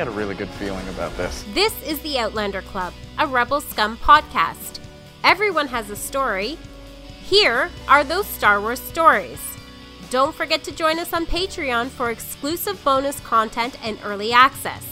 [0.00, 1.44] get a really good feeling about this.
[1.52, 4.80] This is the Outlander Club, a Rebel Scum podcast.
[5.24, 6.56] Everyone has a story.
[7.22, 9.38] Here are those Star Wars stories.
[10.08, 14.86] Don't forget to join us on Patreon for exclusive bonus content and early access.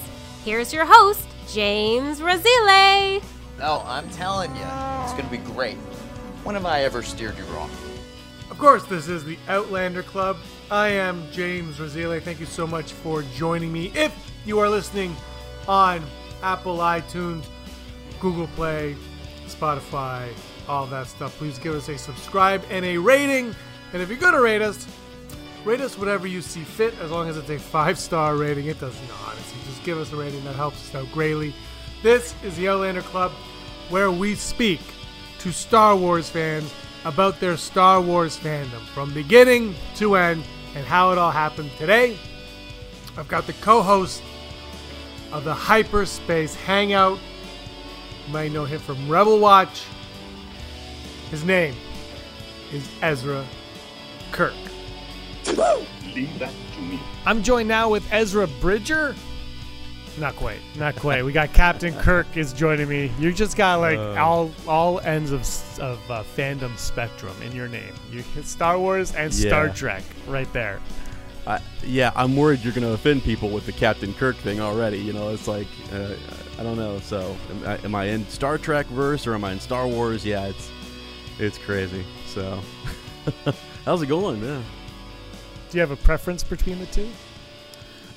[0.45, 3.23] Here's your host, James Razile.
[3.59, 4.67] No, I'm telling you,
[5.05, 5.79] it's gonna be great.
[6.45, 7.71] When have I ever steered you wrong?
[8.51, 10.37] Of course, this is the Outlander Club.
[10.71, 12.21] I am James Razile.
[12.21, 13.91] Thank you so much for joining me.
[13.95, 14.15] If
[14.45, 15.17] you are listening
[15.67, 16.05] on
[16.43, 17.47] Apple, iTunes,
[18.21, 18.95] Google Play,
[19.47, 20.29] Spotify,
[20.69, 23.55] all that stuff, please give us a subscribe and a rating.
[23.95, 24.87] And if you're going to rate us,
[25.65, 28.67] rate us whatever you see fit, as long as it's a five star rating.
[28.67, 29.59] It doesn't, honestly.
[29.65, 31.55] Just give us a rating, that helps us out greatly.
[32.03, 33.33] This is the Outlander Club,
[33.89, 34.81] where we speak
[35.39, 36.71] to Star Wars fans
[37.07, 41.71] about their Star Wars fandom from beginning to end and how it all happened.
[41.79, 42.17] Today,
[43.17, 44.23] I've got the co host
[45.33, 47.19] of the Hyperspace Hangout.
[48.27, 49.85] You might know him from Rebel Watch.
[51.31, 51.75] His name
[52.73, 53.45] is Ezra
[54.33, 54.55] Kirk.
[56.15, 56.99] Leave that to me.
[57.27, 59.15] I'm joined now with Ezra Bridger.
[60.19, 61.25] Not quite, not quite.
[61.25, 63.13] We got Captain Kirk is joining me.
[63.21, 64.15] You just got like Uh.
[64.19, 65.41] all all ends of
[65.81, 67.95] of uh, fandom spectrum in your name.
[68.11, 70.81] You hit Star Wars and Star Trek right there.
[71.47, 74.99] I, yeah, I'm worried you're going to offend people with the Captain Kirk thing already.
[74.99, 76.15] You know, it's like uh,
[76.59, 76.99] I don't know.
[77.01, 80.27] So, am I, am I in Star Trek verse or am I in Star Wars?
[80.27, 80.71] Yeah, it's
[81.39, 82.05] it's crazy.
[82.27, 82.61] So,
[83.85, 84.43] how's it going?
[84.43, 84.63] Yeah.
[85.71, 87.09] Do you have a preference between the two?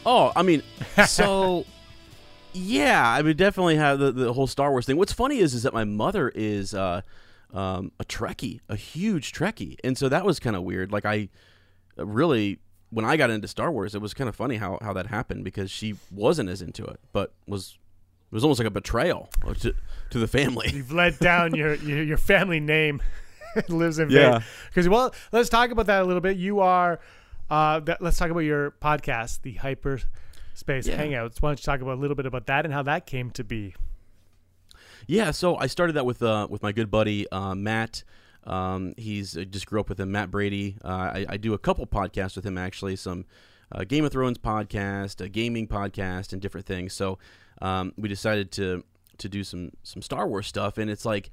[0.06, 0.64] Oh, I mean,
[1.06, 1.66] so
[2.54, 4.98] yeah, I mean, definitely have the, the whole Star Wars thing.
[4.98, 7.02] What's funny is is that my mother is uh,
[7.54, 10.92] um, a Trekkie, a huge Trekkie, and so that was kind of weird.
[10.92, 11.30] Like I
[11.98, 15.08] really, when I got into Star Wars, it was kind of funny how how that
[15.08, 17.78] happened because she wasn't as into it, but was
[18.32, 19.30] it was almost like a betrayal
[19.60, 19.74] to
[20.10, 20.70] to the family.
[20.74, 23.02] You've let down your your, your family name.
[23.68, 24.18] Lives in vain.
[24.18, 24.42] Yeah.
[24.70, 26.38] Because well, let's talk about that a little bit.
[26.38, 27.02] You are.
[27.50, 29.56] Uh, that, let's talk about your podcast, the
[30.62, 31.04] Hyperspace Yeah.
[31.04, 31.42] Hangouts.
[31.42, 33.44] Why don't you talk about a little bit about that and how that came to
[33.44, 33.76] be?
[35.08, 38.04] Yeah, so I started that with uh, with my good buddy uh, Matt.
[38.44, 40.78] Um, he's I just grew up with him, Matt Brady.
[40.84, 43.26] Uh, I, I do a couple podcasts with him actually, some
[43.72, 46.94] uh, Game of Thrones podcast, a gaming podcast, and different things.
[46.94, 47.18] So
[47.62, 48.84] um, we decided to
[49.18, 51.32] to do some some Star Wars stuff, and it's like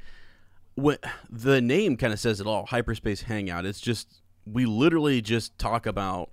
[0.75, 2.67] what the name kind of says it all.
[2.67, 3.67] Hyperspace Hangout.
[3.67, 6.31] It's just we literally just talk about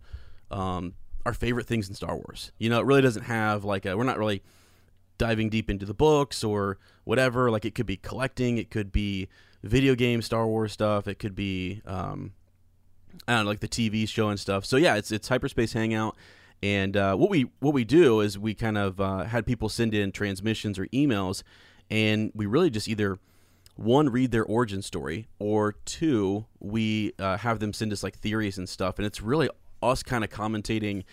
[0.51, 0.93] um,
[1.25, 2.51] our favorite things in Star Wars.
[2.57, 4.43] You know, it really doesn't have like a, we're not really
[5.17, 7.49] diving deep into the books or whatever.
[7.49, 9.27] Like it could be collecting, it could be
[9.63, 12.33] video game Star Wars stuff, it could be um,
[13.27, 14.65] I don't know, like the TV show and stuff.
[14.65, 16.15] So yeah, it's it's hyperspace hangout.
[16.63, 19.93] And uh, what we what we do is we kind of uh, had people send
[19.93, 21.43] in transmissions or emails,
[21.89, 23.19] and we really just either
[23.75, 28.57] one read their origin story or two we uh, have them send us like theories
[28.57, 29.49] and stuff and it's really
[29.81, 31.03] us kind of commentating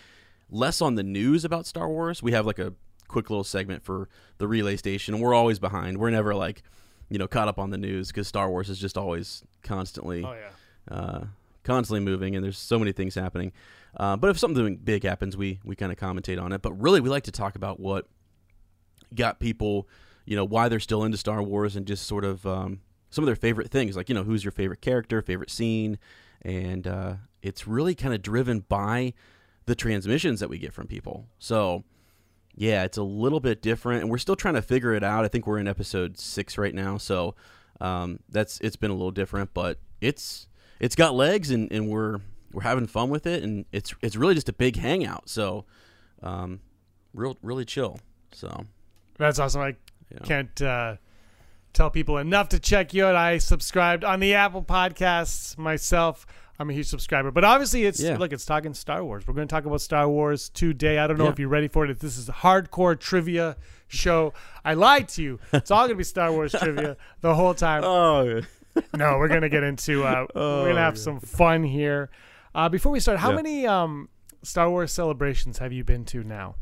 [0.49, 2.73] less on the news about star wars we have like a
[3.13, 4.09] quick little segment for
[4.39, 5.99] the relay station and we're always behind.
[5.99, 6.63] We're never like
[7.09, 10.49] you know caught up on the news because star wars is just always constantly yeah.
[10.89, 11.25] uh,
[11.63, 13.53] constantly moving and there's so many things happening.
[13.95, 16.61] Uh, but if something big happens we we kind of commentate on it.
[16.61, 18.07] But really we like to talk about what
[19.13, 19.87] got people
[20.25, 22.81] you know why they're still into Star Wars and just sort of um,
[23.11, 25.99] some of their favorite things, like you know who's your favorite character, favorite scene,
[26.41, 29.13] and uh, it's really kind of driven by
[29.67, 31.27] the transmissions that we get from people.
[31.37, 31.83] So
[32.55, 35.23] yeah, it's a little bit different, and we're still trying to figure it out.
[35.25, 37.35] I think we're in episode six right now, so
[37.81, 40.47] um, that's it's been a little different, but it's
[40.79, 42.19] it's got legs, and, and we're
[42.51, 45.29] we're having fun with it, and it's it's really just a big hangout.
[45.29, 45.65] So
[46.21, 46.59] um,
[47.13, 47.99] real really chill.
[48.31, 48.65] So
[49.17, 49.61] That's awesome.
[49.61, 49.75] I
[50.11, 50.19] Yeah.
[50.23, 50.95] can't uh,
[51.73, 53.15] tell people enough to check you out.
[53.15, 56.25] I subscribed on the Apple Podcasts myself.
[56.59, 58.17] I'm a huge subscriber, but obviously it's Yeah.
[58.17, 59.25] look, it's talking Star Wars.
[59.27, 60.99] We're going to talk about Star Wars today.
[60.99, 61.31] I don't know Yeah.
[61.31, 61.99] if you're ready for it.
[61.99, 63.57] This is a hardcore trivia
[63.87, 64.33] show.
[64.63, 65.39] I lied to you.
[65.51, 67.83] It's all going to be Star Wars trivia the whole time.
[67.85, 68.41] oh
[68.95, 70.03] No, we're gonna get into.
[70.03, 72.09] Uh, we're gonna have some fun here.
[72.55, 73.35] Uh, before we start, how Yeah.
[73.35, 74.09] many um,
[74.41, 76.55] Star Wars celebrations have you been to now?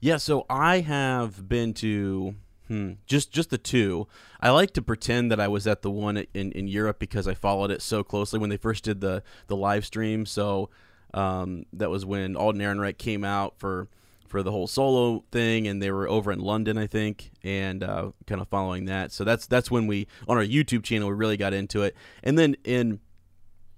[0.00, 2.36] Yeah, so I have been to
[2.68, 4.06] hmm, just just the two.
[4.40, 7.34] I like to pretend that I was at the one in, in Europe because I
[7.34, 10.26] followed it so closely when they first did the the live stream.
[10.26, 10.70] So
[11.14, 13.88] um, that was when Alden Ehrenreich came out for
[14.28, 18.10] for the whole solo thing, and they were over in London, I think, and uh,
[18.26, 19.10] kind of following that.
[19.10, 22.38] So that's that's when we on our YouTube channel we really got into it, and
[22.38, 23.00] then in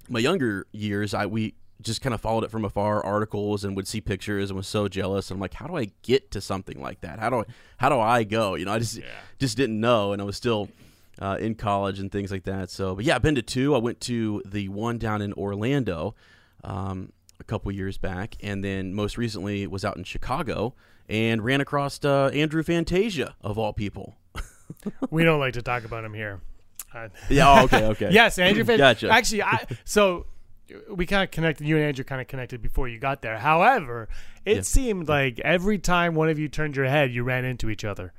[0.09, 3.89] my younger years, I we just kind of followed it from afar, articles, and would
[3.89, 5.31] see pictures, and was so jealous.
[5.31, 7.19] And I'm like, how do I get to something like that?
[7.19, 7.45] How do I
[7.79, 8.55] how do I go?
[8.55, 9.01] You know, I just
[9.39, 10.69] just didn't know, and I was still
[11.21, 12.71] uh, in college and things like that.
[12.71, 13.75] So, but yeah, I've been to two.
[13.75, 16.15] I went to the one down in Orlando
[16.65, 20.75] um, a couple years back, and then most recently was out in Chicago
[21.09, 24.17] and ran across uh, Andrew Fantasia of all people.
[25.11, 26.41] we don't like to talk about him here.
[26.95, 27.61] Uh, Yeah.
[27.61, 27.85] Oh, okay.
[27.87, 28.09] Okay.
[28.13, 28.65] yes, Andrew.
[28.65, 29.11] Fan- Gotcha.
[29.11, 30.27] Actually, I so
[30.91, 31.67] we kind of connected.
[31.67, 33.39] You and Andrew kind of connected before you got there.
[33.39, 34.09] However,
[34.45, 34.63] it Yeah.
[34.63, 38.13] seemed like every time one of you turned your head, you ran into each other.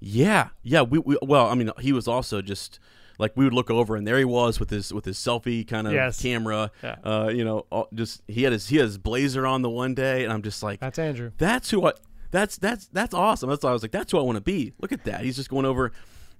[0.00, 0.82] Yeah, yeah.
[0.82, 2.78] We, we well, I mean, he was also just
[3.18, 5.86] like we would look over, and there he was with his with his selfie kind
[5.86, 6.20] of Yes.
[6.20, 6.70] camera.
[6.82, 6.96] Yeah.
[7.04, 9.94] Uh, you know, all, just he had his he had his blazer on the one
[9.94, 11.30] day, and I'm just like, That's Andrew.
[11.38, 11.92] that's who I.
[12.30, 13.48] That's that's that's awesome.
[13.48, 14.72] That's why I was like, that's who I want to be.
[14.80, 15.22] Look at that.
[15.22, 15.92] He's just going over,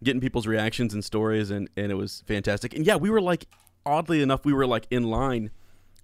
[0.03, 2.75] getting people's reactions and stories, and and it was fantastic.
[2.75, 3.47] And yeah, we were like,
[3.87, 5.51] oddly enough, we were like in line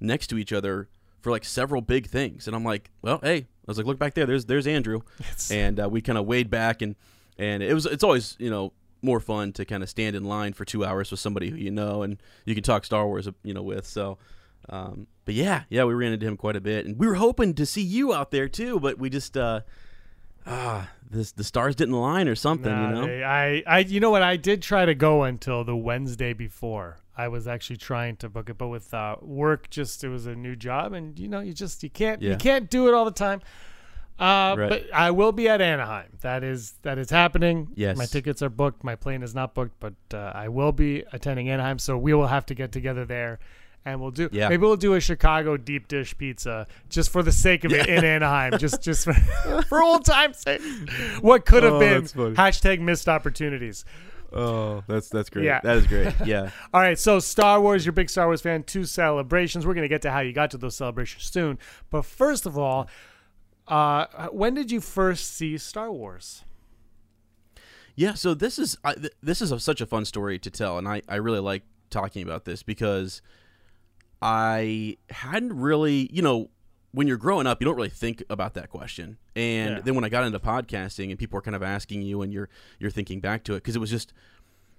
[0.00, 0.88] next to each other
[1.20, 2.46] for like several big things.
[2.46, 4.26] And I'm like, well, hey, I was like, look back there.
[4.26, 5.00] There's there's Andrew,
[5.50, 6.96] and uh, we kind of weighed back, and
[7.38, 8.72] and it was it's always you know
[9.02, 11.70] more fun to kind of stand in line for two hours with somebody who you
[11.70, 13.86] know and you can talk Star Wars you know with.
[13.86, 14.18] So.
[14.68, 17.54] Um, but yeah, yeah, we ran into him quite a bit, and we were hoping
[17.54, 19.60] to see you out there too, but we just uh,
[20.46, 23.06] ah, this the stars didn't align or something, Nah, you know.
[23.06, 24.22] they- I, I, you know what?
[24.22, 26.98] I did try to go until the Wednesday before.
[27.24, 30.34] I was actually trying to book it, but with uh, work, just it was a
[30.34, 33.10] new job, and you know, you just you can't you can't do it all the
[33.26, 33.40] time.
[34.18, 34.68] Uh, Right.
[34.68, 36.10] But I will be at Anaheim.
[36.20, 37.68] That is that is happening.
[37.74, 37.96] Yes.
[37.96, 38.84] my tickets are booked.
[38.84, 41.78] My plane is not booked, but uh, I will be attending Anaheim.
[41.78, 43.38] So we will have to get together there,
[43.86, 44.28] and we'll do.
[44.30, 44.50] Yeah.
[44.50, 48.04] Maybe we'll do a Chicago deep dish pizza just for the sake of it in
[48.16, 48.58] Anaheim.
[48.58, 49.14] Just just for,
[49.70, 50.60] for old time's sake.
[51.22, 52.02] What could have Oh, been
[52.34, 53.86] hashtag missed opportunities.
[54.32, 55.44] Oh, that's that's great.
[55.44, 55.60] Yeah.
[55.62, 56.14] That is great.
[56.24, 56.50] Yeah.
[56.72, 58.62] All right, so Star Wars, you're a big Star Wars fan.
[58.62, 59.66] Two celebrations.
[59.66, 61.58] We're gonna get to how you got to those celebrations soon.
[61.90, 62.88] But first of all,
[63.66, 66.44] uh, when did you first see Star Wars?
[67.96, 70.78] Yeah, so this is I, th- this is a, such a fun story to tell,
[70.78, 73.20] and I, I really like talking about this because
[74.22, 76.50] I hadn't really, you know,
[76.92, 79.80] when you're growing up, you don't really think about that question, and Yeah.
[79.82, 82.48] then when I got into podcasting and people were kind of asking you, and you're
[82.78, 84.12] you're thinking back to it because it was just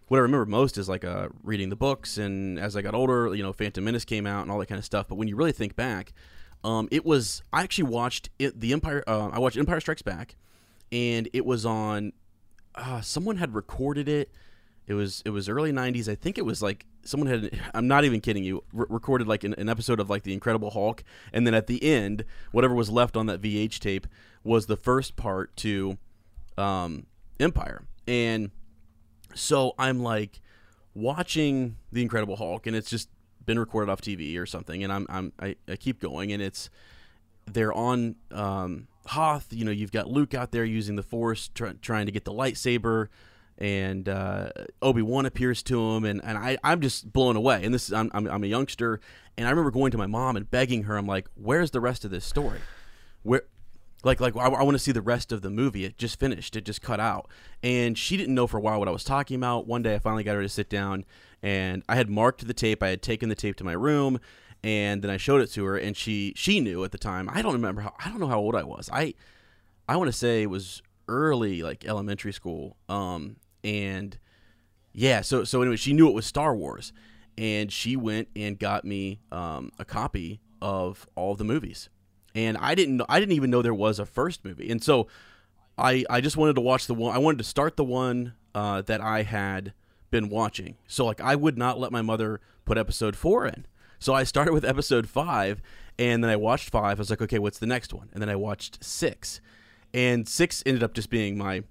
[0.07, 3.33] what I remember most is like uh, reading the books, and as I got older,
[3.33, 5.07] you know, Phantom Menace came out and all that kind of stuff.
[5.07, 6.11] But when you really think back,
[6.65, 9.03] um, it was I actually watched it, the Empire.
[9.07, 10.35] Uh, I watched Empire Strikes Back,
[10.91, 12.11] and it was on
[12.75, 14.31] uh, someone had recorded it.
[14.91, 16.09] It was it was early '90s.
[16.09, 17.57] I think it was like someone had.
[17.73, 18.61] I'm not even kidding you.
[18.73, 21.81] Re- recorded like an, an episode of like the Incredible Hulk, and then at the
[21.81, 24.05] end, whatever was left on that VH tape
[24.43, 25.97] was the first part to
[26.57, 27.05] um,
[27.39, 27.83] Empire.
[28.05, 28.51] And
[29.33, 30.41] so I'm like
[30.93, 33.07] watching the Incredible Hulk, and it's just
[33.45, 36.69] been recorded off TV or something, and I'm, I'm I, I keep going, and it's
[37.45, 39.53] they're on um, Hoth.
[39.53, 42.33] You know, you've got Luke out there using the Force, try, trying to get the
[42.33, 43.07] lightsaber,
[43.61, 44.49] and uh,
[44.81, 47.63] Obi Wan appears to him, and, and I I'm just blown away.
[47.63, 48.99] And this is I'm, I'm I'm a youngster,
[49.37, 50.97] and I remember going to my mom and begging her.
[50.97, 52.59] I'm like, "Where's the rest of this story?
[53.21, 53.43] Where?"
[54.03, 55.85] Like, like I, I want to see the rest of the movie.
[55.85, 56.55] It just finished.
[56.55, 57.29] It just cut out,
[57.61, 59.67] and she didn't know for a while what I was talking about.
[59.67, 61.05] One day, I finally got her to sit down,
[61.43, 62.81] and I had marked the tape.
[62.81, 64.19] I had taken the tape to my room,
[64.63, 67.29] and then I showed it to her, and she she knew at the time.
[67.31, 68.89] I don't remember how I don't know how old I was.
[68.91, 69.13] I
[69.87, 72.77] I want to say it was early, like elementary school.
[72.89, 74.17] Um, and
[74.93, 76.91] yeah, so so anyway, she knew it was Star Wars,
[77.37, 81.89] and she went and got me um, a copy of all of the movies,
[82.35, 85.07] and I didn't I didn't even know there was a first movie, and so
[85.77, 88.81] I I just wanted to watch the one I wanted to start the one uh,
[88.83, 89.73] that I had
[90.09, 90.75] been watching.
[90.87, 93.65] So like I would not let my mother put episode four in.
[93.99, 95.61] So I started with episode five,
[95.97, 96.97] and then I watched five.
[96.97, 98.09] I was like, okay, what's the next one?
[98.13, 99.39] And then I watched six,
[99.93, 101.63] and six ended up just being my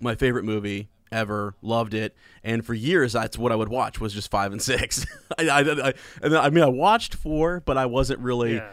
[0.00, 1.54] my favorite movie ever.
[1.62, 5.06] Loved it, and for years that's what I would watch was just five and six.
[5.38, 8.70] I, I, I, and then, I mean, I watched four, but I wasn't really Yeah.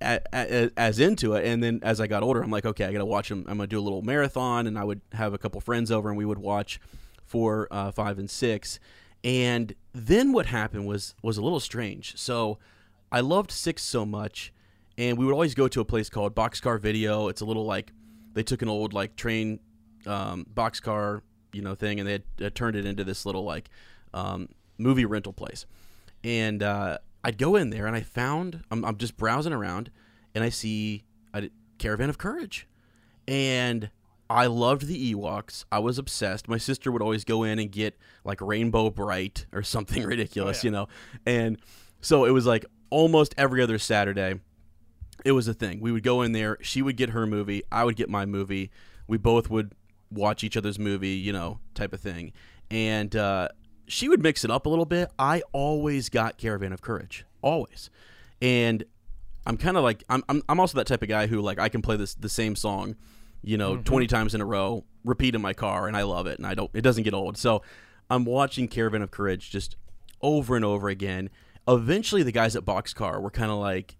[0.00, 1.44] a, a, as into it.
[1.46, 3.40] And then as I got older, I'm like, okay, I got to watch them.
[3.48, 6.18] I'm gonna do a little marathon, and I would have a couple friends over, and
[6.18, 6.80] we would watch
[7.24, 8.78] four, uh, five, and six.
[9.24, 12.16] And then what happened was was a little strange.
[12.16, 12.58] So
[13.10, 14.52] I loved six so much,
[14.98, 17.28] and we would always go to a place called Boxcar Video.
[17.28, 17.92] It's a little like
[18.34, 19.58] they took an old like train
[20.06, 21.22] um, boxcar
[21.56, 23.68] you know thing, and they had uh, turned it into this little like
[24.14, 24.48] um,
[24.78, 25.66] movie rental place.
[26.22, 29.90] And uh, I'd go in there, and I found I'm, I'm just browsing around,
[30.34, 32.66] and I see a Caravan of Courage,
[33.26, 33.90] and
[34.28, 35.64] I loved the Ewoks.
[35.72, 36.48] I was obsessed.
[36.48, 40.70] My sister would always go in and get like Rainbow Brite or something ridiculous, you
[40.70, 40.88] know,
[41.24, 41.58] and
[42.00, 44.40] so it was like almost every other Saturday,
[45.24, 45.80] it was a thing.
[45.80, 46.58] We would go in there.
[46.60, 47.62] She would get her movie.
[47.72, 48.70] I would get my movie.
[49.08, 49.72] We both would
[50.10, 52.32] watch each other's movie, you know, type of thing.
[52.70, 53.48] And uh,
[53.86, 55.10] she would mix it up a little bit.
[55.18, 57.90] I always got Caravan of Courage, always.
[58.42, 58.84] And
[59.46, 61.68] I'm kind of like I'm, I'm I'm also that type of guy who like I
[61.68, 62.96] can play this the same song,
[63.42, 66.38] you know, 20 times in a row, repeat in my car, and I love it,
[66.38, 67.38] and I don't it doesn't get old.
[67.38, 67.62] So
[68.10, 69.76] I'm watching Caravan of Courage just
[70.20, 71.30] over and over again.
[71.68, 73.96] Eventually, the guys at Boxcar were kind of like,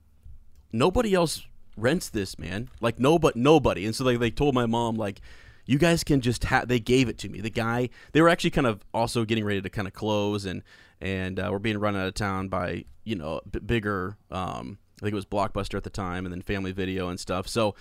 [0.73, 1.47] nobody else
[1.77, 2.69] rents this, man.
[2.81, 3.87] Like nobody, nobody.
[3.87, 5.21] And so they they told my mom like,
[5.67, 6.69] you guys can just have.
[6.69, 7.41] They gave it to me.
[7.41, 10.63] The guy they were actually kind of also getting ready to kind of close and
[11.01, 14.17] and uh, we're being run out of town by you know b- bigger.
[14.31, 17.49] Um, I think it was Blockbuster at the time, and then Family Video and stuff.
[17.49, 17.75] So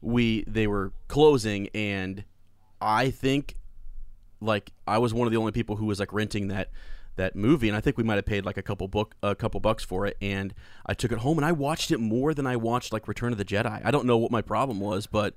[0.00, 2.24] we they were closing, and
[2.80, 3.54] I think
[4.40, 6.70] like I was one of the only people who was like renting that
[7.16, 9.60] that movie, and I think we might have paid like a couple book a couple
[9.60, 10.54] bucks for it, and
[10.86, 13.38] I took it home and I watched it more than I watched like Return of
[13.38, 13.80] the Jedi.
[13.84, 15.34] I don't know what my problem was, but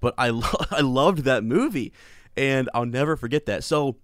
[0.00, 1.92] but I lo- I loved that movie,
[2.36, 3.64] and I'll never forget that.
[3.64, 3.96] So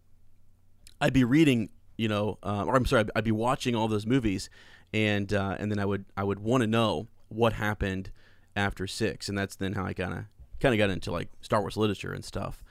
[1.00, 4.06] I'd be reading, you know, uh, or I'm sorry, I'd, I'd be watching all those
[4.06, 4.48] movies,
[4.92, 8.10] and uh, and then I would I would want to know what happened
[8.56, 10.24] after six, and that's then how I kind of
[10.60, 12.62] kind of got into like Star Wars literature and stuff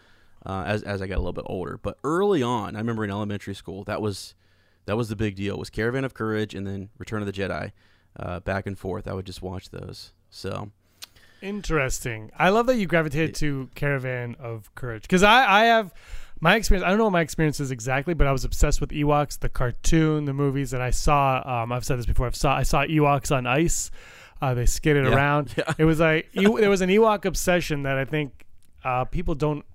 [0.45, 1.77] uh, as as I got a little bit older.
[1.77, 4.35] But early on, I remember in elementary school that was
[4.85, 7.71] that was the big deal was Caravan of Courage and then Return of the Jedi,
[8.19, 9.07] uh, back and forth.
[9.07, 10.13] I would just watch those.
[10.29, 10.71] So
[11.43, 12.31] Interesting.
[12.39, 15.93] I love that you gravitated to Caravan of Courage because I, I have
[16.39, 16.85] my experience.
[16.85, 19.49] I don't know what my experience is exactly, but I was obsessed with Ewoks, the
[19.49, 21.41] cartoon, the movies, and I saw.
[21.63, 22.27] Um, I've said this before.
[22.27, 23.91] I've saw I saw Ewoks on ice.
[24.41, 25.15] Uh, they skidded Yeah.
[25.15, 25.53] around.
[25.57, 25.73] Yeah.
[25.77, 28.45] It was like there was an Ewok obsession that I think
[28.85, 29.65] uh, people don't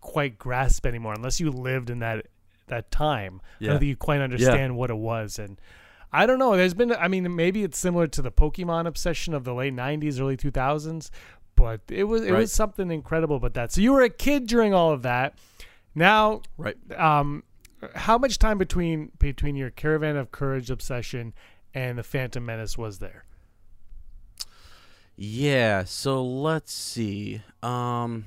[0.00, 2.26] quite grasp anymore unless you lived in that
[2.66, 3.40] that time.
[3.60, 5.60] I don't think you quite understand what it was and.
[6.12, 6.56] I don't know.
[6.56, 10.20] There's been, I mean, maybe it's similar to the Pokemon obsession of the late '90s,
[10.20, 11.10] early 2000s,
[11.56, 12.40] but it was it Right.
[12.40, 13.72] was something incredible about that.
[13.72, 15.38] So you were a kid during all of that.
[15.94, 16.76] Now, right.
[16.98, 17.44] um,
[17.94, 21.32] how much time between between your Caravan of Courage obsession
[21.74, 23.24] and the Phantom Menace was there?
[25.16, 27.42] Yeah, so let's see.
[27.62, 28.26] Um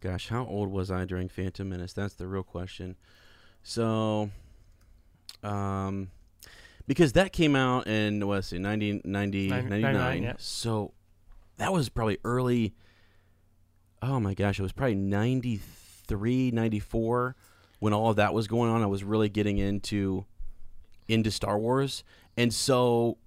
[0.00, 1.92] gosh, how old was I during Phantom Menace?
[1.92, 2.96] That's the real question.
[3.62, 4.30] So
[5.42, 6.10] um
[6.88, 9.80] because that came out in what was it 90, 90 Nin- 99.
[9.80, 10.32] 99, yeah.
[10.38, 10.92] So
[11.58, 12.74] that was probably early
[14.00, 17.36] Oh my gosh, it was probably 93, 94
[17.80, 18.82] when all of that was going on.
[18.82, 20.24] I was really getting into
[21.08, 22.04] into Star Wars.
[22.36, 23.18] And so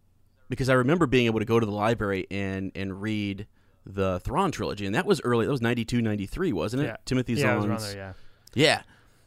[0.50, 3.48] because I remember being able to go to the library and and read
[3.86, 5.46] the Thrawn trilogy, and that was early.
[5.46, 6.86] That was 92, 93, wasn't it?
[6.86, 6.98] Yeah.
[7.06, 7.84] Timothy yeah, it was Zahn's.
[7.84, 8.14] around there,
[8.56, 8.64] yeah.
[8.64, 8.82] Yeah.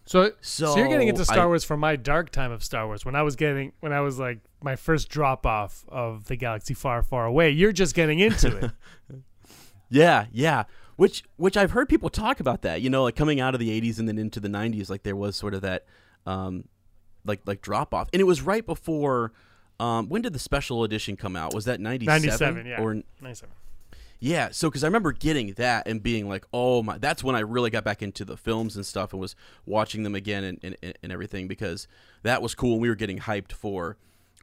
[0.07, 3.05] So, so, you're getting into Star I- Wars from my dark time of Star Wars
[3.07, 6.75] when I was getting when I was like my first drop off of the galaxy
[6.75, 7.51] far, far away.
[7.51, 8.71] You're just getting into it.
[9.91, 10.65] Yeah, yeah.
[10.97, 12.81] Which which I've heard people talk about that.
[12.81, 15.15] You know, like coming out of the 80s and then into the 90s, like there
[15.15, 15.85] was sort of that,
[16.27, 16.69] um,
[17.25, 19.33] like like drop off, and it was right before.
[19.81, 21.53] Um, when did the special edition come out?
[21.53, 22.23] Was that 97?
[22.23, 22.81] 97, yeah.
[22.81, 23.55] Or 97.
[24.21, 27.41] Yeah, so because I remember getting that and being like, oh my, that's when I
[27.41, 30.99] really got back into the films and stuff and was watching them again and, and,
[31.03, 31.87] and everything because
[32.23, 33.97] that was cool and we were getting hyped for,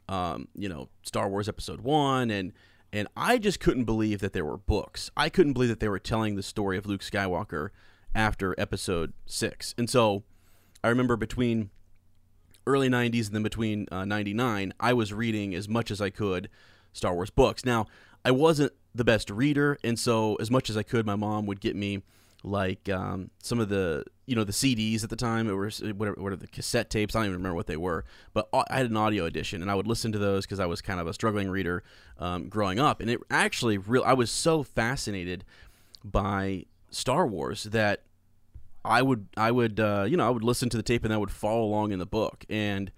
[0.08, 2.52] um, you know, Star Wars Episode One and
[2.94, 5.10] and I just couldn't believe that there were books.
[5.16, 7.70] I couldn't believe that they were telling the story of Luke Skywalker
[8.14, 10.24] after Episode Six, and so
[10.84, 11.70] I remember between
[12.66, 16.48] early 90s and then between uh, 99 i was reading as much as i could
[16.92, 17.86] star wars books now
[18.24, 21.60] i wasn't the best reader and so as much as i could my mom would
[21.60, 22.02] get me
[22.44, 25.48] like um, some of the you know the cds at the time.
[25.48, 27.14] It was whatever what are the cassette tapes?
[27.14, 28.04] I don't even remember what they were.
[28.32, 30.80] But i had an audio edition and i would listen to those because i was
[30.80, 31.82] kind of a struggling reader
[32.18, 33.00] um, growing up.
[33.00, 35.44] And it actually real i was so fascinated
[36.04, 38.02] by star wars that
[38.84, 41.16] I would I would uh, you know I would listen to the tape and I
[41.16, 42.44] would follow along in the book.
[42.50, 42.90] And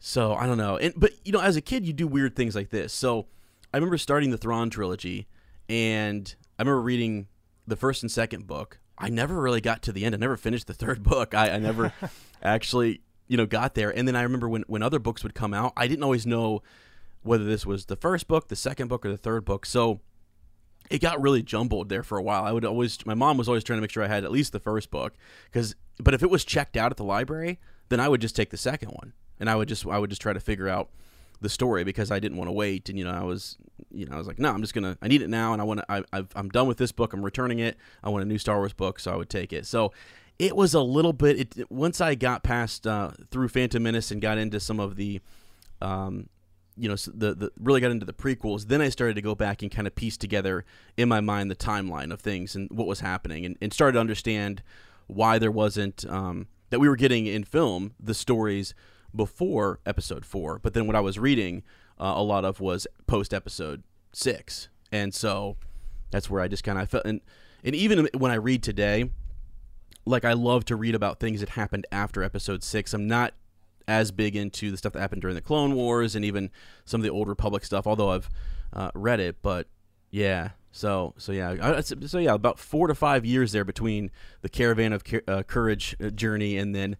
[0.00, 0.76] so I don't know.
[0.76, 2.92] And but you know as a kid you do weird things like this.
[2.92, 3.26] So
[3.72, 5.26] I remember starting the Thrawn trilogy
[5.68, 7.28] and I remember reading
[7.66, 8.80] the first and second book.
[8.96, 10.14] I never really got to the end.
[10.14, 11.34] I never finished the third book.
[11.34, 11.92] I, I never
[12.42, 13.90] actually you know got there.
[13.90, 16.62] And then I remember when when other books would come out I didn't always know
[17.22, 19.66] whether this was the first book the second book or the third book.
[19.66, 20.00] So
[20.90, 22.44] it got really jumbled there for a while.
[22.44, 24.52] I would always, my mom was always trying to make sure I had at least
[24.52, 25.14] the first book,
[25.50, 27.58] because, but if it was checked out at the library,
[27.88, 30.22] then I would just take the second one, and I would just, I would just
[30.22, 30.90] try to figure out
[31.40, 33.56] the story because I didn't want to wait, and you know, I was,
[33.90, 35.64] you know, I was like, no, I'm just gonna, I need it now, and I
[35.64, 38.38] want to, I, I'm done with this book, I'm returning it, I want a new
[38.38, 39.66] Star Wars book, so I would take it.
[39.66, 39.92] So
[40.38, 44.20] it was a little bit, it, once I got past uh, through Phantom Menace and
[44.20, 45.20] got into some of the,
[45.80, 46.28] um,
[46.76, 49.62] you know the the really got into the prequels, then I started to go back
[49.62, 50.64] and kind of piece together
[50.96, 54.00] in my mind the timeline of things and what was happening, and, and started to
[54.00, 54.62] understand
[55.08, 58.74] why there wasn't um, that we were getting in film the stories
[59.14, 61.62] before Episode Four, but then what I was reading
[61.98, 65.56] uh, a lot of was post Episode Six, and so
[66.10, 67.20] that's where I just kind of felt and
[67.64, 69.10] and even when I read today,
[70.06, 72.94] like I love to read about things that happened after Episode Six.
[72.94, 73.34] I'm not
[73.86, 76.50] as big into the stuff that happened during the Clone Wars and even
[76.84, 78.28] some of the old Republic stuff, although I've
[78.72, 79.36] uh, read it.
[79.42, 79.66] But
[80.10, 84.10] yeah, so so yeah, so yeah, about four to five years there between
[84.42, 86.96] the Caravan of uh, Courage uh, journey and then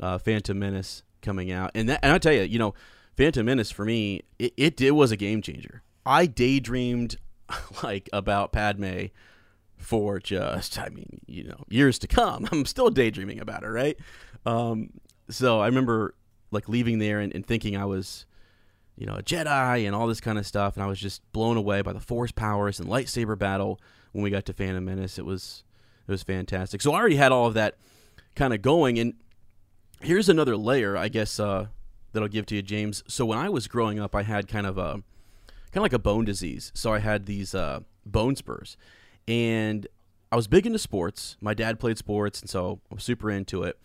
[0.00, 2.74] uh, Phantom Menace coming out, and that, and I tell you, you know,
[3.16, 5.82] Phantom Menace for me, it, it it was a game changer.
[6.06, 7.16] I daydreamed
[7.82, 9.06] like about Padme
[9.76, 12.48] for just I mean, you know, years to come.
[12.52, 13.98] I'm still daydreaming about her, right?
[14.46, 14.90] Um,
[15.28, 16.14] so I remember
[16.50, 18.26] like leaving there and, and thinking I was,
[18.96, 21.56] you know, a Jedi and all this kind of stuff, and I was just blown
[21.56, 23.80] away by the Force powers and lightsaber battle
[24.12, 25.18] when we got to Phantom Menace.
[25.18, 25.64] It was
[26.06, 26.80] it was fantastic.
[26.80, 27.76] So I already had all of that
[28.34, 29.14] kind of going, and
[30.00, 31.66] here's another layer, I guess, uh,
[32.12, 33.02] that I'll give to you, James.
[33.06, 34.92] So when I was growing up, I had kind of a
[35.70, 36.72] kind of like a bone disease.
[36.74, 38.76] So I had these uh, bone spurs,
[39.26, 39.86] and
[40.32, 41.36] I was big into sports.
[41.40, 43.78] My dad played sports, and so I was super into it.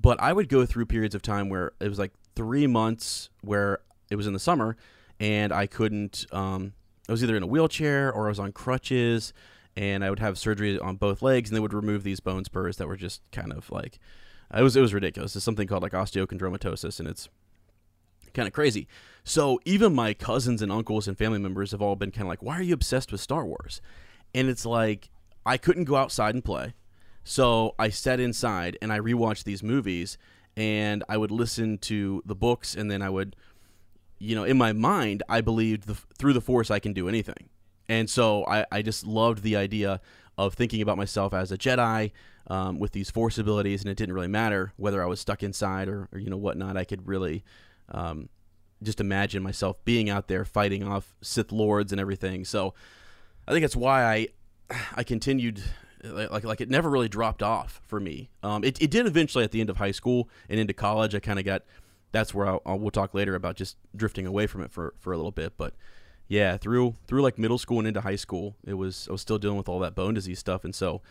[0.00, 3.78] But I would go through periods of time where it was like three months where
[4.10, 4.76] it was in the summer,
[5.18, 6.26] and I couldn't.
[6.32, 6.74] Um,
[7.08, 9.32] I was either in a wheelchair or I was on crutches,
[9.76, 12.76] and I would have surgery on both legs, and they would remove these bone spurs
[12.76, 13.98] that were just kind of like
[14.56, 15.34] it was it was ridiculous.
[15.36, 17.28] It's something called like osteochondromatosis, and it's
[18.32, 18.86] kind of crazy.
[19.24, 22.42] So even my cousins and uncles and family members have all been kind of like,
[22.42, 23.80] "Why are you obsessed with Star Wars?"
[24.34, 25.10] And it's like
[25.46, 26.74] I couldn't go outside and play,
[27.22, 30.18] so I sat inside and I rewatched these movies,
[30.56, 33.36] and I would listen to the books, and then I would,
[34.18, 37.48] you know, in my mind, I believed the, through the Force I can do anything,
[37.88, 40.00] and so I, I just loved the idea
[40.36, 42.12] of thinking about myself as a Jedi
[42.48, 45.88] um, with these Force abilities, and it didn't really matter whether I was stuck inside
[45.88, 46.76] or, or you know whatnot.
[46.76, 47.44] I could really
[47.88, 48.28] um,
[48.82, 52.44] just imagine myself being out there fighting off Sith lords and everything.
[52.44, 52.74] So
[53.46, 54.28] I think that's why I
[54.94, 55.62] I continued
[56.02, 58.30] like like, it never really dropped off for me.
[58.42, 61.14] Um, it it did eventually at the end of high school and into college.
[61.14, 61.62] I kind of got
[62.12, 65.12] that's where I'll, I'll, we'll talk later about just drifting away from it for for
[65.12, 65.74] a little bit, but.
[66.28, 69.38] Yeah, through through like middle school and into high school, it was I was still
[69.38, 71.02] dealing with all that bone disease stuff, and so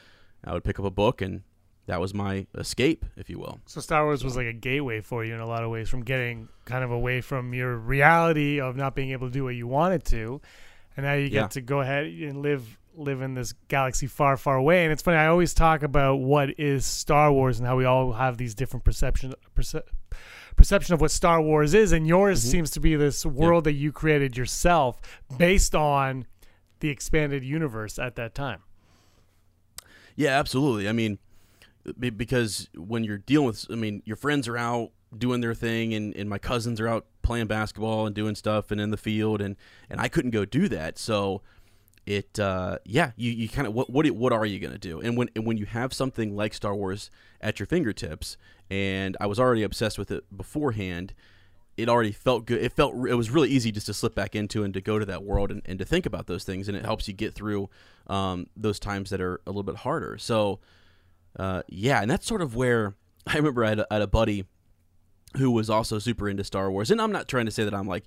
[0.44, 1.44] I would pick up a book, and
[1.86, 3.60] that was my escape, if you will.
[3.66, 6.04] So Star Wars was like a gateway for you in a lot of ways from
[6.04, 9.68] getting kind of away from your reality of not being able to do what you
[9.68, 10.42] wanted to,
[10.98, 11.48] and now you get Yeah.
[11.50, 14.84] to go ahead and live live in this galaxy far, far away.
[14.84, 15.18] And it's funny.
[15.18, 18.84] I always talk about what is Star Wars and how we all have these different
[18.86, 19.34] perceptions.
[19.56, 19.82] Perce-
[20.54, 22.52] perception of what Star Wars is and yours mm-hmm.
[22.52, 25.00] seems to be this world that you created yourself
[25.38, 26.26] based on
[26.80, 28.62] the expanded universe at that time.
[30.16, 30.88] Yeah, absolutely.
[30.88, 31.18] I mean,
[32.00, 36.16] because when you're dealing with, I mean, your friends are out doing their thing, and,
[36.16, 39.56] and my cousins are out playing basketball and doing stuff and in the field, and,
[39.90, 40.98] and I couldn't go do that.
[40.98, 41.42] So
[42.06, 45.00] it, uh, yeah, you, you kind of what what what are you gonna do?
[45.00, 48.38] And when and when you have something like Star Wars at your fingertips,
[48.70, 51.14] and I was already obsessed with it beforehand.
[51.76, 52.62] It already felt good.
[52.62, 55.06] It felt it was really easy just to slip back into and to go to
[55.06, 57.70] that world and, and to think about those things, and it helps you get through
[58.08, 60.18] um, those times that are a little bit harder.
[60.20, 60.60] So,
[61.40, 62.96] uh, yeah, and that's sort of where
[63.28, 64.46] I remember I had a, I had a buddy
[65.38, 67.88] who was also super into Star Wars, and I'm not trying to say that I'm
[67.88, 68.04] like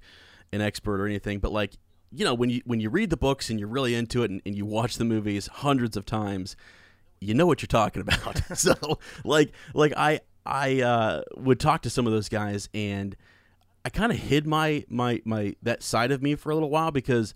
[0.53, 1.73] an expert or anything, but like
[2.13, 4.41] you know when you when you read the books and you're really into it and,
[4.47, 6.57] and you watch the movies hundreds of times,
[7.21, 8.41] you know what you're talking about.
[8.59, 8.75] so
[9.25, 13.17] like like I I uh, would talk to some of those guys and
[13.85, 16.91] I kind of hid my my my that side of me for a little while
[16.91, 17.35] because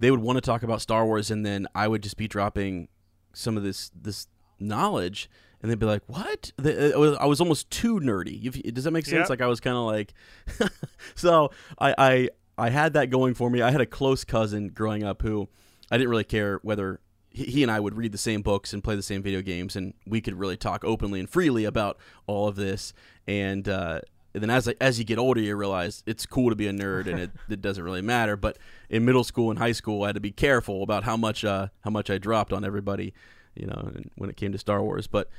[0.00, 2.88] they would want to talk about Star Wars and then I would just be dropping
[3.32, 4.26] some of this this
[4.60, 8.44] knowledge and they'd be like, "What?" The- I was- I was almost too nerdy.
[8.46, 9.22] If- Does that make sense?
[9.22, 9.30] Yep.
[9.30, 10.14] Like I was kind of like,
[11.16, 11.50] so
[11.80, 12.28] I, I
[12.58, 13.62] I had that going for me.
[13.62, 15.48] I had a close cousin growing up who
[15.90, 18.96] I didn't really care whether he and I would read the same books and play
[18.96, 22.56] the same video games, and we could really talk openly and freely about all of
[22.56, 22.92] this.
[23.26, 24.00] And, uh,
[24.34, 27.06] and then as as you get older, you realize it's cool to be a nerd,
[27.06, 28.36] and it, it doesn't really matter.
[28.36, 28.58] But
[28.90, 31.68] in middle school and high school, I had to be careful about how much uh,
[31.82, 33.14] how much I dropped on everybody,
[33.54, 35.06] you know, when it came to Star Wars.
[35.06, 35.30] But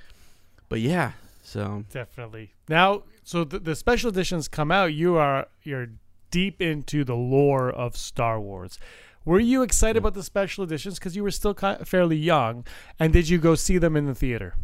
[0.69, 2.53] but yeah, so Definitely.
[2.67, 4.93] Now, so the, the special editions come out.
[4.93, 5.89] You are you're
[6.31, 8.77] deep into the lore of Star Wars.
[9.25, 12.65] Were you excited about the special editions because you were still fairly young?
[12.99, 14.55] And did you go see them in the theater?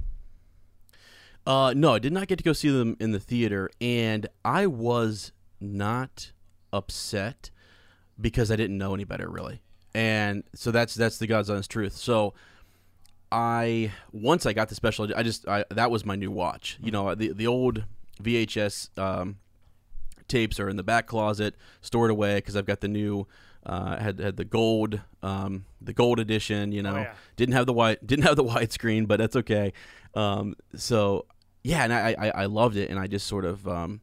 [1.45, 4.65] Uh, no, I did not get to go see them in the theater, and I
[4.65, 6.31] was not
[6.73, 7.51] upset
[8.19, 9.61] because I didn't know any better really.
[9.93, 11.93] And so that's that's the God's honest truth.
[11.93, 12.33] So
[13.31, 16.77] I once I got the special, I just I, that was my new watch.
[16.81, 17.83] You know, the the old
[18.21, 19.37] VHS um,
[20.27, 23.27] tapes are in the back closet, stored away because I've got the new.
[23.65, 26.71] Uh, had had the gold, um, the gold edition.
[26.71, 27.13] You know, yeah.
[27.35, 29.73] didn't have the white, didn't have the widescreen, but that's okay.
[30.13, 31.25] Um, so
[31.63, 34.01] yeah, and I, I I loved it, and I just sort of um,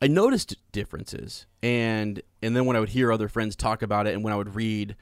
[0.00, 4.14] I noticed differences, and and then when I would hear other friends talk about it,
[4.14, 4.94] and when I would read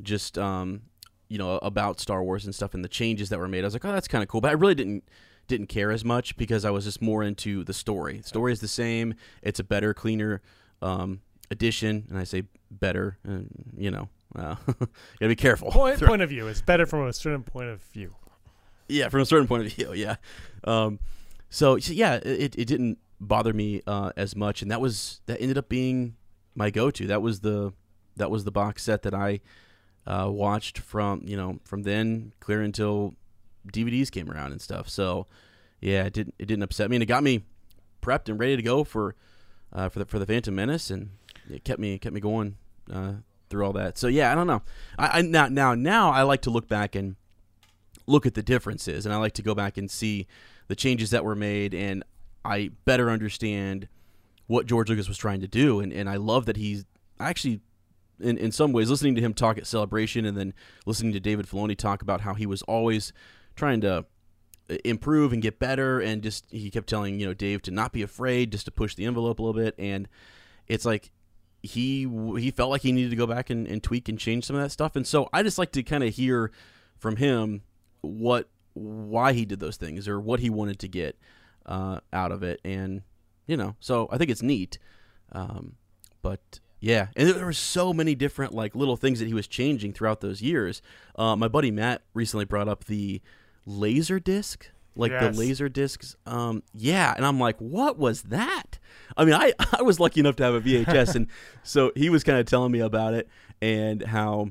[0.00, 0.82] just um,
[1.28, 3.74] you know about Star Wars and stuff and the changes that were made, I was
[3.74, 4.40] like, oh, that's kind of cool.
[4.40, 5.02] But I really didn't
[5.46, 8.18] didn't care as much because I was just more into the story.
[8.18, 9.14] The story is the same.
[9.42, 10.42] It's a better, cleaner
[10.82, 13.18] um, edition, and I say better.
[13.24, 15.70] And, you know, uh, gotta be careful.
[15.70, 16.46] Point, point of view.
[16.48, 18.14] It's better from a certain point of view.
[18.88, 19.92] Yeah, from a certain point of view.
[19.94, 20.16] Yeah.
[20.64, 20.98] Um,
[21.48, 25.40] so, so yeah, it, it didn't bother me uh, as much, and that was that
[25.40, 26.16] ended up being
[26.54, 27.06] my go-to.
[27.06, 27.72] That was the
[28.16, 29.40] that was the box set that I
[30.06, 33.14] uh, watched from you know from then clear until
[33.72, 34.88] DVDs came around and stuff.
[34.88, 35.26] So
[35.80, 37.44] yeah, it didn't it didn't upset me, and it got me
[38.02, 39.14] prepped and ready to go for
[39.72, 41.10] uh, for the for the Phantom Menace, and
[41.50, 42.56] it kept me kept me going
[42.92, 43.14] uh,
[43.50, 43.98] through all that.
[43.98, 44.62] So yeah, I don't know.
[44.98, 47.16] I, I now now now I like to look back and
[48.06, 50.26] look at the differences, and I like to go back and see
[50.68, 52.02] the changes that were made, and
[52.44, 53.88] I better understand
[54.46, 56.84] what George Lucas was trying to do, and and I love that he's
[57.20, 57.60] actually.
[58.18, 60.54] In, in some ways, listening to him talk at Celebration and then
[60.86, 63.12] listening to David Filoni talk about how he was always
[63.56, 64.04] trying to
[64.84, 66.00] improve and get better.
[66.00, 68.94] And just he kept telling you know Dave to not be afraid just to push
[68.94, 69.74] the envelope a little bit.
[69.78, 70.08] And
[70.66, 71.10] it's like
[71.62, 74.56] he he felt like he needed to go back and, and tweak and change some
[74.56, 74.96] of that stuff.
[74.96, 76.52] And so I just like to kind of hear
[76.98, 77.62] from him
[78.02, 81.18] what why he did those things or what he wanted to get
[81.64, 82.60] uh, out of it.
[82.64, 83.02] And
[83.46, 84.78] you know so I think it's neat.
[85.32, 85.76] Um,
[86.22, 89.92] but yeah, and there were so many different like little things that he was changing
[89.92, 90.82] throughout those years.
[91.16, 93.20] Uh, my buddy Matt recently brought up the
[93.66, 95.34] laser disc, like Yes.
[95.34, 96.16] the laser discs.
[96.24, 98.78] Um, yeah, and I'm like, what was that?
[99.16, 101.26] I mean, I I was lucky enough to have a VHS, and
[101.62, 103.28] so he was kind of telling me about it
[103.60, 104.50] and how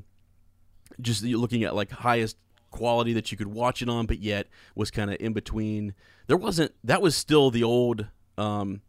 [1.00, 2.36] just looking at like highest
[2.70, 5.94] quality that you could watch it on, but yet was kind of in between.
[6.26, 8.06] There wasn't that was still the old.
[8.38, 8.82] Um,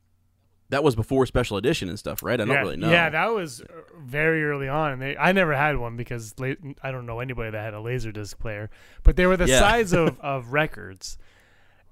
[0.69, 2.33] that was before special edition and stuff, right?
[2.41, 2.91] I don't yeah, really know.
[2.91, 3.65] Yeah, that was uh,
[3.99, 4.91] very early on.
[4.93, 6.53] And they, I never had one because la-
[6.83, 8.69] I don't know anybody that had a laser disc player.
[9.03, 9.59] But they were the Yeah.
[9.59, 11.17] size of, of records.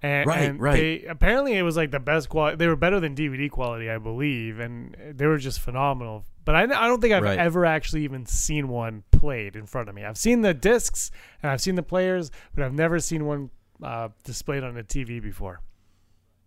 [0.01, 0.75] And, Right, and right.
[0.75, 2.57] They, apparently, it was like the best quality.
[2.57, 6.25] They were better than DVD quality, I believe, and they were just phenomenal.
[6.43, 7.39] But I, I don't think I've Right.
[7.39, 10.03] ever actually even seen one played in front of me.
[10.03, 11.09] I've seen the discs
[11.41, 13.49] and I've seen the players, but I've never seen one
[13.81, 15.61] uh, displayed on a TV before.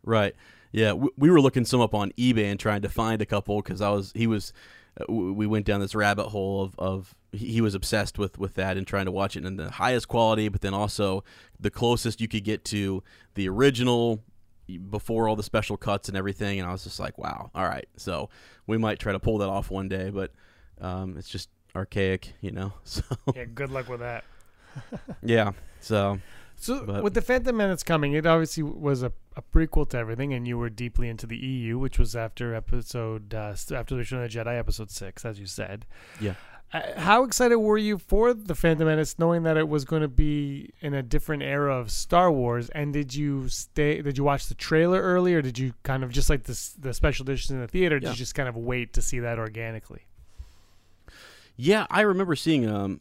[0.04, 0.34] Right.
[0.72, 3.60] Yeah, we, we were looking some up on eBay and trying to find a couple
[3.62, 4.52] because I was he was
[5.00, 8.54] uh, we went down this rabbit hole of of he he was obsessed with with
[8.54, 11.24] that and trying to watch it in the highest quality, but then also
[11.58, 13.02] the closest you could get to
[13.34, 14.22] the original
[14.90, 16.60] before all the special cuts and everything.
[16.60, 17.88] And I was just like, wow, all right.
[17.96, 18.28] So
[18.66, 20.32] we might try to pull that off one day, but
[20.80, 22.72] um, it's just archaic, you know.
[22.84, 23.02] So
[23.34, 24.24] Yeah, good luck with that.
[25.22, 26.18] yeah, so
[26.60, 30.32] So But- with the Phantom Menace coming, it obviously was a, a prequel to everything,
[30.34, 34.22] and you were deeply into the EU, which was after episode uh, after the Return
[34.24, 35.86] of the Jedi, episode six, as you said.
[36.20, 36.34] yeah.
[36.70, 40.08] Uh, how excited were you for the Phantom Menace, knowing that it was going to
[40.08, 42.68] be in a different era of Star Wars?
[42.70, 44.02] And did you stay?
[44.02, 46.92] Did you watch the trailer early, or did you kind of just like the the
[46.92, 47.98] special editions in the theater?
[47.98, 50.02] Did you just kind of wait to see that organically?
[51.56, 53.00] Yeah, I remember seeing um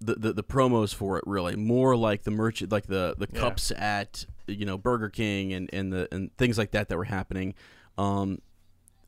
[0.00, 3.40] the, the the promos for it really more like the merch like the the Yeah.
[3.40, 7.04] cups at you know Burger King and and the and things like that that were
[7.04, 7.54] happening.
[7.96, 8.40] Um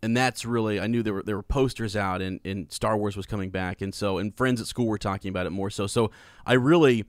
[0.02, 3.16] and that's really I knew there were there were posters out and, and Star Wars
[3.16, 5.86] was coming back and so and friends at school were talking about it more so
[5.86, 6.10] so
[6.46, 7.04] I really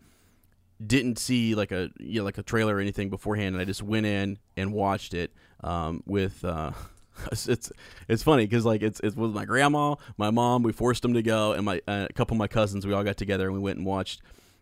[0.86, 3.84] didn't see like a you know, like a trailer or anything beforehand and I just
[3.84, 5.32] went in and watched it
[5.64, 6.72] um, with uh,
[7.32, 7.72] it's
[8.08, 11.22] it's, funny because like it's it's with my grandma my mom we forced them to
[11.22, 13.60] go and my uh, a couple of my cousins we all got together and we
[13.60, 14.22] went and watched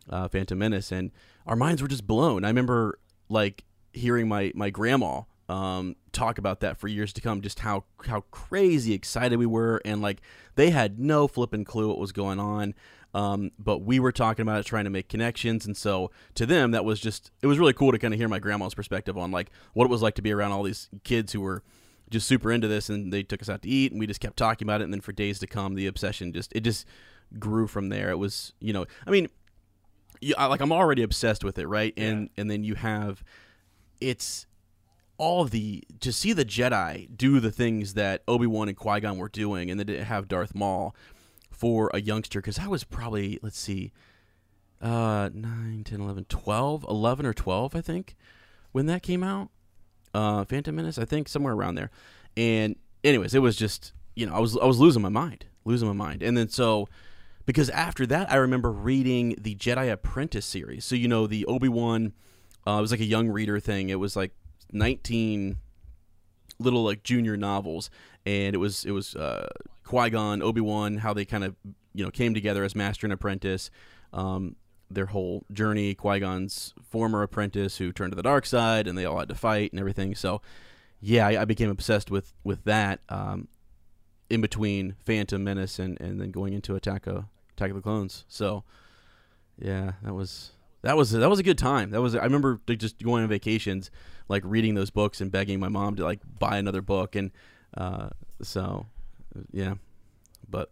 [0.09, 1.11] uh, Phantom Menace and
[1.45, 2.43] our minds were just blown.
[2.43, 7.41] I remember like hearing my my grandma um, talk about that for years to come
[7.41, 10.21] just how how crazy excited we were and like
[10.55, 12.73] they had no flipping clue what was going on.
[13.13, 16.71] Um, but we were talking about it trying to make connections and so to them
[16.71, 19.31] that was just it was really cool to kind of hear my grandma's perspective on
[19.31, 21.63] like what it was like to be around all these kids who were
[22.09, 24.37] just super into this and they took us out to eat and we just kept
[24.37, 26.85] talking about it and then for days to come the obsession just it just
[27.37, 28.09] grew from there.
[28.09, 29.27] It was you know i mean
[30.21, 31.93] you, I, like i'm already obsessed with it right?
[31.97, 33.23] And and then you have
[33.99, 34.45] it's
[35.17, 39.17] all the to see the Jedi do the things that Obi Wan and Qui Gon
[39.17, 40.95] were doing, and then to have Darth Maul
[41.51, 43.91] for a youngster because I was probably let's see,
[44.81, 48.15] uh, 9, 10, 11, 12, 11 or twelve, I think,
[48.71, 49.49] when that came out.
[50.13, 51.91] Uh, Phantom Menace, I think somewhere around there.
[52.35, 55.87] And anyways, it was just you know I was I was losing my mind, losing
[55.87, 56.87] my mind, and then so
[57.45, 60.85] because after that I remember reading the Jedi Apprentice series.
[60.85, 62.13] So you know the Obi Wan,
[62.65, 63.89] uh, it was like a young reader thing.
[63.89, 64.31] It was like
[64.71, 65.57] nineteen
[66.59, 67.89] little like junior novels,
[68.25, 69.47] and it was it was uh,
[69.83, 71.55] Qui Gon, Obi Wan, how they kind of
[71.93, 73.69] you know came together as master and apprentice.
[74.13, 74.55] Um,
[74.89, 79.05] their whole journey, Qui Gon's former apprentice who turned to the dark side, and they
[79.05, 80.15] all had to fight and everything.
[80.15, 80.41] So,
[81.01, 83.01] yeah, I, I became obsessed with with that.
[83.09, 83.47] Um,
[84.29, 88.25] in between Phantom Menace and, and then going into Attack of Attack of the Clones.
[88.27, 88.63] So,
[89.57, 91.91] yeah, that was that was that was a good time.
[91.91, 93.89] That was I remember just going on vacations,
[94.27, 97.31] like reading those books and begging my mom to like buy another book, and
[97.75, 98.09] uh,
[98.41, 98.85] so
[99.51, 99.75] yeah,
[100.49, 100.71] but.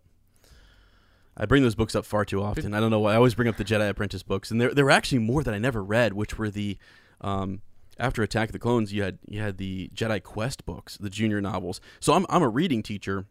[1.38, 2.74] I bring those books up far too often.
[2.74, 3.13] I don't know why.
[3.13, 5.54] I always bring up the Jedi Apprentice books, and there there were actually more that
[5.54, 6.78] I never read, which were the
[7.21, 7.62] um,
[8.00, 8.93] after Attack of the Clones.
[8.93, 11.82] You had you had the Jedi Quest books, the junior novels.
[12.00, 13.26] So I'm I'm a reading teacher,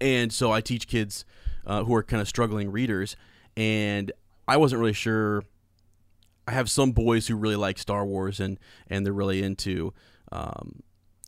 [0.00, 1.24] and so I teach kids
[1.66, 3.16] uh, who are kind of struggling readers,
[3.56, 4.10] and
[4.48, 5.44] I wasn't really sure.
[6.46, 9.94] I have some boys who really like Star Wars and and they're really into
[10.30, 10.82] um,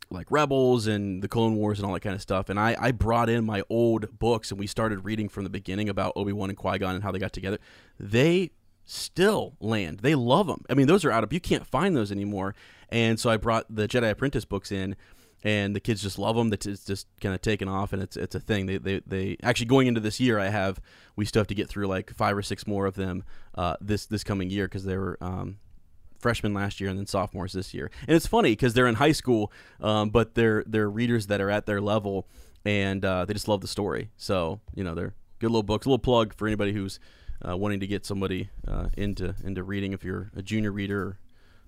[0.09, 2.49] like Rebels and the Clone Wars and all that kind of stuff.
[2.49, 5.89] And I, I brought in my old books and we started reading from the beginning
[5.89, 7.57] about Obi Wan and Qui Gon and how they got together.
[7.99, 8.51] They
[8.85, 9.99] still land.
[9.99, 10.63] They love them.
[10.69, 12.55] I mean, those are out of you can't find those anymore.
[12.89, 14.95] And so I brought the Jedi Apprentice books in
[15.43, 16.49] and the kids just love them.
[16.49, 18.65] That it's just kind of taken off, and it's it's a thing.
[18.65, 20.81] They, they they actually going into this year, I have
[21.15, 23.23] we still have to get through like five or six more of them
[23.55, 25.57] uh, this this coming year because they were um,
[26.19, 27.89] freshmen last year and then sophomores this year.
[28.07, 29.51] And it's funny because they're in high school,
[29.81, 32.27] um, but they're they're readers that are at their level,
[32.65, 34.09] and uh, they just love the story.
[34.17, 35.85] So you know they're good little books.
[35.85, 36.99] A little plug for anybody who's
[37.47, 41.19] uh, wanting to get somebody uh, into into reading if you're a junior reader or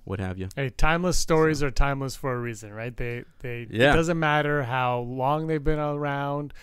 [0.05, 0.49] what have you.
[0.55, 2.95] Hey, timeless stories are timeless for a reason, right?
[2.95, 3.93] They they Yeah.
[3.93, 6.53] it doesn't matter how long they've been around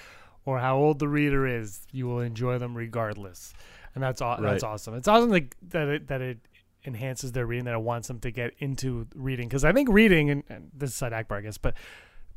[0.44, 3.52] or how old the reader is, you will enjoy them regardless.
[3.94, 4.94] And that's aw- that's awesome.
[4.94, 6.38] It's awesome that that it, that it
[6.86, 10.30] enhances their reading that it wants them to get into reading because I think reading
[10.30, 11.74] and, and this is side Ackbar I guess, but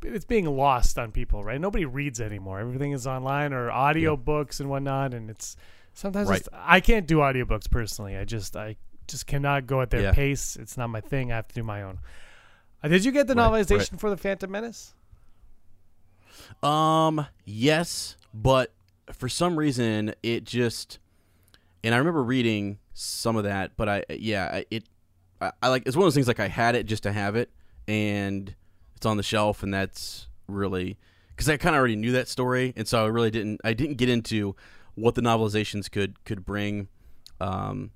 [0.02, 1.60] it's being lost on people, right?
[1.60, 2.60] Nobody reads anymore.
[2.60, 5.56] Everything is online or audio books and whatnot, and it's
[5.94, 6.40] sometimes Right.
[6.42, 8.16] it's- I can't do audiobooks personally.
[8.18, 10.12] I just I just cannot go at their Yeah.
[10.14, 10.56] pace.
[10.56, 11.32] It's not my thing.
[11.32, 12.00] I have to do my own.
[12.84, 14.00] Uh, did you get the Right, novelization right.
[14.00, 14.94] for the Phantom Menace?
[16.64, 18.72] Um, yes, but
[19.12, 21.00] for some reason it just,
[21.84, 24.84] and I remember reading some of that, but I yeah it,
[25.40, 27.36] I, I like it's one of those things like I had it just to have
[27.36, 27.50] it,
[27.88, 28.54] and
[28.96, 30.98] it's on the shelf, and that's really
[31.30, 33.96] because I kind of already knew that story, and so I really didn't I didn't
[33.96, 34.56] get into
[34.96, 36.90] what the novelizations could could bring.
[37.40, 37.92] Um,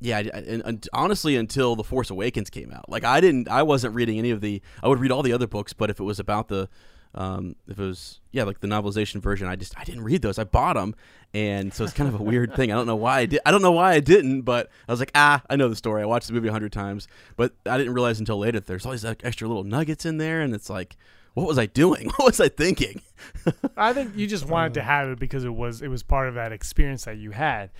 [0.00, 3.64] yeah, I, and, and honestly, until the Force Awakens came out, like I didn't, I
[3.64, 4.62] wasn't reading any of the.
[4.82, 6.68] I would read all the other books, but if it was about the,
[7.14, 10.38] um, if it was yeah, like the novelization version, I just I didn't read those.
[10.38, 10.94] I bought them,
[11.34, 12.70] and so it's kind of a weird thing.
[12.70, 13.40] I don't know why I did.
[13.44, 16.02] I don't know why I didn't, but I was like, ah, I know the story.
[16.02, 18.86] I watched the movie a hundred times, but I didn't realize until later that there's
[18.86, 20.96] all these like, extra little nuggets in there, and it's like,
[21.34, 22.10] what was I doing?
[22.16, 23.02] What was I thinking?
[23.76, 26.34] I think you just wanted to have it because it was it was part of
[26.34, 27.70] that experience that you had.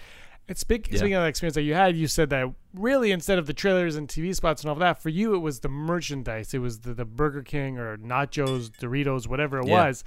[0.51, 0.99] And speak, Yeah.
[0.99, 3.95] speaking of the experience that you had, you said that really instead of the trailers
[3.95, 6.53] and TV spots and all that, for you it was the merchandise.
[6.53, 9.85] It was the, the Burger King or nachos, Doritos, whatever it Yeah.
[9.85, 10.03] was.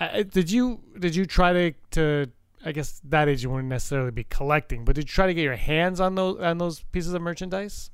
[0.00, 2.30] Uh, did you did you try to to
[2.64, 5.42] I guess that age you wouldn't necessarily be collecting, but did you try to get
[5.42, 7.90] your hands on those on those pieces of merchandise?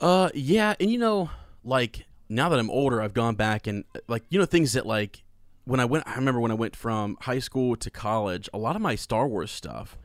[0.00, 1.28] Uh, yeah, and you know,
[1.62, 5.24] like now that I'm older, I've gone back and like you know things that like
[5.66, 6.08] when I went.
[6.08, 8.48] I remember when I went from high school to college.
[8.54, 9.98] A lot of my Star Wars stuff,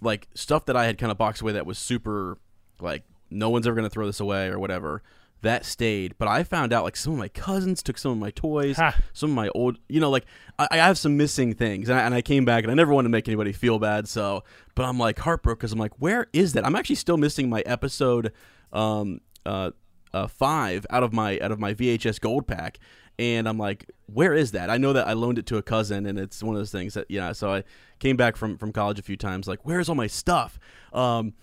[0.00, 2.38] like stuff that I had kind of boxed away that was super,
[2.80, 5.02] like no one's ever gonna throw this away or whatever.
[5.42, 8.30] That stayed, but I found out like some of my cousins took some of my
[8.30, 8.96] toys, Ha.
[9.12, 10.24] some of my old, you know, like
[10.58, 12.92] I, I have some missing things, and I, and I came back and I never
[12.92, 14.42] wanted to make anybody feel bad, so,
[14.74, 16.66] but I'm like heartbroken because I'm like, where is that?
[16.66, 18.32] I'm actually still missing my episode,
[18.72, 19.70] um, uh,
[20.12, 22.80] uh, five out of my out of my VHS gold pack,
[23.18, 24.70] and I'm like, where is that?
[24.70, 26.94] I know that I loaned it to a cousin, and it's one of those things
[26.94, 27.32] that yeah.
[27.32, 27.64] So I
[27.98, 30.58] came back from from college a few times, like, where's all my stuff?
[30.92, 31.34] Um,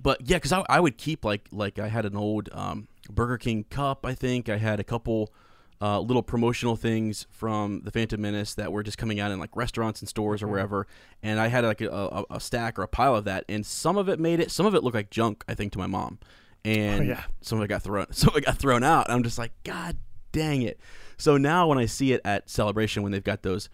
[0.00, 3.38] but yeah, because I, I would keep like like I had an old um, Burger
[3.38, 4.04] King cup.
[4.04, 5.32] I think I had a couple
[5.80, 9.56] uh, little promotional things from the Phantom Menace that were just coming out in like
[9.56, 10.86] restaurants and stores or wherever.
[11.22, 13.96] And I had like a, a, a stack or a pile of that, and some
[13.96, 14.50] of it made it.
[14.50, 15.44] Some of it looked like junk.
[15.48, 16.20] I think to my mom,
[16.64, 17.24] and yeah.
[17.40, 18.06] some of it got thrown.
[18.12, 19.10] Some of it got thrown out.
[19.10, 19.96] I'm just like, God
[20.32, 20.80] dang it.
[21.16, 23.68] So now when I see it at Celebration when they've got those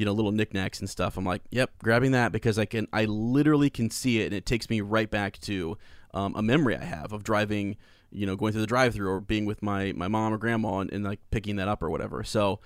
[0.00, 1.18] you know, little knickknacks and stuff.
[1.18, 4.46] I'm like, yep, grabbing that because I can, I literally can see it, and it
[4.46, 5.76] takes me right back to
[6.14, 7.76] um, a memory I have of driving,
[8.10, 10.90] you know, going through the drive-through or being with my my mom or grandma and,
[10.90, 12.24] and like picking that up or whatever.
[12.24, 12.60] So,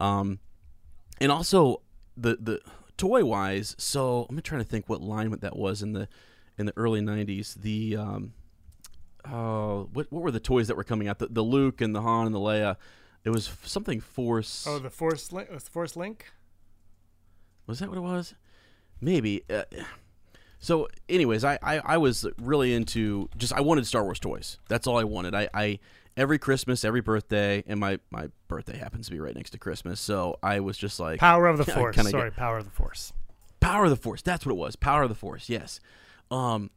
[0.00, 0.38] um,
[1.20, 1.82] and also
[2.16, 2.60] the the
[2.96, 3.74] toy wise.
[3.78, 6.08] So I'm trying to think what line that was in the
[6.56, 7.54] in the early '90s.
[7.54, 8.32] The um,
[9.32, 11.18] oh, what what were the toys that were coming out?
[11.18, 12.76] The, the Luke and the Han and the Leia.
[13.24, 14.66] It was something Force.
[14.68, 15.50] Oh, the Force Link.
[15.50, 16.26] The Force Link.
[17.66, 18.34] Was that what it was?
[19.00, 19.42] Maybe.
[19.50, 19.64] Uh,
[20.58, 24.58] so, anyways, I, I, I was really into just I wanted Star Wars toys.
[24.68, 25.34] That's all I wanted.
[25.34, 25.78] I, I
[26.16, 30.00] every Christmas, every birthday, and my my birthday happens to be right next to Christmas,
[30.00, 31.96] so I was just like Power of the Force.
[31.96, 33.12] Sorry, get- Power of the Force.
[33.60, 34.22] Power of the Force.
[34.22, 34.76] That's what it was.
[34.76, 35.48] Power of the Force.
[35.48, 35.80] Yes.
[36.30, 36.70] Um,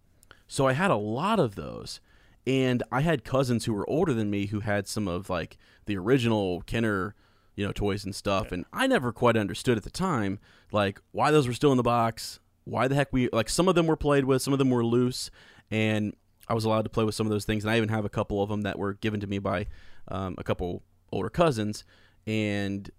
[0.47, 1.99] so I had a lot of those,
[2.45, 5.97] and I had cousins who were older than me who had some of like the
[5.97, 7.15] original Kenner,
[7.55, 10.39] you know, toys and stuff, and I never quite understood at the time
[10.71, 12.39] like why those were still in the box.
[12.65, 14.85] Why the heck we like some of them were played with, some of them were
[14.85, 15.31] loose,
[15.71, 16.13] and
[16.47, 18.09] I was allowed to play with some of those things, and I even have a
[18.09, 19.67] couple of them that were given to me by
[20.07, 21.83] um, a couple older cousins,
[22.27, 22.89] and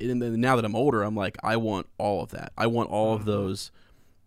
[0.00, 2.52] and then now that I'm older, I'm like, I want all of that.
[2.56, 3.70] I want all of those,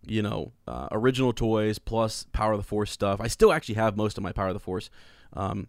[0.06, 3.20] you know, uh, original toys plus Power of the Force stuff.
[3.20, 4.90] I still actually have most of my Power of the Force,
[5.34, 5.68] um,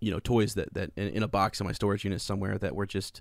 [0.00, 2.74] you know, toys that that in, in a box in my storage unit somewhere that
[2.74, 3.20] were just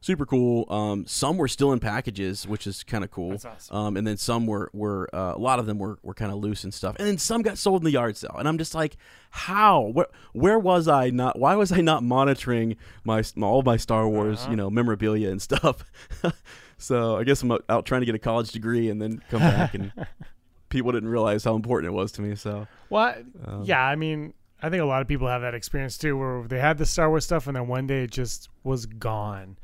[0.00, 0.70] super cool.
[0.72, 3.34] Um, some were still in packages, which is kind of cool.
[3.34, 3.76] Awesome.
[3.76, 6.38] Um, and then some were were uh, a lot of them were, were kind of
[6.38, 6.96] loose and stuff.
[6.98, 8.34] And then some got sold in the yard sale.
[8.38, 8.96] And I'm just like,
[9.30, 9.82] how?
[9.92, 11.38] Where where was I not?
[11.38, 15.84] Why was I not monitoring my all my Star Wars you know memorabilia and stuff?
[16.80, 19.74] so I guess I'm out, trying to get a college degree and then come back
[19.74, 19.92] and
[20.68, 22.34] people didn't realize how important it was to me.
[22.34, 25.54] So Well, I- Um, yeah, I mean, I think a lot of people have that
[25.54, 28.48] experience too, where they had the Star Wars stuff and then one day it just
[28.64, 29.56] was gone.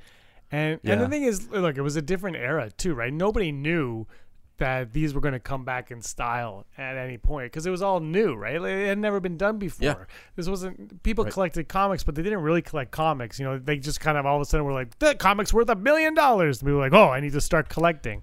[0.53, 3.13] And and the thing is, look, it was a different era too, right?
[3.13, 4.07] Nobody knew
[4.59, 7.83] that these were going to come back in style at any point because it was
[7.83, 8.61] all new, right?
[8.61, 9.85] Like, it had never been done before.
[9.85, 10.05] Yeah.
[10.35, 11.33] This wasn't people Right.
[11.33, 13.39] collected comics, but they didn't really collect comics.
[13.39, 15.69] You know, they just kind of all of a sudden were like, "The comic's worth
[15.69, 18.23] a million dollars." And people were like, "Oh, I need to start collecting."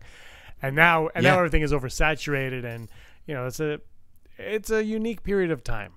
[0.62, 2.89] And now, and now everything is oversaturated, and
[3.28, 3.80] you know, it's a
[4.38, 5.93] it's a unique period of time.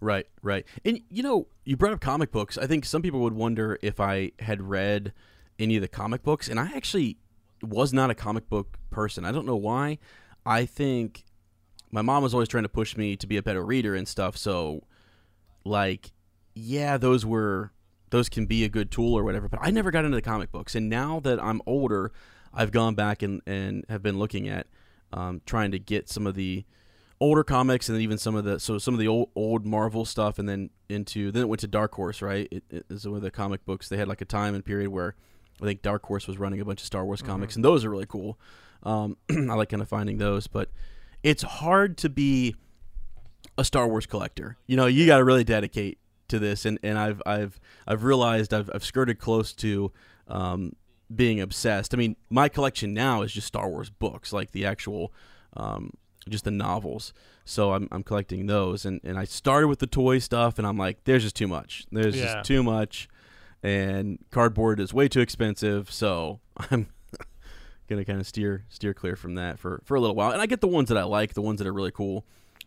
[0.00, 0.64] Right, right.
[0.84, 2.56] And you know, you brought up comic books.
[2.56, 5.12] I think some people would wonder if I had read
[5.58, 7.18] any of the comic books, and I actually
[7.62, 9.24] was not a comic book person.
[9.24, 9.98] I don't know why.
[10.44, 11.24] I think
[11.90, 14.36] my mom was always trying to push me to be a better reader and stuff.
[14.36, 14.84] So,
[15.64, 16.12] like,
[16.54, 17.72] yeah, those were
[18.10, 19.48] those can be a good tool or whatever.
[19.48, 22.12] But I never got into the comic books, and now that I'm older,
[22.52, 24.66] I've gone back and and have been looking at
[25.12, 26.64] um, trying to get some of the
[27.20, 30.04] older comics and then even some of the so some of the old old Marvel
[30.06, 33.22] stuff and then into then it went to Dark Horse right it, is one of
[33.22, 35.14] the comic books they had like a time and period where
[35.60, 37.90] I think Dark Horse was running a bunch of Star Wars comics and those are
[37.90, 38.38] really cool
[38.82, 40.70] um, I like kind of finding those but
[41.22, 42.54] it's hard to be
[43.58, 46.98] a Star Wars collector you know you got to really dedicate to this and, and
[46.98, 49.92] I've I've I've realized I've, I've skirted close to
[50.28, 50.74] um,
[51.14, 55.12] being obsessed I mean my collection now is just Star Wars books like the actual
[55.56, 55.92] um,
[56.28, 57.12] just the novels.
[57.44, 60.76] So I'm, I'm collecting those, and, and I started with the toy stuff, and I'm
[60.76, 61.86] like, there's just too much.
[61.90, 62.34] There's Yeah.
[62.34, 63.08] just too much,
[63.62, 65.90] and cardboard is way too expensive.
[65.90, 66.88] So I'm
[67.88, 70.30] gonna kind of steer steer clear from that for for a little while.
[70.30, 72.24] And I get the ones that I like, the ones that are really cool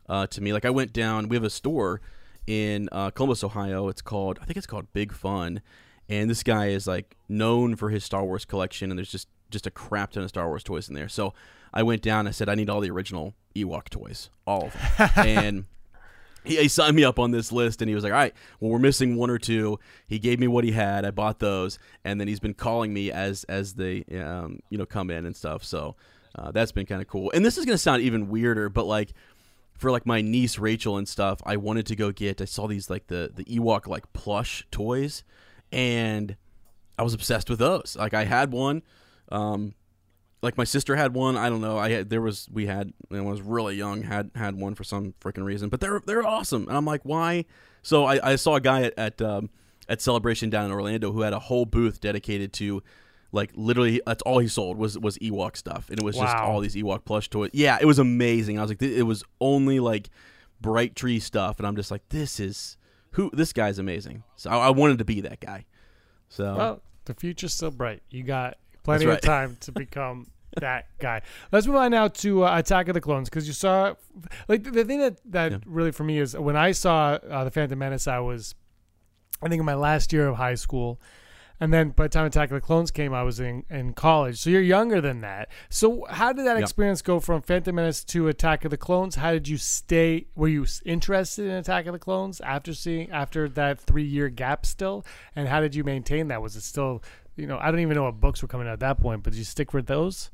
[0.08, 0.54] uh, to me.
[0.54, 2.02] Like I went down, we have a store
[2.46, 3.88] in uh, Columbus, Ohio.
[3.88, 5.62] It's called I think it's called Big Fun,
[6.10, 9.68] and this guy is like known for his Star Wars collection, and there's just just
[9.68, 11.10] a crap ton of Star Wars toys in there.
[11.10, 11.34] So
[11.74, 12.28] I went down.
[12.28, 15.66] I said I need all the original Ewok toys, all of them, and.
[16.44, 18.72] He, he signed me up on this list and he was like, All right, well,
[18.72, 19.80] we're missing one or two.
[20.08, 21.06] He gave me what he had.
[21.06, 21.80] I bought those.
[22.04, 25.36] And then he's been calling me as as they, um, you know, come in and
[25.36, 25.64] stuff.
[25.64, 25.96] So
[26.36, 27.32] uh, that's been kind of cool.
[27.34, 29.14] And this is going to sound even weirder, but like
[29.78, 32.90] for like my niece Rachel and stuff, I wanted to go get, I saw these
[32.90, 35.24] like the, the Ewok like plush toys
[35.72, 36.36] and
[36.98, 37.96] I was obsessed with those.
[38.00, 38.84] Like I had one.
[39.30, 39.74] Um,
[40.44, 41.38] like my sister had one.
[41.38, 41.78] I don't know.
[41.78, 44.84] I had there was we had when I was really young had had one for
[44.84, 45.70] some freaking reason.
[45.70, 47.46] But they're they're awesome, and I'm like, why?
[47.82, 49.50] So I, I saw a guy at at, um,
[49.88, 52.84] at Celebration down in Orlando who had a whole booth dedicated to
[53.32, 56.60] like literally that's all he sold was was Ewok stuff, and it was just all
[56.60, 57.50] these Ewok plush toys.
[57.54, 58.60] Yeah, it was amazing.
[58.60, 60.10] I was like, it was only like
[60.60, 62.78] bright tree stuff, and I'm just like, this is
[63.12, 64.24] who this guy's amazing.
[64.36, 65.66] So I, I wanted to be that guy.
[66.28, 68.04] So Well, the future's still bright.
[68.10, 70.28] You got plenty That's of time to become
[70.60, 71.22] that guy.
[71.52, 73.94] Let's move on now to uh, Attack of the Clones because you saw,
[74.48, 75.58] like, the, thing that that Yeah.
[75.66, 78.56] really for me is when I saw uh, the Phantom Menace, I was,
[79.42, 81.00] I think, in my last year of high school,
[81.60, 84.38] and then by the time Attack of the Clones came, I was in, in college.
[84.40, 85.50] So you're younger than that.
[85.70, 86.62] So how did that Yep.
[86.62, 89.16] experience go from Phantom Menace to Attack of the Clones?
[89.16, 90.26] How did you stay?
[90.36, 94.66] Were you interested in Attack of the Clones after seeing after that three year gap
[94.66, 95.06] still?
[95.36, 96.42] And how did you maintain that?
[96.42, 97.02] Was it still,
[97.36, 99.34] you know, I don't even know what books were coming out at that point, but
[99.34, 100.30] did you stick with those?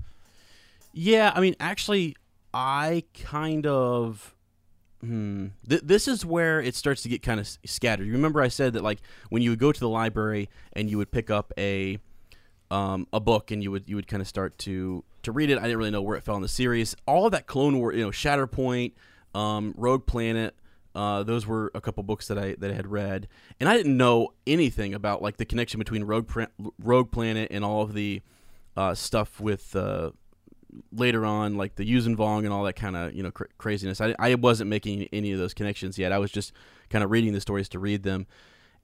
[0.94, 2.16] Yeah, I mean, actually,
[2.54, 4.36] I kind of.
[5.02, 5.48] Hmm.
[5.68, 8.06] Th- this is where it starts to get kind of s- scattered.
[8.06, 10.98] You remember I said that like when you would go to the library and you
[10.98, 12.00] would pick up a
[12.70, 15.58] um, a book and you would you would kind of start to to read it.
[15.58, 16.96] I didn't really know where it fell in the series.
[17.06, 18.92] All of that Clone War, you know, Shatterpoint,
[19.34, 20.54] um, Rogue Planet.
[20.96, 23.28] Uh, those were a couple books that I that I had read,
[23.60, 27.64] and I didn't know anything about like the connection between Rogue Pra- Rogue Planet and
[27.64, 28.22] all of the
[28.76, 30.12] uh, stuff with uh,
[30.92, 34.02] later on, like the Yuuzhan Vong and all that kind of you know cr- craziness.
[34.02, 36.12] I, I wasn't making any of those connections yet.
[36.12, 36.54] I was just
[36.90, 38.26] kind of reading the stories to read them,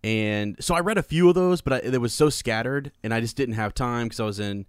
[0.03, 3.13] and so I read a few of those, but I, it was so scattered, and
[3.13, 4.67] I just didn't have time because I was in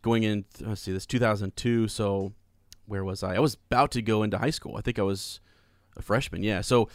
[0.00, 0.46] going in.
[0.60, 1.88] Let's see, this 2002.
[1.88, 2.32] So
[2.86, 3.36] where was I?
[3.36, 4.76] I was about to go into high school.
[4.76, 5.40] I think I was
[5.98, 6.42] a freshman.
[6.42, 6.88] Yeah, so.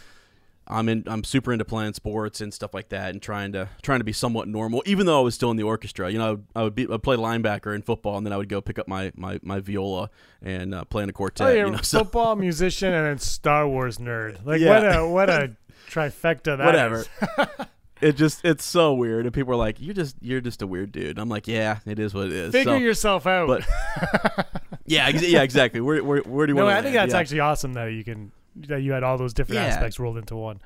[0.66, 1.04] I'm in.
[1.08, 4.14] I'm super into playing sports and stuff like that, and trying to trying to be
[4.14, 4.82] somewhat normal.
[4.86, 6.88] Even though I was still in the orchestra, you know, I would, I would be
[6.89, 9.60] I'd play linebacker in football, and then I would go pick up my my, my
[9.60, 10.10] viola
[10.41, 11.47] and uh, play in a quartet.
[11.47, 14.45] Oh, you know, a so football musician and then Star Wars nerd.
[14.45, 14.70] Like Yeah.
[14.70, 15.51] what a what a
[15.89, 17.04] trifecta that whatever.
[18.01, 20.93] it just it's so weird, and people are like, "You're just you're just a weird
[20.93, 23.47] dude." I'm like, "Yeah, it is what it is." Figure So- yourself out.
[23.47, 24.47] but
[24.86, 25.82] yeah, ex- yeah, exactly.
[25.82, 26.78] Where where, where do you no, want?
[26.78, 29.68] I think that's actually awesome that you can that you had all those different Yeah.
[29.68, 30.62] aspects rolled into one.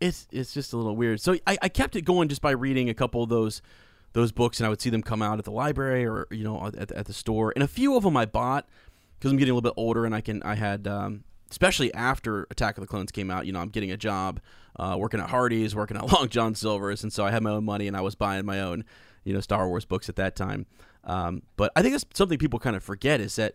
[0.00, 1.20] it's it's just a little weird.
[1.20, 3.62] So I, I kept it going just by reading a couple of those
[4.14, 6.66] those books, and I would see them come out at the library or you know
[6.66, 7.52] at, at the store.
[7.54, 8.68] And a few of them I bought
[9.18, 12.46] because I'm getting a little bit older, and I can I had um, especially after
[12.50, 13.46] Attack of the Clones came out.
[13.46, 14.40] You know, I'm getting a job,
[14.76, 17.64] uh, working at Hardee's, working at Long John Silver's, and so I had my own
[17.64, 18.84] money, and I was buying my own
[19.24, 20.66] you know Star Wars books at that time.
[21.04, 23.54] Um, but I think that's something people kind of forget is that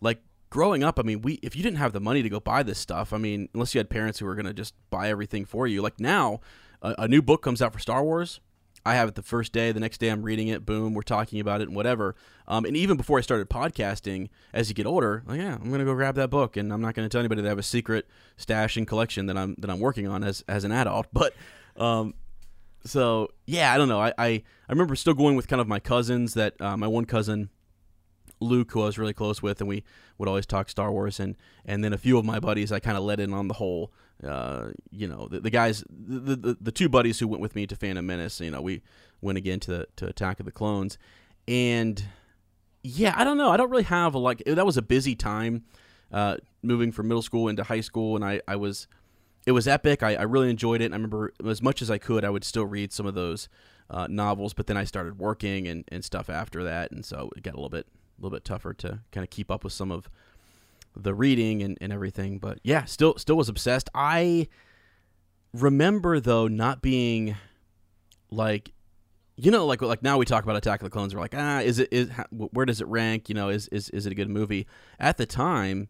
[0.00, 2.62] like growing up, I mean, we if you didn't have the money to go buy
[2.62, 5.44] this stuff, I mean, unless you had parents who were going to just buy everything
[5.44, 5.82] for you.
[5.82, 6.40] Like now,
[6.82, 8.40] a, a new book comes out for Star Wars.
[8.86, 9.72] I have it the first day.
[9.72, 10.66] The next day, I'm reading it.
[10.66, 12.14] Boom, we're talking about it and whatever.
[12.46, 15.86] Um, and even before I started podcasting, as you get older, like yeah, I'm gonna
[15.86, 18.06] go grab that book, and I'm not gonna tell anybody that I have a secret
[18.36, 21.06] stash and collection that I'm that I'm working on as as an adult.
[21.12, 21.34] But
[21.76, 22.14] um,
[22.84, 24.00] so yeah, I don't know.
[24.00, 26.34] I, I I remember still going with kind of my cousins.
[26.34, 27.48] That uh, my one cousin
[28.44, 29.84] Luke, who I was really close with, and we
[30.18, 32.96] would always talk Star Wars, and and then a few of my buddies I kind
[32.96, 33.92] of let in on the whole.
[34.22, 37.66] Uh, you know, the, the guys, the, the the two buddies who went with me
[37.66, 38.40] to Phantom Menace.
[38.40, 38.82] You know, we
[39.20, 40.98] went again to to Attack of the Clones,
[41.48, 42.02] and
[42.82, 43.50] yeah, I don't know.
[43.50, 44.42] I don't really have a like.
[44.46, 45.64] That was a busy time,
[46.12, 48.86] uh, moving from middle school into high school, and I I was
[49.46, 50.02] it was epic.
[50.02, 50.92] I, I really enjoyed it.
[50.92, 53.48] I remember as much as I could, I would still read some of those
[53.90, 54.54] uh, novels.
[54.54, 57.56] But then I started working and, and stuff after that, and so it got a
[57.56, 57.86] little bit
[58.18, 60.08] a little bit tougher to kind of keep up with some of
[60.96, 62.38] the reading and, and everything.
[62.38, 63.90] But yeah, still still was obsessed.
[63.94, 64.48] I
[65.52, 67.36] remember though not being
[68.30, 68.72] like
[69.36, 71.14] you know like like now we talk about Attack of the Clones.
[71.14, 73.28] We're like ah, is it is where does it rank?
[73.28, 74.66] You know, is is is it a good movie?
[74.98, 75.88] At the time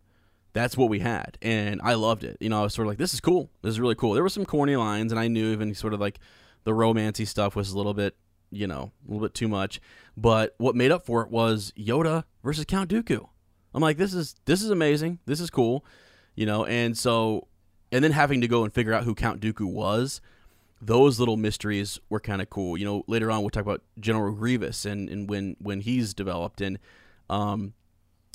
[0.54, 2.98] that's what we had and i loved it you know i was sort of like
[2.98, 5.52] this is cool this is really cool there were some corny lines and i knew
[5.52, 6.18] even sort of like
[6.62, 8.16] the romancy stuff was a little bit
[8.50, 9.80] you know a little bit too much
[10.16, 13.26] but what made up for it was yoda versus count dooku
[13.74, 15.84] i'm like this is this is amazing this is cool
[16.34, 17.46] you know and so
[17.92, 20.20] and then having to go and figure out who count dooku was
[20.80, 24.32] those little mysteries were kind of cool you know later on we'll talk about general
[24.32, 26.78] grievous and, and when when he's developed and
[27.30, 27.72] um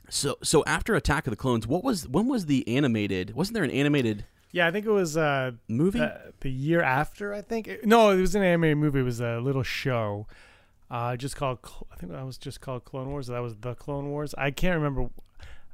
[0.09, 3.35] so so after Attack of the Clones, what was when was the animated?
[3.35, 5.99] Wasn't there an animated Yeah, I think it was uh, movie?
[6.01, 6.09] uh,
[6.39, 7.31] the year after.
[7.31, 9.01] I think no, it was an animated movie.
[9.01, 10.25] It was a little show,
[10.91, 11.59] uh, just called.
[11.91, 13.27] I think that was just called Clone Wars.
[13.27, 14.33] That was the Clone Wars.
[14.37, 15.09] I can't remember.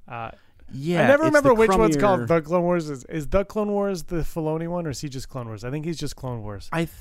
[0.07, 0.31] Uh,
[0.73, 2.89] yeah, I never remember which one's called the Clone Wars.
[2.89, 5.63] Is, is the Clone Wars the Filoni one, or is he just Clone Wars?
[5.63, 6.69] I think he's just Clone Wars.
[6.71, 6.91] I th-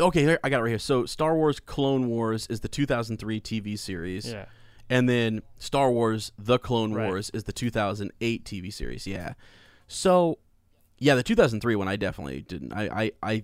[0.00, 0.78] okay, here, I got it right here.
[0.78, 4.44] So Star Wars Clone Wars is the 2003 TV series, Yeah.
[4.88, 7.08] and then Star Wars The Clone Right.
[7.08, 9.06] Wars is the 2008 TV series.
[9.08, 9.34] Yeah,
[9.88, 10.38] so
[10.98, 12.72] yeah, the 2003 one I definitely didn't.
[12.72, 13.42] I I, I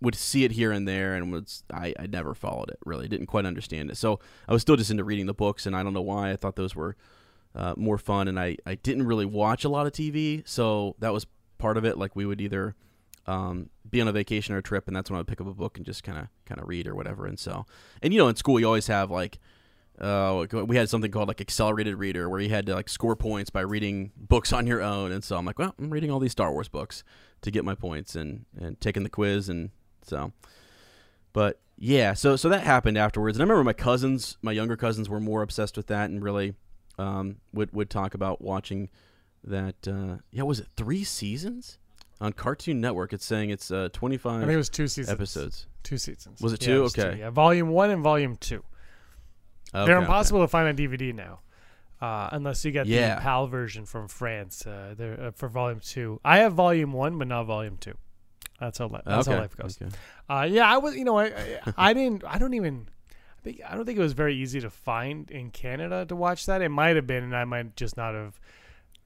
[0.00, 3.08] would see it here and there, and was I I never followed it really.
[3.08, 3.96] Didn't quite understand it.
[3.96, 6.36] So I was still just into reading the books, and I don't know why I
[6.36, 6.96] thought those were
[7.54, 8.28] uh, more fun.
[8.28, 11.26] And I I didn't really watch a lot of TV, so that was
[11.58, 11.98] part of it.
[11.98, 12.74] Like we would either
[13.26, 15.46] um, be on a vacation or a trip, and that's when I would pick up
[15.46, 17.26] a book and just kind of kind of read or whatever.
[17.26, 17.64] And so,
[18.02, 19.38] and you know, in school you always have like.
[19.98, 23.48] Uh, we had something called like accelerated reader where you had to like score points
[23.48, 26.32] by reading books on your own and so i'm like well i'm reading all these
[26.32, 27.02] star wars books
[27.40, 29.70] to get my points and and taking the quiz and
[30.06, 30.32] so
[31.32, 35.10] but yeah, so so that happened afterwards, and I remember my cousins, my younger cousins,
[35.10, 36.54] were more obsessed with that and really
[36.98, 38.88] um, would would talk about watching
[39.44, 39.86] that.
[39.86, 41.78] Uh, yeah, was it three seasons
[42.18, 43.12] on Cartoon Network?
[43.12, 45.12] It's saying it's uh, twenty I think it was two seasons.
[45.12, 45.66] episodes.
[45.82, 46.40] Two seasons.
[46.40, 46.82] Was it Yeah, two?
[46.82, 47.18] was Okay.
[47.18, 48.64] yeah, volume one and volume two.
[49.74, 50.04] Okay, They're okay.
[50.06, 51.40] impossible to find on DVD now,
[52.00, 53.16] uh, unless you get Yeah.
[53.16, 54.66] the PAL version from France.
[54.66, 57.98] Uh, they're, uh, for volume two, I have volume one, but not volume two.
[58.60, 59.34] That's how li- that's okay.
[59.36, 59.78] how life goes.
[59.80, 59.90] okay.
[60.28, 60.96] Uh, yeah, I was.
[60.96, 62.24] You know, I, I I didn't.
[62.26, 62.88] I don't even.
[63.38, 66.46] I think I don't think it was very easy to find in Canada to watch
[66.46, 66.62] that.
[66.62, 68.40] It might have been, and I might just not have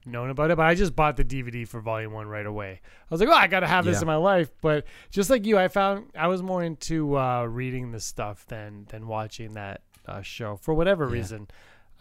[0.05, 0.57] known about it.
[0.57, 2.81] But I just bought the DVD for Volume One right away.
[2.83, 4.01] I was like, oh, I got to have this Yeah.
[4.01, 4.49] in my life.
[4.61, 8.85] But just like you, I found I was more into uh, reading the stuff than
[8.89, 11.11] than watching that uh, show for whatever Yeah.
[11.13, 11.47] reason.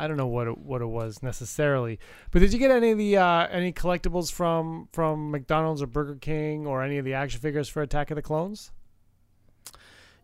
[0.00, 1.98] I don't know what it, what it was necessarily,
[2.30, 6.16] but did you get any of the uh, any collectibles from from McDonald's or Burger
[6.16, 8.70] King or any of the action figures for Attack of the Clones?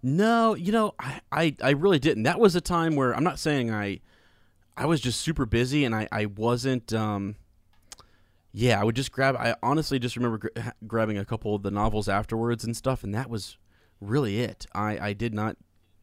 [0.03, 2.23] No, you know, I, I, I really didn't.
[2.25, 4.01] That was a time where I'm not saying I
[4.77, 7.37] I was just super busy and I, I wasn't um
[8.53, 11.63] yeah, I would just grab I honestly just remember gr- ha- grabbing a couple of
[11.63, 13.59] the novels afterwards and stuff and that was
[14.01, 14.67] really it.
[14.75, 15.57] I I did not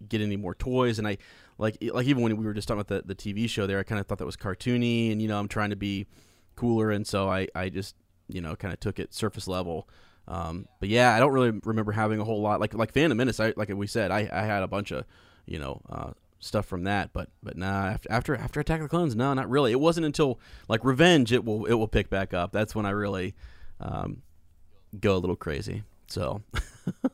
[0.08, 1.18] get any more toys and I
[1.58, 3.84] like like even when we were just talking about the, the TV show there, I
[3.84, 6.08] kind of thought that was cartoony and you know, I'm trying to be
[6.56, 7.96] cooler and so I I just,
[8.28, 9.88] you know, kind of took it surface level.
[10.28, 12.60] Um, but yeah, I don't really remember having a whole lot.
[12.60, 15.06] Like like Phantom Menace, I, like we said, I, I had a bunch of
[15.46, 17.12] you know uh, stuff from that.
[17.14, 19.72] But but nah, after after after Attack of the Clones, no, not really.
[19.72, 22.52] It wasn't until like Revenge it will it will pick back up.
[22.52, 23.36] That's when I really
[23.80, 24.22] um,
[25.00, 25.84] go a little crazy.
[26.08, 26.42] So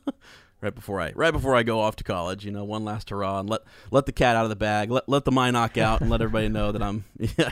[0.62, 3.39] right before I right before I go off to college, you know, one last hurrah
[3.39, 6.01] and let let the cat out of the bag, let let the mine knock out,
[6.01, 7.05] and let everybody know that I'm
[7.38, 7.51] yeah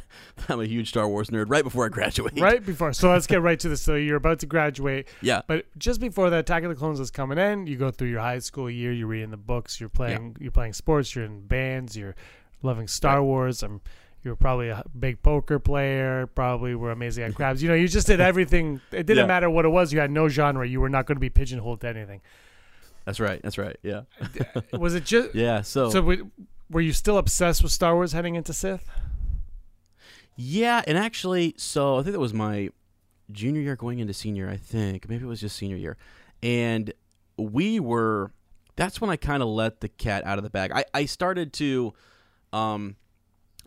[0.50, 1.46] I'm a huge Star Wars nerd.
[1.50, 2.94] Right before I graduate, Right before.
[2.94, 3.82] So let's get right to this.
[3.82, 5.42] So you're about to graduate, Yeah.
[5.48, 7.68] but just before that, Attack of the Clones is coming in.
[7.68, 8.92] You go through your high school year.
[8.92, 9.80] You're reading the books.
[9.80, 10.36] You're playing.
[10.40, 11.16] You're playing sports.
[11.16, 11.96] You're in bands.
[11.98, 12.16] You're
[12.62, 13.64] loving Star Wars.
[13.64, 13.82] I'm.
[14.24, 16.28] You were probably a big poker player.
[16.28, 17.62] Probably were amazing at crabs.
[17.64, 18.82] You know, you just did everything.
[18.92, 19.26] It didn't Yeah.
[19.28, 19.94] matter what it was.
[19.94, 20.68] You had no genre.
[20.68, 22.22] You were not going to be pigeonholed to anything.
[23.08, 23.42] That's right.
[23.42, 23.76] That's right.
[23.82, 24.02] Yeah.
[24.74, 25.34] Was it just?
[25.34, 25.62] Yeah.
[25.62, 26.30] So, So w-
[26.70, 28.88] were you still obsessed with Star Wars heading into Sith?
[30.36, 32.70] yeah, and actually, so I think that was my
[33.32, 34.50] junior year going into senior.
[34.50, 35.98] I think maybe it was just senior year,
[36.44, 36.94] and
[37.38, 38.32] we were.
[38.76, 40.72] That's when I kind of let the cat out of the bag.
[40.76, 41.94] I I started to,
[42.54, 42.96] um,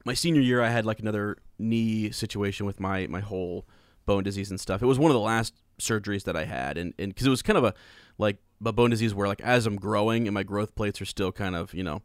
[0.05, 3.67] my senior year I had like another knee situation with my my whole
[4.07, 4.83] bone disease and stuff.
[4.83, 7.43] It was one of the last surgeries that I had, and and because it was
[7.43, 7.75] kind of a
[8.19, 11.33] like a bone disease where like as I'm growing and my growth plates are still
[11.33, 12.03] kind of you know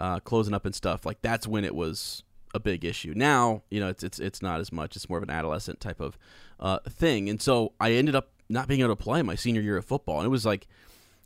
[0.00, 2.22] uh, closing up and stuff, like that's when it was
[2.54, 3.12] a big issue.
[3.14, 4.96] Now, you know, it's it's it's not as much.
[4.96, 6.18] It's more of an adolescent type of
[6.58, 7.28] uh, thing.
[7.28, 10.18] And so I ended up not being able to play my senior year of football,
[10.18, 10.66] and it was like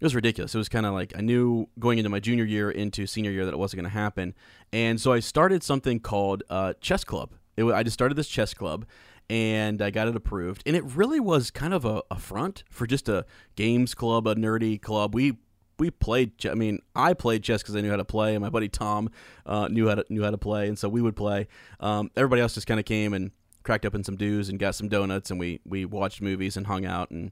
[0.01, 0.55] it was ridiculous.
[0.55, 3.45] It was kind of like I knew going into my junior year into senior year
[3.45, 4.35] that it wasn't going to happen,
[4.73, 7.33] and so I started something called uh, chess club.
[7.57, 8.87] It, I just started this chess club.
[9.31, 12.85] And I got it approved, and it really was kind of a, a front for
[12.85, 13.25] just a
[13.55, 15.15] games club, a nerdy club.
[15.15, 15.37] We
[15.79, 16.33] we played.
[16.45, 19.09] I mean, I played chess because I knew how to play, and my buddy Tom
[19.47, 21.47] uh, knew how to knew how to play, and so we would play.
[21.79, 23.31] Um, everybody else just kind of came and
[23.63, 26.67] cracked up in some dues and got some donuts, and we we watched movies and
[26.67, 27.31] hung out, and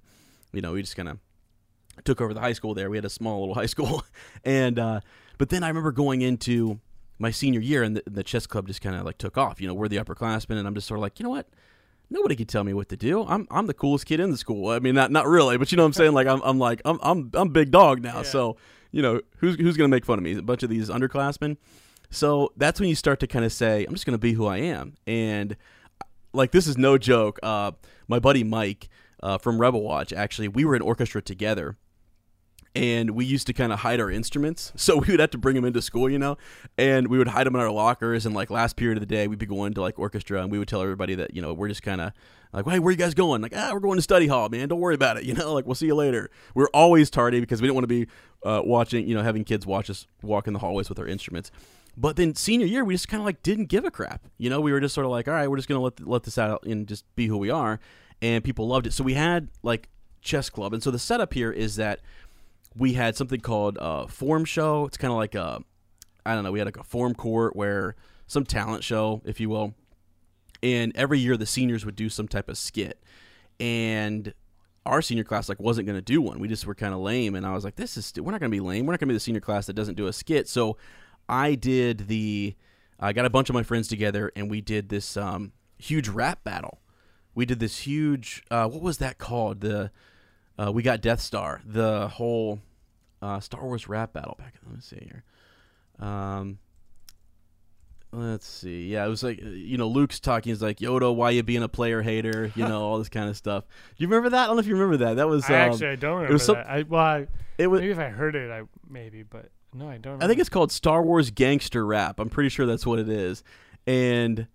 [0.52, 1.18] you know we just kind of
[2.04, 2.90] took over the high school there.
[2.90, 4.04] We had a small little high school,
[4.44, 5.00] and uh,
[5.36, 6.78] but then I remember going into
[7.18, 9.60] my senior year, and the, the chess club just kind of like took off.
[9.60, 11.48] You know, we're the upperclassmen, and I'm just sort of like, you know what?
[12.10, 13.24] Nobody can tell me what to do.
[13.24, 14.70] I'm I'm the coolest kid in the school.
[14.70, 16.12] I mean, not not really, but you know what I'm saying.
[16.12, 18.22] Like I'm I'm like I'm I'm I'm big dog now.
[18.22, 18.56] So
[18.90, 20.36] you know who's who's gonna make fun of me?
[20.36, 21.56] A bunch of these underclassmen.
[22.10, 24.58] So that's when you start to kind of say, I'm just gonna be who I
[24.58, 24.94] am.
[25.06, 25.56] And
[26.32, 27.38] like this is no joke.
[27.42, 27.72] Uh,
[28.06, 28.88] my buddy Mike
[29.22, 31.76] uh, from Rebel Watch, actually, we were in orchestra together
[32.74, 34.72] and we used to kind of hide our instruments.
[34.88, 36.38] So we would have to bring them into school, you know,
[36.78, 38.24] and we would hide them in our lockers.
[38.24, 40.58] And like last period of the day, we'd be going to like orchestra, and we
[40.58, 42.12] would tell everybody that you know we're just kind of
[42.52, 43.42] like, hey, where you guys going?
[43.42, 44.68] Like, ah, we're going to study hall, man.
[44.68, 45.52] Don't worry about it, you know.
[45.52, 46.30] Like, we'll see you later.
[46.54, 48.06] We're always tardy because we didn't want to be
[48.44, 51.50] uh, watching, you know, having kids watch us walk in the hallways with our instruments.
[51.96, 54.22] But then senior year, we just kind of like didn't give a crap.
[54.38, 56.22] You know, we were just sort of like, all right, we're just gonna let let
[56.22, 57.80] this out and just be who we are,
[58.22, 58.92] and people loved it.
[58.92, 59.88] So we had like
[60.22, 62.00] chess club, and so the setup here is that
[62.78, 64.86] we had something called uh, form show.
[64.86, 65.60] It's kind of like a,
[66.24, 69.48] I don't know, we had like a form court where some talent show, if you
[69.48, 69.74] will,
[70.62, 73.02] and every year the seniors would do some type of skit,
[73.58, 74.32] and
[74.86, 76.38] our senior class like wasn't going to do one.
[76.38, 78.50] We just were kind of lame, and I was like, this is we're not going
[78.50, 78.86] to be lame.
[78.86, 80.48] We're not going to be the senior class that doesn't do a skit.
[80.48, 80.76] So
[81.28, 82.54] I did the,
[82.98, 86.44] I got a bunch of my friends together, and we did this um, huge rap
[86.44, 86.80] battle.
[87.34, 89.60] We did this huge, uh, what was that called?
[89.60, 89.90] The
[90.58, 91.60] uh, we got Death Star.
[91.64, 92.60] The whole
[93.22, 94.54] uh, Star Wars rap battle back.
[94.64, 95.24] Let me see here.
[95.98, 96.58] Um,
[98.12, 98.86] let's see.
[98.86, 100.50] Yeah, it was like you know Luke's talking.
[100.50, 102.52] He's like Yoda, why you being a player hater?
[102.54, 103.64] You know all this kind of stuff.
[103.66, 104.44] Do you remember that?
[104.44, 105.16] I don't know if you remember that.
[105.16, 106.66] That was I um, actually I don't remember was some- that.
[106.68, 107.26] I, well, I,
[107.58, 107.80] it was.
[107.80, 110.04] maybe if I heard it, I maybe, but no, I don't.
[110.04, 110.24] Remember.
[110.24, 112.20] I think it's called Star Wars Gangster Rap.
[112.20, 113.42] I'm pretty sure that's what it is.
[113.86, 114.46] And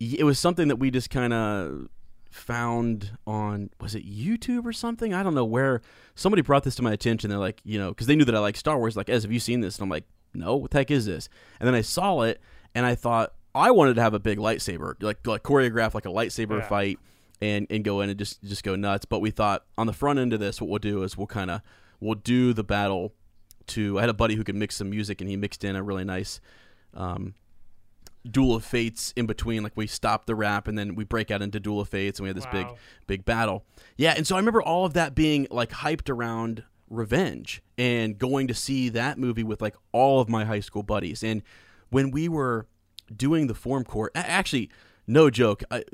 [0.00, 1.88] it was something that we just kind of
[2.30, 5.12] found on was it YouTube or something?
[5.12, 5.82] I don't know where
[6.14, 7.30] somebody brought this to my attention.
[7.30, 8.96] They're like, you know, because they knew that I like Star Wars.
[8.96, 9.76] Like, as have you seen this?
[9.76, 11.28] And I'm like, no, what the heck is this?
[11.58, 12.40] And then I saw it,
[12.74, 16.10] and I thought I wanted to have a big lightsaber, like like choreograph like a
[16.10, 16.68] lightsaber Yeah.
[16.68, 16.98] fight,
[17.40, 19.04] and and go in and just just go nuts.
[19.04, 21.50] But we thought on the front end of this, what we'll do is we'll kind
[21.50, 21.60] of
[21.98, 23.12] we'll do the battle
[23.66, 25.82] to I had a buddy who could mix some music and he mixed in a
[25.82, 26.40] really nice
[26.94, 27.34] um,
[28.28, 31.40] duel of fates in between like we stopped the rap and then we break out
[31.40, 32.76] into duel of fates and we had this big Wow.
[33.06, 33.64] big battle
[33.96, 38.46] yeah and so i remember all of that being like hyped around revenge and going
[38.48, 41.42] to see that movie with like all of my high school buddies and
[41.88, 42.66] when we were
[43.16, 44.68] doing the form court actually
[45.06, 45.84] no joke I,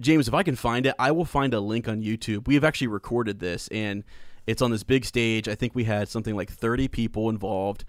[0.00, 2.46] James, if I can find it, I will find a link on YouTube.
[2.48, 4.02] We have actually recorded this, and
[4.46, 5.46] it's on this big stage.
[5.46, 7.84] I think we had something like 30 people involved.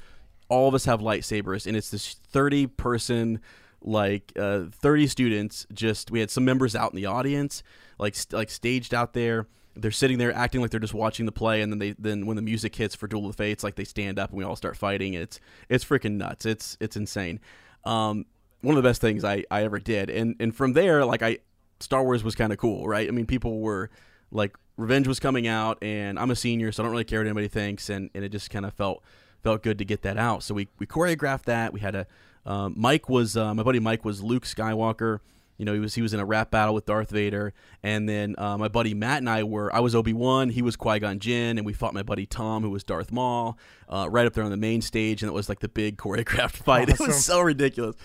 [0.50, 3.40] All of us have lightsabers, and it's this 30 person,
[3.82, 5.68] like uh, 30 students.
[5.74, 7.64] Just we had some members out in the audience,
[7.98, 9.48] like st- like staged out there.
[9.76, 12.36] They're sitting there acting like they're just watching the play, and then they then when
[12.36, 14.78] the music hits for Duel of Fates, like they stand up and we all start
[14.78, 15.14] fighting.
[15.14, 16.46] It's it's freaking nuts.
[16.46, 17.40] It's it's insane.
[17.86, 18.26] Um,
[18.62, 21.40] one of the best things I, I ever did, and and from there, like I
[21.80, 23.08] Star Wars was kind of cool, right?
[23.08, 23.90] I mean, people were
[24.32, 27.28] like, Revenge was coming out, and I'm a senior, so I don't really care what
[27.28, 29.04] anybody thinks, and, and it just kind of felt
[29.44, 30.44] felt good to get that out.
[30.44, 31.74] So we, we choreographed that.
[31.74, 32.06] We had a
[32.46, 35.20] um, Mike was uh, my buddy Mike was Luke Skywalker.
[35.58, 38.34] You know, he was he was in a rap battle with Darth Vader, and then
[38.40, 41.20] uh, my buddy Matt and I were I was Obi Wan, he was Qui Gon
[41.20, 44.44] Jinn, and we fought my buddy Tom, who was Darth Maul, uh, right up there
[44.44, 46.90] on the main stage, and it was like the big choreographed fight.
[46.90, 47.96] It was so ridiculous.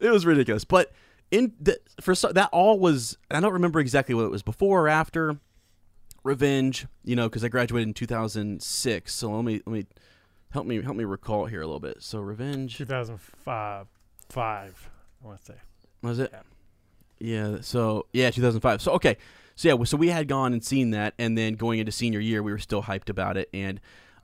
[0.00, 0.92] It was ridiculous, but
[1.30, 4.88] in the, for that all was I don't remember exactly what it was before or
[4.88, 5.38] after
[6.24, 9.12] Revenge, you know, because I graduated in 2006.
[9.12, 9.86] So let me let me
[10.52, 12.02] help me help me recall here a little bit.
[12.02, 13.86] So Revenge 2005.
[14.28, 14.90] Five,
[15.22, 15.58] I want to say.
[16.00, 16.32] was it?
[17.18, 17.58] Yeah.
[17.60, 18.80] So yeah, 2005.
[18.80, 19.16] So okay.
[19.56, 19.84] So yeah.
[19.84, 22.58] So we had gone and seen that, and then going into senior year, we were
[22.58, 23.48] still hyped about it.
[23.52, 23.80] And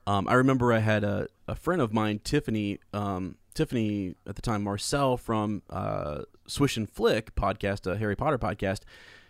[0.07, 2.79] um, I remember I had a, a friend of mine, Tiffany.
[2.93, 8.37] Um, Tiffany at the time, Marcel from uh, Swish and Flick podcast, a Harry Potter
[8.37, 8.81] podcast.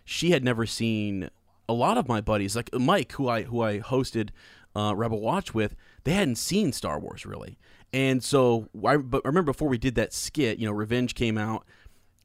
[0.05, 1.29] She had never seen
[1.67, 4.29] a lot of my buddies, like Mike, who I who I hosted
[4.75, 5.75] uh, Rebel Watch with.
[6.03, 7.57] They hadn't seen Star Wars really,
[7.93, 11.37] and so I, but I remember before we did that skit, you know, Revenge came
[11.37, 11.65] out,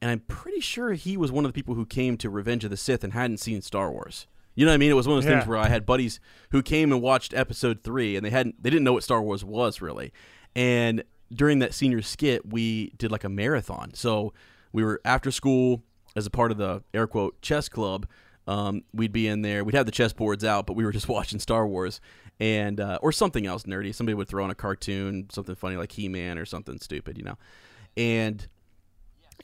[0.01, 2.71] and I'm pretty sure he was one of the people who came to Revenge of
[2.71, 4.27] the Sith and hadn't seen Star Wars.
[4.55, 4.91] You know what I mean?
[4.91, 6.21] It was one of those things where I had buddies
[6.51, 9.45] who came and watched Episode three, and they hadn't they didn't know what Star Wars
[9.45, 10.13] was really.
[10.55, 11.03] And
[11.33, 13.95] during that senior skit, we did like a marathon.
[13.95, 14.33] So
[14.73, 15.83] we were after school
[16.15, 18.07] as a part of the air quote chess club.
[18.47, 19.65] Um, we'd be in there.
[19.65, 22.01] We'd have the chess boards out, but we were just watching Star Wars
[22.45, 23.95] and uh, or something else nerdy.
[23.95, 27.25] Somebody would throw in a cartoon, something funny like He Man or something stupid, you
[27.25, 27.39] know.
[27.97, 28.47] And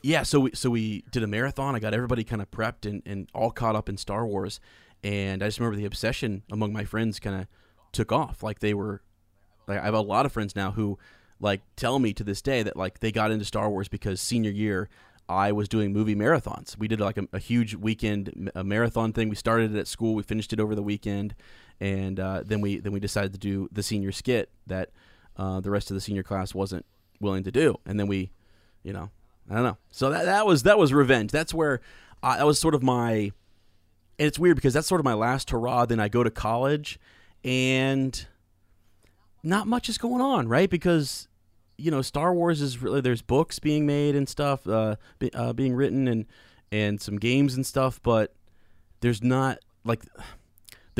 [0.02, 1.74] yeah, so we so we did a marathon.
[1.74, 4.60] I got everybody kind of prepped and, and all caught up in Star Wars.
[5.02, 7.46] And I just remember the obsession among my friends kind of
[7.90, 8.42] took off.
[8.42, 9.00] Like they were
[9.66, 10.98] like I have a lot of friends now who
[11.40, 14.50] like tell me to this day that like they got into Star Wars because senior
[14.50, 14.90] year
[15.26, 16.76] I was doing movie marathons.
[16.76, 19.30] We did like a, a huge weekend a marathon thing.
[19.30, 20.14] We started it at school.
[20.14, 21.34] We finished it over the weekend,
[21.80, 24.90] and uh, then we then we decided to do the senior skit that
[25.36, 26.84] uh, the rest of the senior class wasn't
[27.20, 27.76] willing to do.
[27.86, 28.30] And then we,
[28.82, 29.10] you know,
[29.48, 29.78] I don't know.
[29.90, 31.32] So that that was that was revenge.
[31.32, 31.80] That's where
[32.22, 33.32] uh, that was sort of my.
[34.18, 35.86] And it's weird because that's sort of my last hurrah.
[35.86, 37.00] Then I go to college,
[37.42, 38.26] and
[39.42, 40.68] not much is going on, right?
[40.68, 41.26] Because
[41.78, 45.54] you know, Star Wars is really there's books being made and stuff, uh, be, uh,
[45.54, 46.26] being written and
[46.70, 48.34] and some games and stuff, but
[49.00, 50.02] there's not like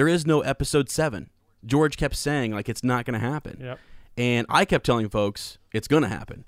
[0.01, 1.29] there is no Episode Seven.
[1.67, 3.79] George kept saying like it's not going to happen, Yep.
[4.17, 6.47] and I kept telling folks it's going to happen.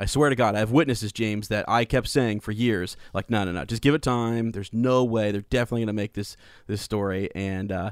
[0.00, 3.28] I swear to God, I have witnesses, James, that I kept saying for years, like,
[3.28, 4.52] no, no, no, just give it time.
[4.52, 6.34] There's no way they're definitely going to make this
[6.66, 7.90] this story, and uh,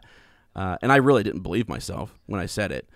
[0.57, 2.89] uh, and I really didn't believe myself when I said it.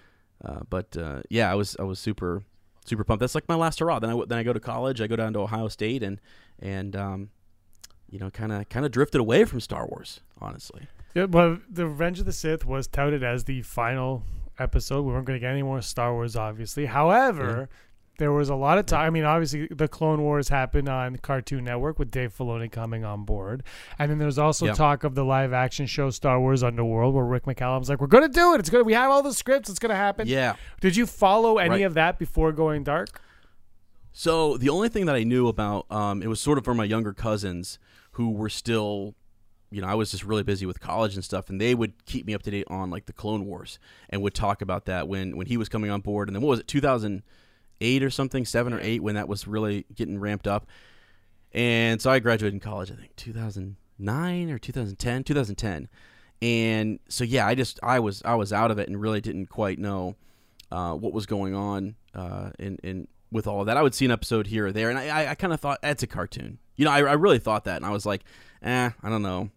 [0.42, 2.44] Uh, but uh, yeah, I was I was super
[2.86, 3.20] super pumped.
[3.20, 3.98] That's like my last hurrah.
[3.98, 5.02] Then I then I go to college.
[5.02, 6.18] I go down to Ohio State, and
[6.58, 7.28] and um,
[8.08, 10.88] you know, kind of kind of drifted away from Star Wars, honestly.
[11.16, 14.22] Yeah, well, the Revenge of the Sith was touted as the final
[14.58, 15.02] episode.
[15.06, 16.84] We weren't going to get any more Star Wars, obviously.
[16.84, 17.70] However,
[18.18, 19.06] there was a lot of time.
[19.06, 23.24] I mean, obviously, the Clone Wars happened on Cartoon Network with Dave Filoni coming on
[23.24, 23.62] board,
[23.98, 24.74] and then there's also Yep.
[24.76, 28.28] talk of the live action show Star Wars Underworld, where Rick McCallum's like, "We're gonna
[28.28, 28.60] do it.
[28.60, 28.84] It's gonna.
[28.84, 29.70] We have all the scripts.
[29.70, 30.56] It's gonna happen." Yeah.
[30.82, 31.80] Did you follow any Right.
[31.82, 33.22] of that before going dark?
[34.12, 36.84] So the only thing that I knew about um, it was sort of for my
[36.84, 37.78] younger cousins
[38.12, 39.14] who were still,
[39.70, 42.26] you know, I was just really busy with college and stuff, and they would keep
[42.26, 45.36] me up to date on like the Clone Wars and would talk about that when
[45.36, 46.28] when he was coming on board.
[46.28, 47.22] And then what was it, two thousand
[47.80, 50.66] eight or something, seven or eight, when that was really getting ramped up.
[51.52, 55.88] And so I graduated in college, I think two thousand nine or 2010, 2010.
[56.42, 59.46] And so yeah, I just I was I was out of it and really didn't
[59.46, 60.16] quite know
[60.70, 63.76] uh, what was going on uh, in in with all of that.
[63.76, 65.80] I would see an episode here or there, and I I, I kind of thought
[65.80, 66.58] that's a cartoon.
[66.76, 68.22] You know, I, I really thought that, and I was like,
[68.62, 69.50] eh, I don't know,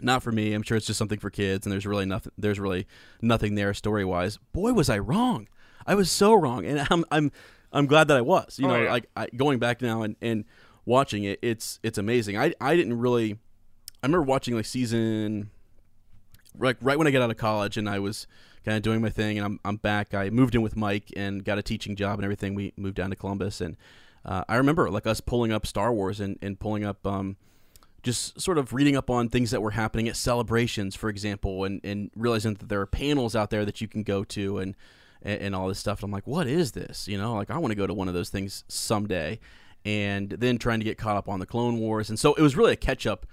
[0.00, 0.52] not for me.
[0.54, 2.32] I'm sure it's just something for kids, and there's really nothing.
[2.38, 2.86] There's really
[3.20, 4.38] nothing there story wise.
[4.52, 5.48] Boy, was I wrong.
[5.86, 7.32] I was so wrong, and I'm I'm
[7.72, 8.58] I'm glad that I was.
[8.58, 8.90] You Oh, know, yeah.
[8.92, 10.44] like I, going back now and and
[10.84, 12.36] watching it, it's it's amazing.
[12.38, 13.32] I I didn't really.
[14.02, 15.50] I remember watching like season
[16.58, 18.26] like right when I got out of college and I was
[18.64, 20.12] kind of doing my thing and I'm I'm back.
[20.12, 22.54] I moved in with Mike and got a teaching job and everything.
[22.54, 23.76] We moved down to Columbus and
[24.24, 27.36] uh, I remember like us pulling up Star Wars and, and pulling up um,
[28.02, 31.80] just sort of reading up on things that were happening at celebrations, for example, and,
[31.84, 34.74] and realizing that there are panels out there that you can go to and,
[35.22, 36.00] and, and all this stuff.
[36.00, 37.06] And I'm like, what is this?
[37.08, 39.38] You know, like I want to go to one of those things someday.
[39.84, 42.08] And then trying to get caught up on the Clone Wars.
[42.08, 43.26] And so it was really a catch up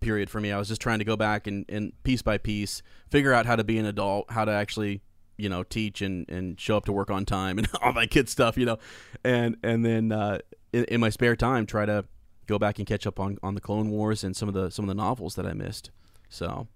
[0.00, 0.50] period for me.
[0.50, 3.54] I was just trying to go back and, and piece by piece figure out how
[3.54, 5.02] to be an adult, how to actually,
[5.40, 8.28] you know, teach and, and show up to work on time and all that kid
[8.28, 8.78] stuff, you know,
[9.24, 10.38] and and then uh,
[10.72, 12.04] in, in my spare time try to
[12.46, 14.84] go back and catch up on, on the Clone Wars and some of the some
[14.84, 15.90] of the novels that I missed.
[16.28, 16.68] So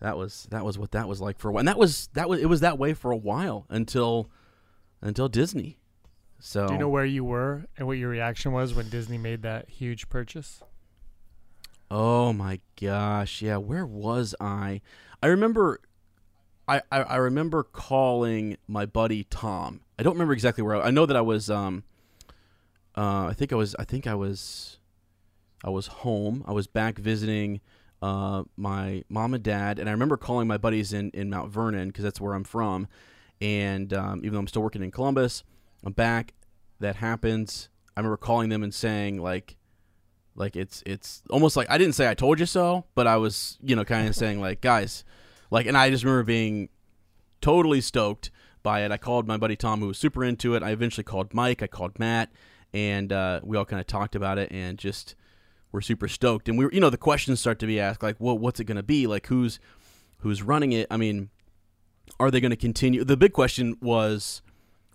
[0.00, 2.28] that was that was what that was like for a while, and that was that
[2.28, 4.30] was it was that way for a while until
[5.00, 5.78] until Disney.
[6.38, 9.42] So Do you know where you were and what your reaction was when Disney made
[9.42, 10.62] that huge purchase?
[11.90, 13.56] Oh my gosh, yeah.
[13.56, 14.80] Where was I?
[15.22, 15.80] I remember,
[16.68, 19.80] I, I I remember calling my buddy Tom.
[19.98, 20.76] I don't remember exactly where.
[20.76, 21.50] I, I know that I was.
[21.50, 21.84] Um,
[22.96, 23.74] uh, I think I was.
[23.78, 24.78] I think I was.
[25.64, 26.44] I was home.
[26.46, 27.60] I was back visiting
[28.02, 31.88] uh, my mom and dad, and I remember calling my buddies in in Mount Vernon
[31.88, 32.88] because that's where I'm from.
[33.40, 35.44] And um, even though I'm still working in Columbus,
[35.84, 36.34] I'm back.
[36.80, 37.68] That happens.
[37.96, 39.56] I remember calling them and saying like
[40.34, 43.58] like it's it's almost like I didn't say I told you so, but I was
[43.62, 45.04] you know kind of saying like guys,
[45.50, 46.68] like, and I just remember being
[47.40, 48.30] totally stoked
[48.62, 48.90] by it.
[48.90, 50.62] I called my buddy Tom, who was super into it.
[50.62, 51.62] I eventually called Mike.
[51.62, 52.30] I called Matt,
[52.72, 55.14] and uh, we all kind of talked about it and just
[55.72, 56.48] were super stoked.
[56.48, 58.64] And we were, you know, the questions start to be asked like, well, what's it
[58.64, 59.06] going to be?
[59.06, 59.60] Like, who's
[60.18, 60.86] who's running it?
[60.90, 61.30] I mean,
[62.18, 63.04] are they going to continue?
[63.04, 64.42] The big question was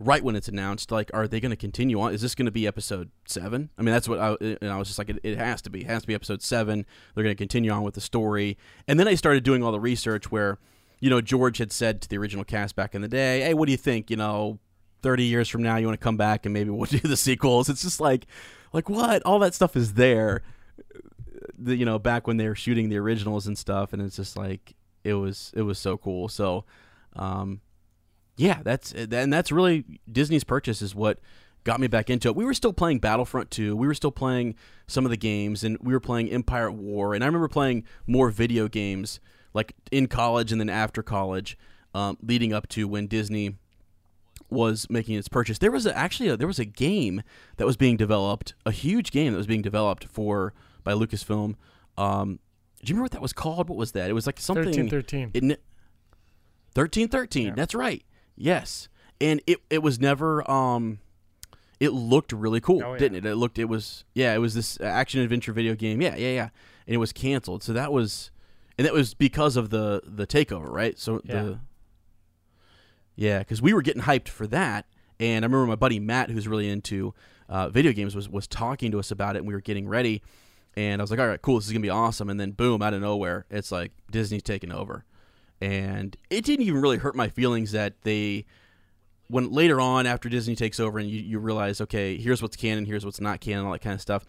[0.06, 2.14] right when it's announced, like, are they going to continue on?
[2.14, 3.70] Is this going to be episode seven?
[3.78, 5.82] I mean, that's what I, and I was just like, it, it has to be.
[5.82, 6.86] It has to be episode seven.
[7.14, 8.58] They're going to continue on with the story.
[8.88, 10.58] And then I started doing all the research where,
[11.00, 13.68] you know, George had said to the original cast back in the day, hey, what
[13.68, 14.10] do you think?
[14.10, 14.60] You know,
[15.04, 17.70] 30 years from now, you want to come back and maybe we'll do the sequels.
[17.70, 18.26] It's just like,
[18.74, 19.22] like what?
[19.24, 20.42] All that stuff is there,
[21.58, 23.94] the, you know, back when they were shooting the originals and stuff.
[23.94, 26.28] And it's just like, it was, it was so cool.
[26.28, 26.66] So,
[27.16, 27.62] um,
[28.38, 31.20] yeah, that's and that's really Disney's purchase is what
[31.64, 32.36] got me back into it.
[32.36, 33.76] We were still playing Battlefront 2.
[33.76, 34.56] We were still playing
[34.88, 37.84] some of the games and we were playing Empire at War and I remember playing
[38.08, 39.20] more video games
[39.54, 41.58] like in college and then after college
[41.94, 43.56] um, leading up to when Disney
[44.50, 45.60] was making its purchase.
[45.60, 47.22] There was a, actually a, there was a game
[47.58, 50.54] that was being developed, a huge game that was being developed for
[50.84, 51.56] by Lucasfilm.
[51.98, 52.40] Um,
[52.84, 53.70] do you remember what that was called?
[53.70, 54.10] What was that?
[54.10, 55.52] It was like something 1313.
[55.52, 55.62] it,
[56.74, 57.54] Thirteen thirteen.
[57.56, 58.04] That's right.
[58.42, 58.90] Yes,
[59.20, 60.50] and it it was never.
[60.50, 61.00] Um,
[61.80, 63.00] it looked really cool, Oh, yeah.
[63.00, 63.26] didn't it?
[63.26, 63.58] It looked.
[63.60, 64.04] It was.
[64.14, 66.02] Yeah, it was this action adventure video game.
[66.02, 66.50] Yeah, yeah, yeah.
[66.88, 67.64] And it was canceled.
[67.64, 68.30] So that was,
[68.78, 70.98] and that was because of the the takeover, right?
[71.00, 71.44] So Yeah.
[71.44, 71.60] the.
[73.16, 74.86] Yeah, because we were getting hyped for that,
[75.20, 77.14] and I remember my buddy Matt, who's really into
[77.50, 80.22] uh, video games, was was talking to us about it, and we were getting ready,
[80.76, 82.82] and I was like, "All right, cool, this is gonna be awesome." And then boom,
[82.82, 85.04] out of nowhere, it's like Disney's taking over,
[85.62, 88.46] and it didn't even really hurt my feelings that they,
[89.28, 92.86] when later on after Disney takes over and you, you realize, okay, here's what's canon,
[92.86, 94.26] here's what's not canon, all that kind of stuff.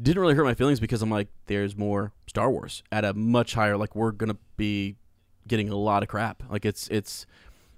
[0.00, 3.54] Didn't really hurt my feelings because I'm like, there's more Star Wars at a much
[3.54, 3.78] higher.
[3.78, 4.96] Like we're gonna be
[5.48, 6.42] getting a lot of crap.
[6.50, 7.24] Like it's it's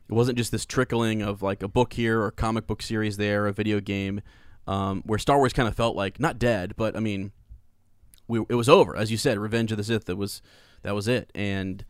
[0.08, 3.18] it wasn't just this trickling of like a book here or a comic book series
[3.18, 4.20] there, a video game,
[4.66, 7.30] um, where Star Wars kind of felt like not dead, but I mean,
[8.26, 10.06] we, it was over, as you said, Revenge of the Sith.
[10.06, 10.42] that was
[10.82, 11.84] that was it, and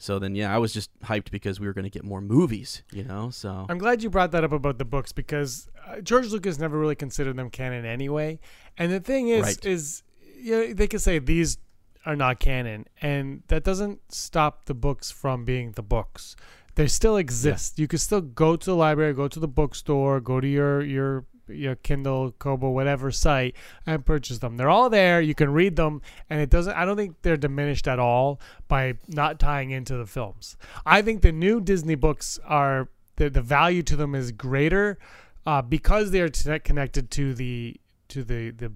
[0.00, 2.82] So then, yeah, I was just hyped because we were going to get more movies,
[2.90, 3.28] you know.
[3.28, 6.78] So I'm glad you brought that up about the books because uh, George Lucas never
[6.78, 8.40] really considered them canon anyway.
[8.78, 9.66] And the thing is, Right.
[9.66, 10.02] is
[10.38, 11.58] you know, they could say these
[12.06, 16.34] are not canon, and that doesn't stop the books from being the books.
[16.76, 17.78] They still exist.
[17.78, 21.26] You could still go to the library, go to the bookstore, go to your your
[21.52, 23.54] your Kindle, Kobo, whatever site,
[23.86, 24.56] and purchase them.
[24.56, 25.20] They're all there.
[25.20, 26.74] You can read them, and it doesn't.
[26.74, 30.56] I don't think they're diminished at all by not tying into the films.
[30.84, 34.98] I think the new Disney books are the the value to them is greater
[35.46, 37.76] uh, because they are t- connected to the
[38.08, 38.72] to the the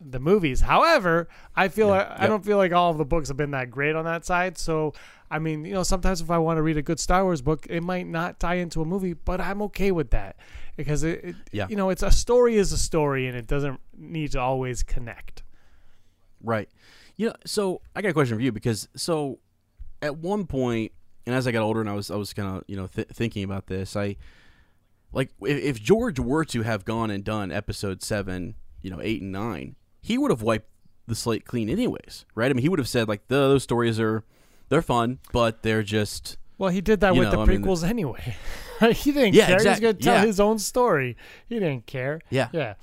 [0.00, 0.60] the movies.
[0.60, 2.28] However, I feel I, I Yep.
[2.28, 4.56] don't feel like all of the books have been that great on that side.
[4.56, 4.94] So,
[5.30, 7.66] I mean, you know, sometimes if I want to read a good Star Wars book,
[7.68, 10.36] it might not tie into a movie, but I'm okay with that
[10.76, 11.66] because it, it Yeah.
[11.68, 15.42] you know, it's a story is a story and it doesn't need to always connect.
[16.42, 16.68] Right.
[17.16, 19.40] You know, so I got a question for you because so
[20.00, 20.92] at one point,
[21.26, 23.08] and as I got older and I was I was kind of you know th-
[23.08, 24.16] thinking about this, I
[25.12, 29.20] like if, if George were to have gone and done episode seven, you know, eight
[29.20, 30.68] and nine, he would have wiped
[31.06, 32.50] the slate clean anyways, right?
[32.50, 34.24] I mean, he would have said like the, those stories are
[34.68, 37.82] they're fun, but they're just Well, he did that with know, the I mean, prequels
[37.88, 38.36] anyway.
[38.92, 39.54] he didn't Yeah, care.
[39.56, 40.26] exact- He was going to tell yeah.
[40.26, 41.16] his own story.
[41.48, 42.20] He didn't care.
[42.30, 42.48] Yeah.
[42.52, 42.74] Yeah.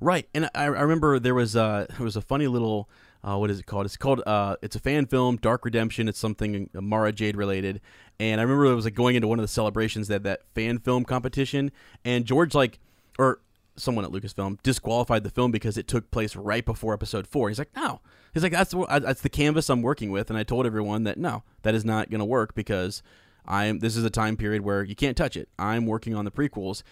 [0.00, 2.88] Right, and I, I remember there was uh there was a funny little
[3.24, 3.84] uh, what is it called?
[3.84, 6.08] It's called uh it's a fan film, Dark Redemption.
[6.08, 7.80] It's something Mara Jade related,
[8.20, 10.78] and I remember it was like going into one of the celebrations that that fan
[10.78, 11.72] film competition,
[12.04, 12.78] and George like
[13.18, 13.40] or
[13.80, 17.48] someone at Lucasfilm disqualified the film because it took place right before Episode Four.
[17.48, 18.00] He's like, no,
[18.34, 21.42] he's like that's that's the canvas I'm working with, and I told everyone that no,
[21.62, 23.02] that is not going to work because
[23.46, 25.48] I'm this is a time period where you can't touch it.
[25.58, 26.82] I'm working on the prequels.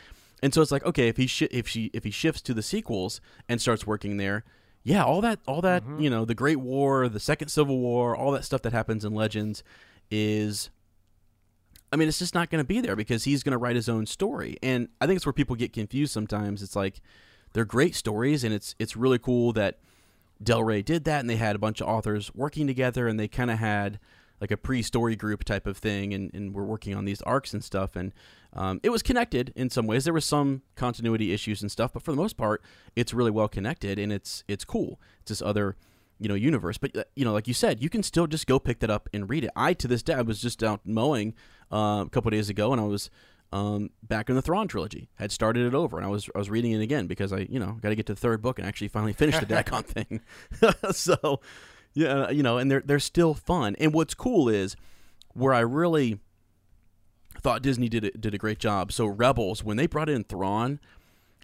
[0.42, 2.62] And so it's like, okay, if he shi if she if he shifts to the
[2.62, 4.44] sequels and starts working there,
[4.82, 6.00] yeah, all that all that, mm-hmm.
[6.00, 9.14] you know, the Great War, the Second Civil War, all that stuff that happens in
[9.14, 9.62] Legends
[10.10, 10.70] is
[11.92, 13.88] I mean, it's just not going to be there because he's going to write his
[13.88, 14.56] own story.
[14.62, 16.62] And I think it's where people get confused sometimes.
[16.62, 17.00] It's like
[17.52, 19.78] they're great stories and it's it's really cool that
[20.42, 23.28] Del Rey did that and they had a bunch of authors working together and they
[23.28, 23.98] kind of had
[24.40, 27.64] like a pre-story group type of thing and, and we're working on these arcs and
[27.64, 27.96] stuff.
[27.96, 28.12] And
[28.52, 30.04] um, it was connected in some ways.
[30.04, 32.62] There was some continuity issues and stuff but for the most part
[32.94, 35.00] it's really well connected and it's it's cool.
[35.20, 35.76] It's this other
[36.18, 36.78] you know universe.
[36.78, 39.08] But uh, you know like you said you can still just go pick that up
[39.14, 39.50] and read it.
[39.56, 41.34] I to this day i was just out mowing
[41.72, 43.10] uh, a couple days ago and i was
[43.52, 45.08] um, back in the Thrawn trilogy.
[45.14, 47.58] Had started it over, and I was I was reading it again because I you
[47.58, 50.20] know got to get to the third book and actually finally finish the Dagon thing.
[50.90, 51.40] so
[51.94, 53.76] yeah, you know, and they're they're still fun.
[53.78, 54.76] And what's cool is
[55.32, 56.18] where I really
[57.40, 58.92] thought Disney did a, did a great job.
[58.92, 60.80] So Rebels, when they brought in Thrawn,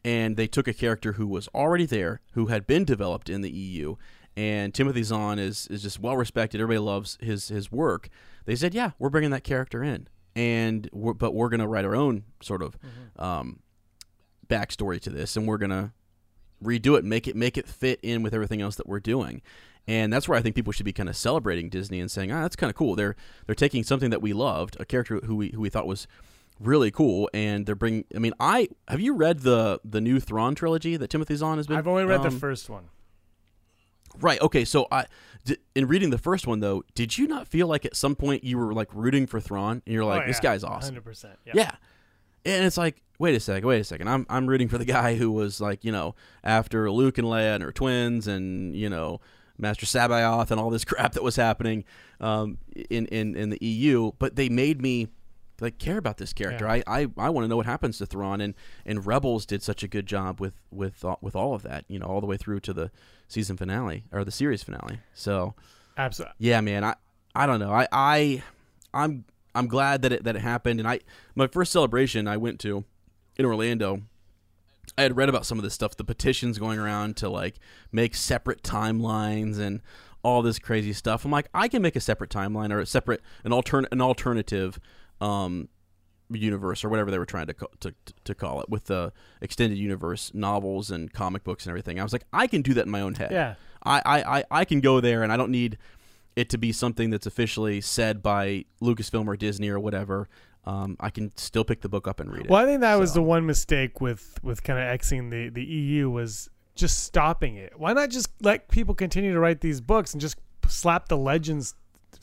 [0.04, 3.50] and they took a character who was already there, who had been developed in the
[3.50, 3.96] EU,
[4.36, 6.60] and Timothy Zahn is is just well respected.
[6.60, 8.08] Everybody loves his his work.
[8.44, 11.94] They said, yeah, we're bringing that character in, and we're, but we're gonna write our
[11.94, 12.78] own sort of
[13.18, 13.60] um,
[14.48, 15.92] backstory to this, and we're gonna
[16.62, 19.42] redo it, make it make it fit in with everything else that we're doing.
[19.88, 22.42] And that's where I think people should be kind of celebrating Disney and saying, "Ah,
[22.42, 23.16] that's kind of cool." They're
[23.46, 26.06] they're taking something that we loved, a character who we who we thought was
[26.60, 28.04] really cool, and they're bringing.
[28.14, 31.66] I mean, I have you read the the new Thrawn trilogy that Timothy Zahn has
[31.66, 31.76] been?
[31.76, 32.84] I've only read the um, first one.
[34.20, 34.40] Right.
[34.40, 34.64] Okay.
[34.64, 35.06] So I,
[35.74, 38.58] in reading the first one though, did you not feel like at some point you
[38.58, 40.94] were like rooting for Thrawn, and you're like, Oh, this yeah, guy's awesome.
[40.96, 41.24] 100%.
[41.46, 41.52] Yeah.
[41.54, 41.74] Yeah.
[42.44, 44.08] And it's like, wait a second, wait a second.
[44.08, 47.54] I'm I'm rooting for the guy who was like, you know, after Luke and Leia
[47.54, 49.20] and her twins, and you know,
[49.58, 51.84] Master C'baoth and all this crap that was happening
[52.20, 52.58] um,
[52.90, 54.10] in in in the EU.
[54.18, 55.06] But they made me
[55.60, 56.64] like care about this character.
[56.64, 56.82] Yeah.
[56.86, 58.54] I I, I want to know what happens to Thrawn, and
[58.84, 61.84] and Rebels did such a good job with with uh, with all of that.
[61.86, 62.90] You know, all the way through to the
[63.32, 65.00] season finale or the series finale.
[65.14, 65.54] So.
[65.96, 66.34] Absolutely.
[66.38, 66.84] Yeah, man.
[66.84, 66.94] I
[67.34, 67.72] I don't know.
[67.72, 68.42] I I
[68.94, 69.24] I'm
[69.54, 70.80] I'm glad that it that it happened.
[70.80, 71.00] And I
[71.34, 72.84] my first celebration I went to
[73.36, 74.02] in Orlando.
[74.98, 77.56] I had read about some of this stuff, the petitions going around to like
[77.92, 79.80] make separate timelines and
[80.22, 81.24] all this crazy stuff.
[81.24, 84.78] I'm like, I can make a separate timeline or a separate an altern an alternative
[85.20, 85.68] um
[86.38, 90.30] universe or whatever they were trying to, to to call it with the extended universe
[90.34, 92.00] novels and comic books and everything.
[92.00, 93.32] I was like, I can do that in my own head.
[93.32, 93.54] Yeah.
[93.84, 95.78] I, I, I, I can go there and I don't need
[96.36, 100.28] it to be something that's officially said by Lucasfilm or Disney or whatever.
[100.64, 102.50] Um, I can still pick the book up and read it.
[102.50, 105.64] Well, I think that was the one mistake with with kind of Xing the the
[105.64, 107.78] EU was just stopping it.
[107.78, 110.36] Why not just let people continue to write these books and just
[110.68, 111.74] slap the legends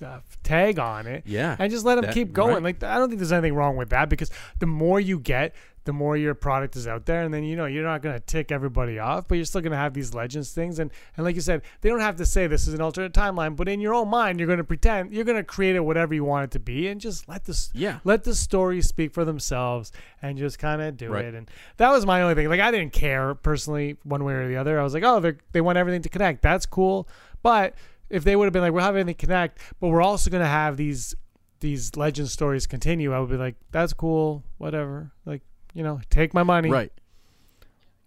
[0.02, 1.24] uh, tag on it.
[1.26, 2.56] Yeah, and just let them that- keep going.
[2.56, 2.64] right.
[2.64, 5.54] Like I don't think there's anything wrong with that because the more you get,
[5.86, 8.52] the more your product is out there, and then you know you're not gonna tick
[8.52, 10.78] everybody off, but you're still gonna have these legends things.
[10.78, 13.56] And and like you said, they don't have to say this is an alternate timeline,
[13.56, 16.44] but in your own mind, you're gonna pretend you're gonna create it whatever you want
[16.46, 18.00] it to be, and just let this Yeah.
[18.04, 19.92] let the stories speak for themselves,
[20.22, 21.26] and just kind of do Right.
[21.26, 21.34] it.
[21.34, 22.50] And that was my only thing.
[22.50, 24.80] Like I didn't care personally one way or the other.
[24.80, 26.42] I was like, oh, they they want everything to connect.
[26.44, 27.08] That's cool,
[27.42, 27.74] but
[28.10, 30.78] if they would have been like, we'll have everything connect, but we're also gonna have
[30.78, 31.16] these
[31.60, 35.12] these legend stories continue, I would be like, that's cool, whatever.
[35.26, 35.42] Like,
[35.74, 36.70] you know, take my money.
[36.70, 36.92] Right.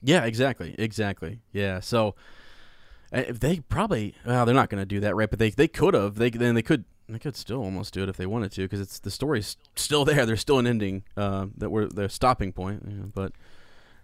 [0.03, 1.41] Yeah, exactly, exactly.
[1.53, 2.15] Yeah, so
[3.15, 5.31] uh, if they probably well, they're not going to do that, right?
[5.31, 6.17] But they they could have.
[6.17, 8.81] They then they could they could still almost do it if they wanted to because
[8.81, 10.27] it's the story's still there.
[10.27, 12.83] There's still an ending uh, that we're their stopping point.
[12.89, 13.33] you know, but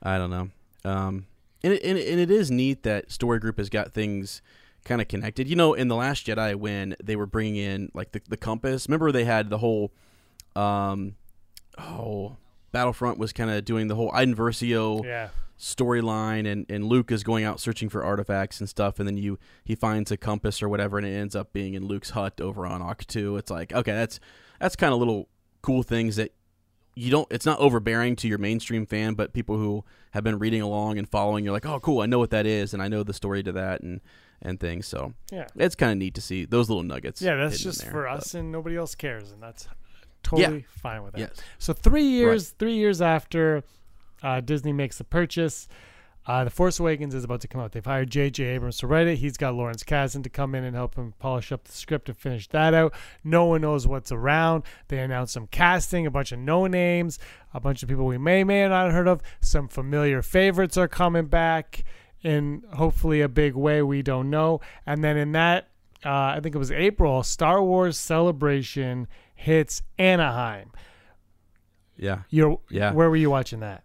[0.03, 0.51] I don't know.
[0.85, 1.27] Um,
[1.65, 4.41] and it, and, it, and it is neat that Story Group has got things
[4.89, 5.49] kind of connected.
[5.49, 8.89] You know, in the Last Jedi when they were bringing in like the the compass.
[8.89, 9.93] Remember they had the whole
[10.57, 11.15] um
[11.79, 12.37] oh
[12.73, 15.29] Battlefront was kind of doing the whole Iden Versio Yeah.
[15.59, 19.39] storyline and, and Luke is going out searching for artifacts and stuff and then you
[19.65, 22.67] he finds a compass or whatever and it ends up being in Luke's hut over
[22.67, 23.37] on Ahch-To.
[23.37, 24.19] It's like, okay, that's
[24.61, 25.29] that's kind of little
[25.63, 26.33] cool things that
[26.95, 30.63] you don't it's not overbearing to your mainstream fan, but people who have been reading
[30.63, 33.03] along and following, you're like, Oh cool, I know what that is and I know
[33.03, 34.01] the story to that and
[34.43, 34.87] and things.
[34.87, 35.47] So Yeah.
[35.57, 37.21] it's kinda neat to see those little nuggets.
[37.23, 39.69] Yeah, that's just there, for but- us and nobody else cares and that's
[40.23, 41.21] totally fine with that.
[41.21, 41.31] Yes.
[41.59, 43.63] So three years, three years after
[44.23, 45.69] uh, Disney makes the purchase,
[46.27, 47.73] uh, The Force Awakens is about to come out.
[47.73, 48.45] They've hired J.J.
[48.45, 49.17] Abrams to write it.
[49.17, 52.19] He's got Lawrence Kasdan to come in and help him polish up the script and
[52.19, 52.93] finish that out.
[53.25, 54.65] No one knows what's around.
[54.89, 57.19] They announced some casting, a bunch of no names,
[57.55, 59.23] a bunch of people we may may not have not heard of.
[59.41, 61.85] Some familiar favorites are coming back
[62.23, 63.83] in hopefully a big way.
[63.83, 64.61] We don't know.
[64.87, 65.69] And then in that,
[66.05, 70.71] uh, I think it was April, Star Wars Celebration hits Anaheim.
[71.97, 72.23] Yeah.
[72.31, 72.93] You're Yeah.
[72.93, 73.85] Where were you watching that?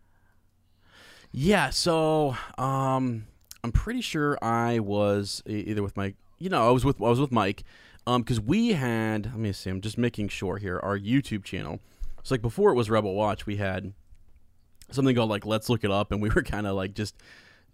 [1.32, 3.26] Yeah, so um,
[3.64, 7.20] I'm pretty sure I was either with my, you know, I was with I was
[7.20, 7.64] with Mike,
[8.06, 9.26] um, because we had.
[9.26, 9.70] Let me see.
[9.70, 10.80] I'm just making sure here.
[10.84, 11.80] Our YouTube channel.
[12.22, 13.94] So like before it was Rebel Watch, we had
[14.92, 17.16] something called like Let's Look It Up, and we were kind of like just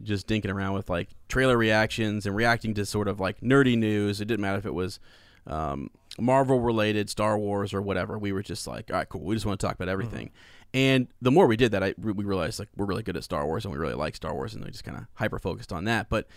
[0.04, 4.22] just dinking around with like trailer reactions and reacting to sort of like nerdy news.
[4.22, 5.00] It didn't matter if it was
[5.48, 5.90] um,
[6.20, 8.18] Marvel related, Star Wars, or whatever.
[8.18, 9.22] We were just like, all right, cool.
[9.22, 10.32] We just want to talk about everything.
[10.74, 13.46] And the more we did that, I we realized like we're really good at Star
[13.46, 15.86] Wars and we really like Star Wars, and we just kind of hyper focused on
[15.86, 16.10] that.
[16.10, 16.28] But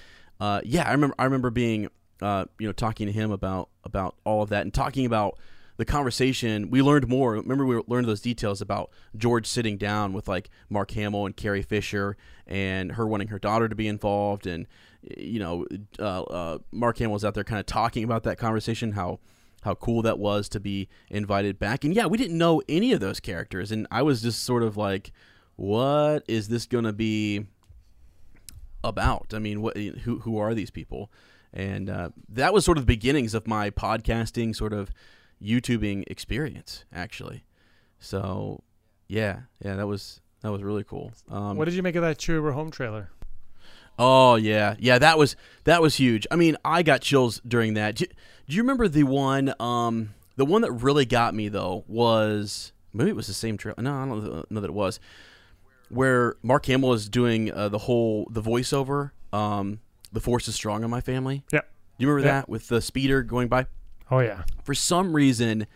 [0.40, 1.88] uh, yeah, I remember I remember being
[2.22, 5.38] uh, you know talking to him about about all of that and talking about
[5.76, 6.70] the conversation.
[6.70, 7.32] We learned more.
[7.32, 11.62] Remember, we learned those details about George sitting down with like Mark Hamill and Carrie
[11.62, 12.16] Fisher,
[12.46, 14.66] and her wanting her daughter to be involved, and
[15.16, 15.66] you know,
[15.98, 19.20] uh, uh, Mark Hamill was out there kind of talking about that conversation, how
[19.62, 21.84] how cool that was to be invited back.
[21.84, 24.76] And yeah, we didn't know any of those characters, and I was just sort of
[24.76, 25.12] like,
[25.56, 27.46] what is this going to be
[28.84, 29.32] about?
[29.32, 31.10] I mean, what who who are these people?
[31.54, 34.90] And uh, that was sort of the beginnings of my podcasting, sort of
[35.42, 37.44] YouTubing experience, actually.
[37.98, 38.62] So,
[39.08, 41.12] yeah, yeah, that was that was really cool.
[41.30, 43.10] Um, What did you make of that Chewie home trailer?
[43.98, 44.98] Oh yeah, yeah.
[44.98, 46.26] That was that was huge.
[46.30, 47.96] I mean, I got chills during that.
[47.96, 49.52] Do, do you remember the one?
[49.60, 53.80] Um, the one that really got me though was maybe it was the same trailer.
[53.82, 54.98] No, I don't know that it was.
[55.90, 59.10] Where Mark Hamill is doing uh, the whole the voiceover.
[59.32, 59.80] Um,
[60.10, 61.44] the force is strong in my family.
[61.52, 61.60] Yeah.
[61.60, 61.66] Do
[62.04, 62.32] you remember Yeah.
[62.40, 63.66] that with the speeder going by?
[64.12, 64.42] Oh yeah.
[64.62, 65.66] For some reason,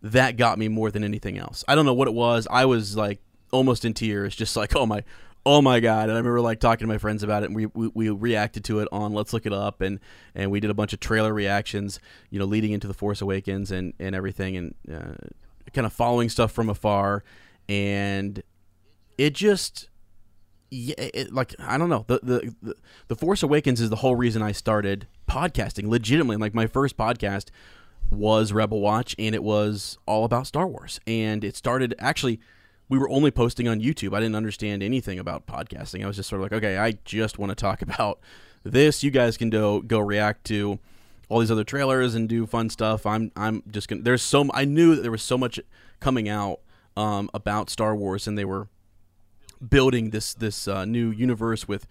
[0.00, 1.62] that got me more than anything else.
[1.68, 2.48] I don't know what it was.
[2.50, 3.20] I was like
[3.52, 5.04] almost in tears, just like oh my,
[5.44, 6.04] oh my god.
[6.04, 8.64] And I remember like talking to my friends about it, and we, we we reacted
[8.64, 10.00] to it on Let's Look It Up, and
[10.34, 12.00] and we did a bunch of trailer reactions,
[12.30, 15.12] you know, leading into the Force Awakens and and everything, and uh,
[15.74, 17.24] kind of following stuff from afar,
[17.68, 18.42] and
[19.18, 19.90] it just
[20.70, 22.04] yeah, it, like I don't know.
[22.06, 22.74] The, the the
[23.08, 25.88] the Force Awakens is the whole reason I started podcasting.
[25.88, 27.46] Legitimately, like my first podcast
[28.10, 31.00] was Rebel Watch, and it was all about Star Wars.
[31.06, 32.40] And it started actually.
[32.88, 34.14] We were only posting on YouTube.
[34.14, 36.04] I didn't understand anything about podcasting.
[36.04, 38.20] I was just sort of like, okay, I just want to talk about
[38.62, 39.02] this.
[39.02, 40.78] You guys can go go react to
[41.28, 43.04] all these other trailers and do fun stuff.
[43.06, 44.02] I'm I'm just gonna.
[44.02, 45.60] There's so I knew that there was so much
[46.00, 46.60] coming out
[46.96, 48.68] um, about Star Wars, and they were
[49.66, 51.86] building this this uh, new universe with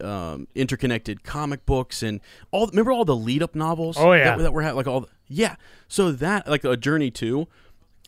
[0.00, 2.66] um, interconnected comic books and all.
[2.68, 3.96] Remember all the lead up novels?
[3.98, 4.36] Oh, yeah.
[4.36, 5.02] that, that were like all.
[5.02, 5.56] The, yeah,
[5.88, 7.46] so that like a journey too.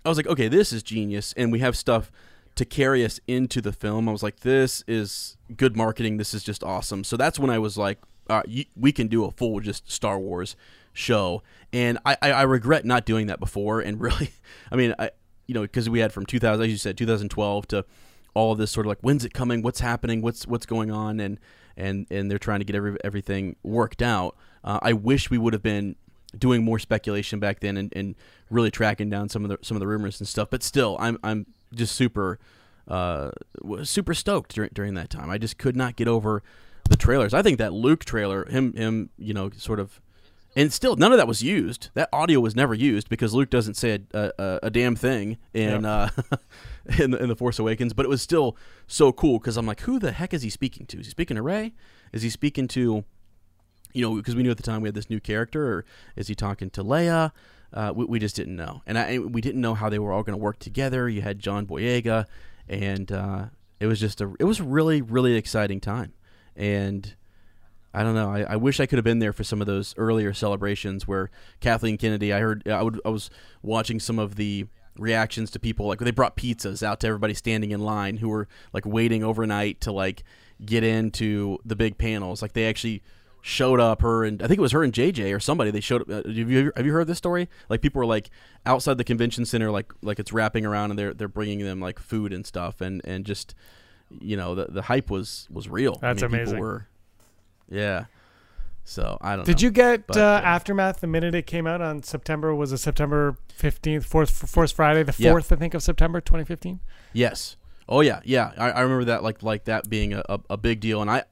[0.05, 2.13] I was like, okay, this is genius, and we have stuff
[2.55, 4.09] to carry us into the film.
[4.09, 6.17] I was like, this is good marketing.
[6.17, 7.05] This is just awesome.
[7.05, 7.99] So that's when I was like,
[8.29, 10.57] uh, y- we can do a full just Star Wars
[10.93, 11.43] show,
[11.73, 13.81] and I, I, I regret not doing that before.
[13.81, 14.31] And really,
[14.71, 15.11] I mean, I
[15.47, 17.85] you know because we had from 2000, as you said, 2012 to
[18.37, 21.21] all of this sort of like when's it coming, what's happening, what's what's going on,
[21.21, 21.39] and
[21.77, 24.37] and and they're trying to get every, everything worked out.
[24.63, 25.97] Uh, I wish we would have been
[26.39, 28.15] doing more speculation back then and, and
[28.51, 30.49] really tracking down some of the some of the rumors and stuff.
[30.51, 32.39] But still, I'm I'm just super
[32.89, 33.31] uh,
[33.83, 35.31] super stoked during, during that time.
[35.31, 36.43] I just could not get over
[36.89, 37.35] the trailers.
[37.35, 40.01] I think that Luke trailer, him him, you know, sort of,
[40.57, 41.91] and still none of that was used.
[41.95, 45.85] That audio was never used because Luke doesn't say a, a, a damn thing in
[45.85, 46.09] uh,
[46.99, 47.93] in, the, in the Force Awakens.
[47.93, 50.87] But it was still so cool because I'm like, who the heck is he speaking
[50.87, 50.99] to?
[50.99, 51.75] Is he speaking to Rey?
[52.13, 53.05] Is he speaking to
[53.97, 55.85] you know, because we knew at the time we had this new character, or
[56.17, 57.33] is he talking to Leia?
[57.73, 60.23] Uh, we, we, just didn't know, and I, we didn't know how they were all
[60.23, 61.09] going to work together.
[61.09, 62.27] You had John Boyega,
[62.69, 63.47] and uh,
[63.81, 66.13] it was just a, it was a really, really exciting time,
[66.55, 67.15] and
[67.97, 68.31] I don't know.
[68.31, 71.31] I, I, wish I could have been there for some of those earlier celebrations where
[71.61, 72.31] Kathleen Kennedy.
[72.31, 73.31] I heard I would I was
[73.63, 74.67] watching some of the
[74.99, 78.49] reactions to people like they brought pizzas out to everybody standing in line who were
[78.75, 80.25] like waiting overnight to like
[80.63, 82.43] get into the big panels.
[82.43, 83.03] Like they actually
[83.41, 86.03] showed up her and I think it was her and JJ or somebody they showed
[86.03, 88.29] up uh, have you have you heard this story like people were like
[88.67, 92.01] outside the convention center like like it's wrapping around and they're they're bringing them like
[92.01, 93.55] food and stuff and and just
[94.21, 96.89] you know the the hype was was real that's I mean, amazing were,
[97.71, 98.05] yeah
[98.85, 99.67] so I don't did know.
[99.67, 102.79] you get But, uh, uh, aftermath the minute it came out on September was it
[102.79, 105.33] September 15th fourth fourth Friday the Yeah.
[105.33, 106.81] 4th I think of September 2015
[107.13, 107.57] Yes.
[107.89, 108.53] Oh yeah, yeah.
[108.59, 111.23] I, I remember that like like that being a, a, a big deal, and I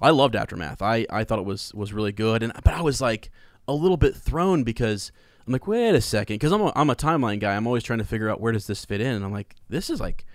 [0.00, 0.82] I loved Aftermath.
[0.82, 3.30] I, I thought it was was really good, and but I was like
[3.66, 5.10] a little bit thrown because
[5.46, 7.56] I'm like, wait a second, because I'm a, I'm a timeline guy.
[7.56, 9.88] I'm always trying to figure out where does this fit in, and I'm like, this
[9.88, 10.26] is like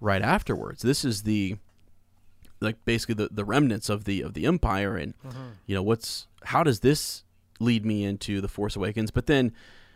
[0.00, 0.82] right afterwards.
[0.82, 1.56] This is the
[2.60, 5.14] like basically the, the remnants of the of the empire, and
[5.66, 7.24] you know what's how does this
[7.58, 9.10] lead me into the Force Awakens?
[9.10, 9.52] But then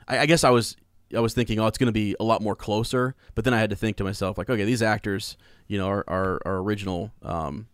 [0.09, 0.77] I, I guess I was
[1.15, 3.15] I was thinking, oh, it's going to be a lot more closer.
[3.35, 5.37] But then I had to think to myself, like, okay, these actors,
[5.67, 7.13] you know, are are, are original.
[7.23, 7.69] Um,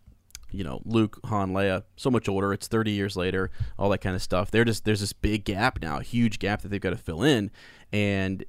[0.52, 2.52] you know, Luke, Han, Leia, so much older.
[2.52, 4.50] It's 30 years later, all that kind of stuff.
[4.50, 7.22] They're just there's this big gap now, a huge gap that they've got to fill
[7.22, 7.52] in,
[7.92, 8.44] and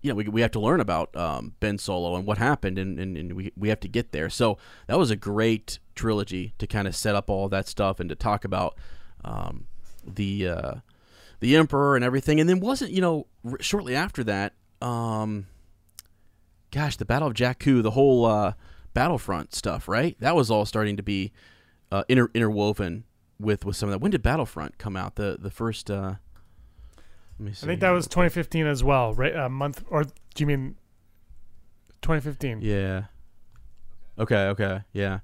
[0.00, 2.98] you know, we, we have to learn about um, Ben Solo and what happened, and,
[2.98, 4.30] and, and we, we have to get there.
[4.30, 8.08] So that was a great trilogy to kind of set up all that stuff and
[8.08, 8.76] to talk about
[9.24, 9.66] um,
[10.06, 10.74] the uh,
[11.40, 12.38] the Emperor and everything.
[12.38, 15.46] And then wasn't you know r- shortly after that, um,
[16.70, 18.52] gosh, the Battle of Jakku, the whole uh,
[18.94, 20.16] Battlefront stuff, right?
[20.20, 21.32] That was all starting to be
[21.90, 23.04] uh, inter- interwoven
[23.40, 23.98] with with some of that.
[23.98, 25.16] When did Battlefront come out?
[25.16, 25.90] The the first.
[25.90, 26.14] Uh.
[27.40, 30.76] I think that was 2015 as well right a month or do you mean
[32.02, 33.04] 2015 Yeah.
[34.18, 34.46] Okay.
[34.48, 34.80] Okay.
[34.92, 35.20] Yeah.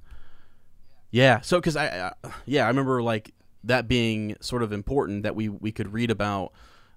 [1.10, 1.40] Yeah.
[1.40, 3.34] So, because I, I, yeah, I remember like
[3.64, 6.52] that being sort of important that we we could read about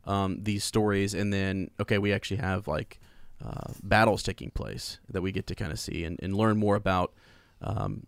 [0.05, 2.99] um, these stories, and then okay, we actually have like
[3.43, 6.76] uh, battles taking place that we get to kind of see and, and learn more
[6.76, 7.13] about
[7.61, 8.05] um,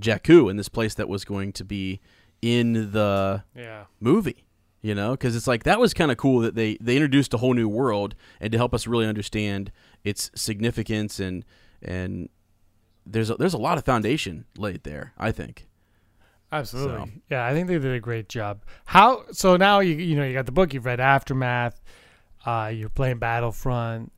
[0.00, 2.00] Jakku and this place that was going to be
[2.42, 4.43] in the yeah movie
[4.84, 7.38] you know because it's like that was kind of cool that they they introduced a
[7.38, 9.72] whole new world and to help us really understand
[10.04, 11.44] its significance and
[11.82, 12.28] and
[13.06, 15.66] there's a, there's a lot of foundation laid there i think
[16.52, 17.06] Absolutely.
[17.06, 18.62] So- Yeah, I think they did a great job.
[18.84, 21.82] How so now you you know, you got the book, you've read Aftermath,
[22.46, 24.12] uh, you're playing Battlefront,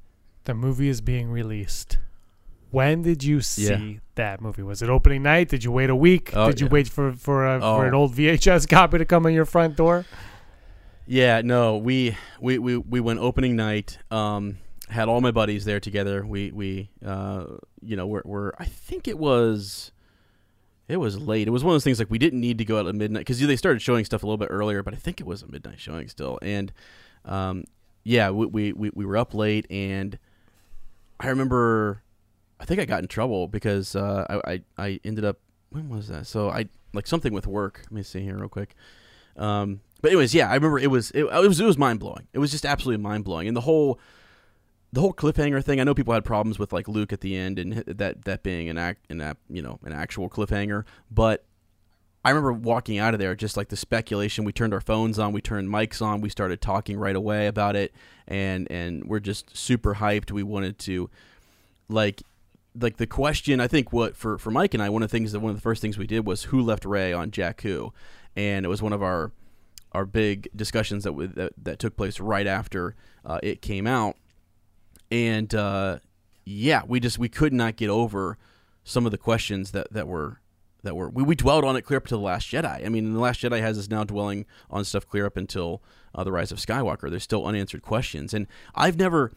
[0.44, 1.96] the movie is being released.
[2.70, 3.98] When did you see Yeah.
[4.16, 4.62] that movie?
[4.62, 5.48] Was it opening night?
[5.48, 6.32] Did you wait a week?
[6.34, 6.72] Oh, did you yeah.
[6.72, 8.00] wait for for, a, for an Oh.
[8.00, 10.04] old VHS copy to come on your front door?
[11.06, 15.80] Yeah no we we we, we went opening night um had all my buddies there
[15.80, 17.44] together we we uh
[17.80, 19.90] you know we're, we're i think it was
[20.88, 21.48] it was late.
[21.48, 23.20] It was one of those things like we didn't need to go out at midnight
[23.20, 25.48] because they started showing stuff a little bit earlier, but I think it was a
[25.48, 26.38] midnight showing still.
[26.42, 26.72] And
[27.24, 27.64] um,
[28.04, 30.16] yeah, we, we, we, we were up late, and
[31.18, 32.02] I remember
[32.60, 35.38] I think I got in trouble because uh, I, I I ended up
[35.70, 36.26] when was that?
[36.28, 37.80] So I like something with work.
[37.84, 38.76] Let me see here real quick.
[39.36, 42.28] Um, but anyways, yeah, I remember it was it, it was it was mind blowing.
[42.32, 43.98] It was just absolutely mind blowing, and the whole
[44.92, 45.80] the whole cliffhanger thing.
[45.80, 48.68] I know people had problems with like Luke at the end and that that being
[48.68, 51.44] an act an act, you know an actual cliffhanger, but
[52.24, 54.44] I remember walking out of there just like the speculation.
[54.44, 57.74] We turned our phones on, we turned mics on, we started talking right away about
[57.74, 57.92] it,
[58.28, 60.30] and and we're just super hyped.
[60.30, 61.10] We wanted to
[61.88, 62.22] like
[62.80, 63.58] like the question.
[63.58, 65.56] I think what for for Mike and I, one of the things that one of
[65.56, 67.90] the first things we did was who left Rey on Jakku,
[68.36, 69.32] and it was one of our
[69.92, 72.94] our big discussions that w- that, that took place right after
[73.24, 74.16] uh, it came out
[75.10, 75.98] and uh,
[76.44, 78.38] yeah, we just we could not get over
[78.84, 80.40] some of the questions that, that were
[80.82, 82.84] that were we, we dwelled on it clear up to the Last Jedi.
[82.84, 85.82] I mean, the Last Jedi has us now dwelling on stuff clear up until
[86.14, 87.10] uh, the Rise of Skywalker.
[87.10, 89.32] There's still unanswered questions, and I've never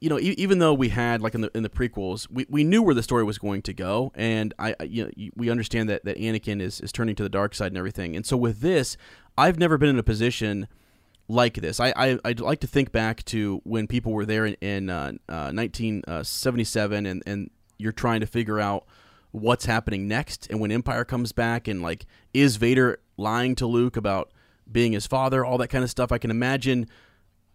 [0.00, 2.64] you know, e- even though we had like in the in the prequels, we, we
[2.64, 5.88] knew where the story was going to go, and I, I you know we understand
[5.88, 8.16] that that Anakin is is turning to the dark side and everything.
[8.16, 8.96] And so with this,
[9.36, 10.68] I've never been in a position
[11.28, 11.80] like this.
[11.80, 15.12] I, I I'd like to think back to when people were there in, in uh,
[15.28, 18.86] uh, 1977, and and you're trying to figure out
[19.32, 23.96] what's happening next, and when Empire comes back, and like is Vader lying to Luke
[23.96, 24.32] about
[24.70, 26.12] being his father, all that kind of stuff.
[26.12, 26.88] I can imagine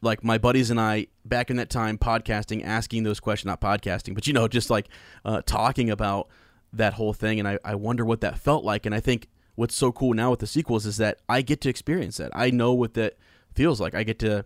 [0.02, 4.14] like my buddies and I back in that time podcasting, asking those questions, not podcasting,
[4.14, 4.88] but you know, just like
[5.24, 6.28] uh, talking about
[6.74, 7.40] that whole thing.
[7.40, 8.86] And I, I wonder what that felt like.
[8.86, 11.70] And I think what's so cool now with the sequels is that I get to
[11.70, 12.32] experience that.
[12.34, 13.18] I know what that
[13.54, 13.96] feels like.
[13.96, 14.46] I get to,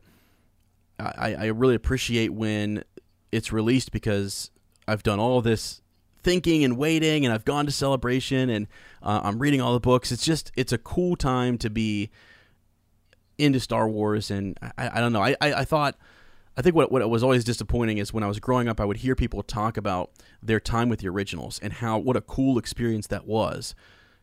[1.00, 2.84] I, I really appreciate when
[3.32, 4.52] it's released because
[4.88, 5.82] I've done all this
[6.22, 8.68] thinking and waiting and I've gone to celebration and
[9.02, 10.12] uh, I'm reading all the books.
[10.12, 12.12] It's just, it's a cool time to be
[13.40, 15.24] into Star Wars, and I, I don't know.
[15.24, 15.96] I, I, I, thought,
[16.58, 18.98] I think what what was always disappointing is when I was growing up, I would
[18.98, 20.12] hear people talk about
[20.42, 23.76] their time with the originals and how what a cool experience that was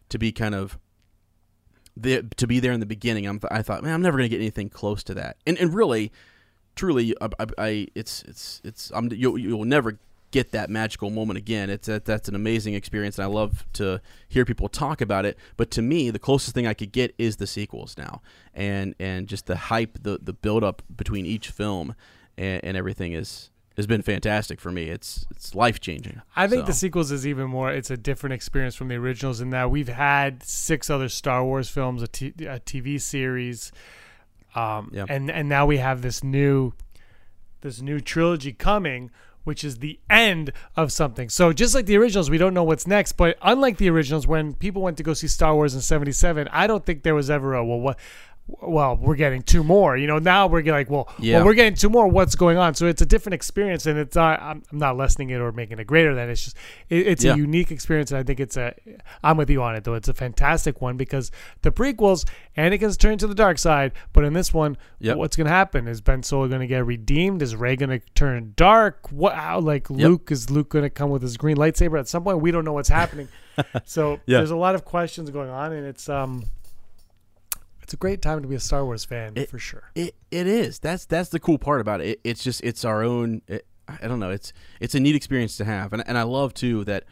[0.08, 0.78] to be kind of
[1.96, 3.26] the, to be there in the beginning.
[3.26, 5.38] I'm, I thought, man, I'm never going to get anything close to that.
[5.46, 6.12] And and really,
[6.74, 9.98] truly, I, I, I it's it's it's I'm you'll, you'll never
[10.36, 11.70] get that magical moment again.
[11.70, 15.38] It's that that's an amazing experience, and I love to hear people talk about it.
[15.56, 18.20] But to me, the closest thing I could get is the sequels now,
[18.54, 21.94] and and just the hype, the the build up between each film,
[22.36, 24.84] and, and everything is has been fantastic for me.
[24.90, 26.20] It's it's life changing.
[26.34, 27.70] I think So, the sequels is even more.
[27.72, 31.68] It's a different experience from the originals in that we've had six other Star Wars
[31.70, 33.72] films, a, t- a TV series,
[34.54, 35.06] um, Yep.
[35.10, 36.72] and and now we have this new
[37.62, 39.10] this new trilogy coming,
[39.46, 41.28] which is the end of something.
[41.28, 43.12] So just like the originals, we don't know what's next.
[43.12, 46.66] But unlike the originals, when people went to go see Star Wars in '77, I
[46.66, 47.98] don't think there was ever a well what.
[48.48, 49.96] Well, we're getting two more.
[49.96, 51.38] You know, now we're like, well, Yeah.
[51.38, 52.06] well, we're getting two more.
[52.06, 52.74] What's going on?
[52.74, 54.40] So it's a different experience, and it's not.
[54.40, 56.28] I'm, I'm not lessening it or making it greater than.
[56.30, 56.56] It's just,
[56.88, 57.34] it, it's Yeah.
[57.34, 58.72] a unique experience, and I think it's a.
[59.24, 59.94] I'm with you on it though.
[59.94, 61.32] It's a fantastic one because
[61.62, 62.24] the prequels,
[62.56, 65.16] Anakin's turned to the dark side, but in this one, Yep.
[65.16, 65.88] what's going to happen?
[65.88, 67.42] Is Ben Solo going to get redeemed?
[67.42, 69.10] Is Rey going to turn dark?
[69.10, 69.34] What?
[69.34, 72.40] How, like Luke is Luke going to come with his green lightsaber at some point?
[72.40, 73.26] We don't know what's happening.
[73.84, 74.38] so Yeah.
[74.38, 76.44] there's a lot of questions going on, and it's um.
[77.86, 79.92] It's a great time to be a Star Wars fan It- for sure.
[79.94, 80.80] It it is.
[80.80, 82.08] That's that's the cool part about it.
[82.08, 83.42] it it's just it's our own.
[83.46, 84.30] It, I don't know.
[84.30, 87.04] It's it's a neat experience to have, and and I love too that.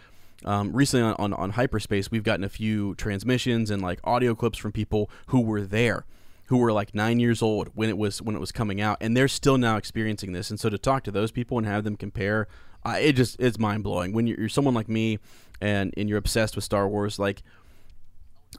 [0.44, 4.58] Um, recently on, on, on hyperspace we've gotten a few transmissions and like audio clips
[4.58, 6.04] from people who were there
[6.46, 9.16] who were like nine years old when it was when it was coming out and
[9.16, 11.96] they're still now experiencing this and so to talk to those people and have them
[11.96, 12.46] compare
[12.84, 15.18] uh, it just it's mind-blowing when you're, you're someone like me
[15.62, 17.42] and and you're obsessed with star wars like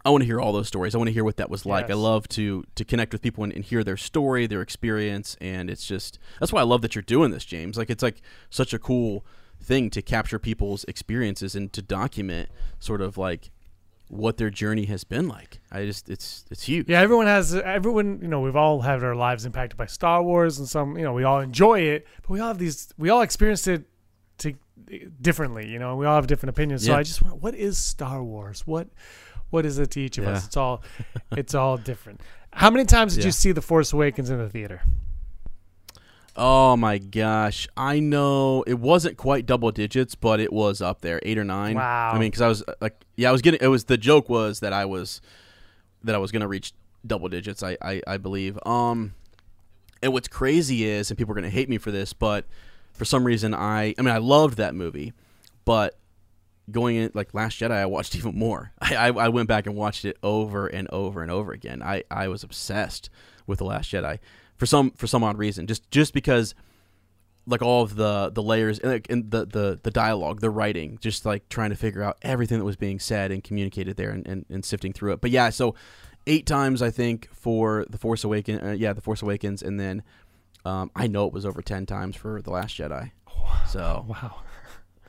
[0.04, 0.96] I want to hear all those stories.
[0.96, 1.90] I want to hear what that was like.
[1.90, 5.70] I love to to connect with people and, and hear their story, their experience, and
[5.70, 7.78] it's just that's why I love that you're doing this, James.
[7.78, 9.26] Like it's like such a cool
[9.62, 12.50] thing to capture people's experiences and to document
[12.80, 13.52] sort of like
[14.10, 15.60] what their journey has been like.
[15.72, 16.90] I just it's it's huge.
[16.90, 18.20] Yeah, everyone has everyone.
[18.22, 20.98] You know, we've all had our lives impacted by Star Wars, and some.
[20.98, 22.94] You know, we all enjoy it, but we all have these.
[22.98, 23.86] We all experienced it
[24.40, 24.54] to
[25.22, 25.68] differently.
[25.68, 26.86] You know, we all have different opinions.
[26.86, 28.68] So I just want, what is Star Wars?
[28.68, 28.90] What
[29.56, 30.46] what is it to each of us?
[30.46, 30.84] It's all
[31.32, 32.20] it's all different.
[32.52, 33.28] How many times did Yeah.
[33.28, 34.82] you see The Force Awakens in the theater?
[36.36, 41.22] Oh my gosh, I know it wasn't quite double digits, but it was up there,
[41.24, 41.76] eight or nine.
[41.78, 42.12] Wow.
[42.14, 43.62] I mean, because I was uh, like, yeah, I was getting.
[43.62, 45.22] It was the joke was that I was
[46.04, 46.74] that I was gonna reach
[47.08, 47.64] double digits.
[47.64, 48.60] I I, I believe.
[48.66, 49.14] Um,
[50.04, 52.44] and what's crazy is, and people are gonna hate me for this, but
[52.92, 55.14] for some reason, I I mean, I loved that movie,
[55.64, 55.98] but
[56.72, 58.72] going in like Last Jedi, I watched even more.
[58.80, 61.82] I, I I went back and watched it over and over and over again.
[61.82, 63.10] I I was obsessed
[63.48, 64.20] with the Last Jedi
[64.58, 65.68] for some for some odd reason.
[65.68, 66.56] Just just because
[67.48, 70.98] like all of the the layers and, like, and the, the the dialogue, the writing,
[71.02, 74.28] just like trying to figure out everything that was being said and communicated there and,
[74.28, 75.22] and, and sifting through it.
[75.22, 75.76] But yeah, so
[76.28, 78.62] eight times I think for the Force Awakens.
[78.64, 80.04] Uh, yeah, the Force Awakens, and then
[80.64, 83.12] um, I know it was over ten times for the Last Jedi.
[83.68, 84.38] So Wow.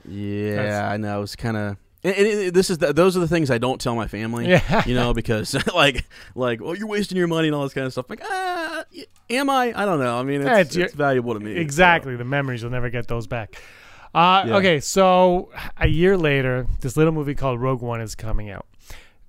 [0.08, 1.22] Yeah, That's- I know.
[1.22, 1.76] It's kind of.
[2.04, 4.48] And, and it- this is the, those are the things I don't tell my family.
[4.48, 4.84] Yeah.
[4.86, 6.04] you know, because like
[6.34, 8.08] like well, you're wasting your money and all this kind of stuff.
[8.08, 8.84] Like, ah,
[9.30, 9.72] am I?
[9.74, 10.18] I don't know.
[10.18, 11.54] I mean, it's, Yeah, it's, it's valuable to me.
[11.54, 11.60] so.
[11.60, 12.16] Exactly.
[12.16, 13.56] The memories you'll never get those back.
[14.14, 14.56] Uh, Yeah.
[14.56, 18.66] Okay, so a year later, this little movie called Rogue One is coming out.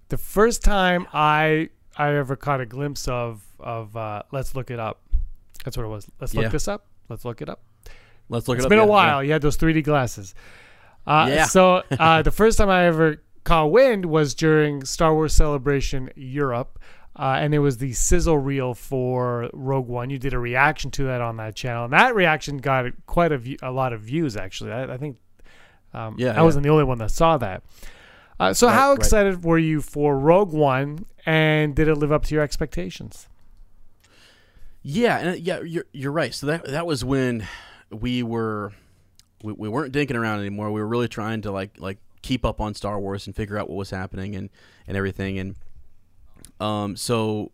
[0.09, 4.79] The first time I I ever caught a glimpse of of uh, let's look it
[4.79, 5.01] up.
[5.65, 6.07] That's what it was.
[6.21, 6.49] Let's look Yeah.
[6.49, 6.85] this up.
[7.09, 7.61] Let's look it up.
[8.29, 8.69] Let's look It's it up.
[8.69, 9.23] been yeah, a while.
[9.23, 10.35] You had those 3D glasses.
[11.07, 11.45] Uh, Yeah.
[11.45, 16.77] So uh, the first time I ever caught wind was during Star Wars Celebration Europe.
[17.19, 20.11] Uh, and it was the sizzle reel for Rogue One.
[20.11, 23.39] You did a reaction to that on that channel, and that reaction got quite a,
[23.39, 24.37] view, a lot of views.
[24.37, 25.17] Actually, I, I think
[25.95, 26.41] um, Yeah, I yeah.
[26.43, 27.63] wasn't the only one that saw that.
[28.39, 28.99] Uh, so, Right, how right.
[28.99, 33.27] excited were you for Rogue One, and did it live up to your expectations?
[34.83, 36.33] Yeah, and uh, yeah, you're you're right.
[36.35, 37.47] So that that was when
[37.91, 38.73] we were
[39.43, 40.71] we, we weren't dinking around anymore.
[40.71, 43.69] We were really trying to like like keep up on Star Wars and figure out
[43.69, 44.49] what was happening and
[44.87, 45.39] and everything.
[45.39, 45.55] And
[46.59, 47.51] um, so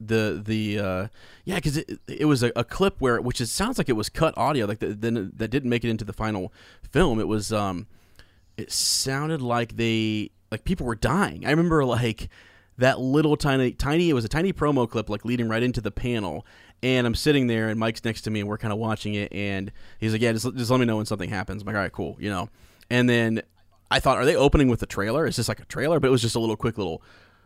[0.00, 1.08] the the uh,
[1.44, 4.08] yeah, because it it was a, a clip where which is sounds like it was
[4.08, 4.88] cut audio, like the,
[5.36, 6.52] that didn't make it into the final
[6.90, 7.20] film.
[7.20, 7.86] It was um,
[8.56, 11.46] it sounded like they like people were dying.
[11.46, 12.28] I remember like
[12.78, 15.90] that little tiny tiny it was a tiny promo clip like leading right into the
[15.90, 16.46] panel.
[16.82, 19.32] And I'm sitting there and Mike's next to me and we're kind of watching it
[19.32, 21.62] and he's like yeah just, just let me know when something happens.
[21.62, 22.48] I'm like all right cool you know?
[22.88, 23.42] And then
[23.90, 25.26] I thought are they opening with the trailer?
[25.26, 25.98] Is this like a trailer?
[26.00, 27.02] But it was just a little quick little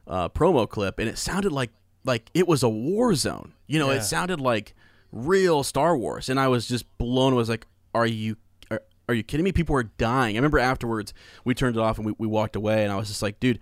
[0.07, 1.71] uh, promo clip and it sounded like
[2.05, 3.53] like it was a war zone.
[3.67, 3.99] You know Yeah.
[3.99, 4.75] it sounded like
[5.13, 7.33] real Star Wars and I was just blown.
[7.33, 8.37] I was like are you
[8.71, 9.53] are, are you kidding me?
[9.53, 10.37] People are dying.
[10.37, 11.15] I remember afterwards
[11.45, 13.61] we turned it off and we, we walked away and I was just like dude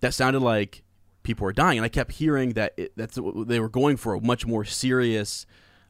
[0.00, 0.82] that sounded like
[1.24, 4.20] people were dying and i kept hearing that it, that's they were going for a
[4.20, 5.46] much more serious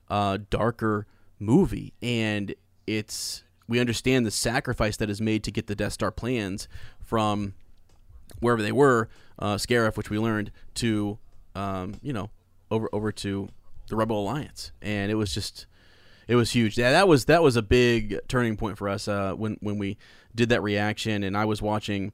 [0.08, 1.06] uh, darker
[1.38, 1.94] movie.
[2.02, 2.54] And
[2.86, 6.68] it's we understand the sacrifice that is made to get the death star plans
[7.00, 7.54] from
[8.40, 9.08] wherever they were
[9.38, 11.18] uh, scarif which we learned to
[11.54, 12.30] um, you know
[12.70, 13.48] over over to
[13.88, 14.72] the rebel alliance.
[14.82, 15.66] And it was just
[16.26, 16.78] it was huge.
[16.78, 19.98] Yeah, that was that was a big turning point for us uh, when when we
[20.34, 22.12] did that reaction, and I was watching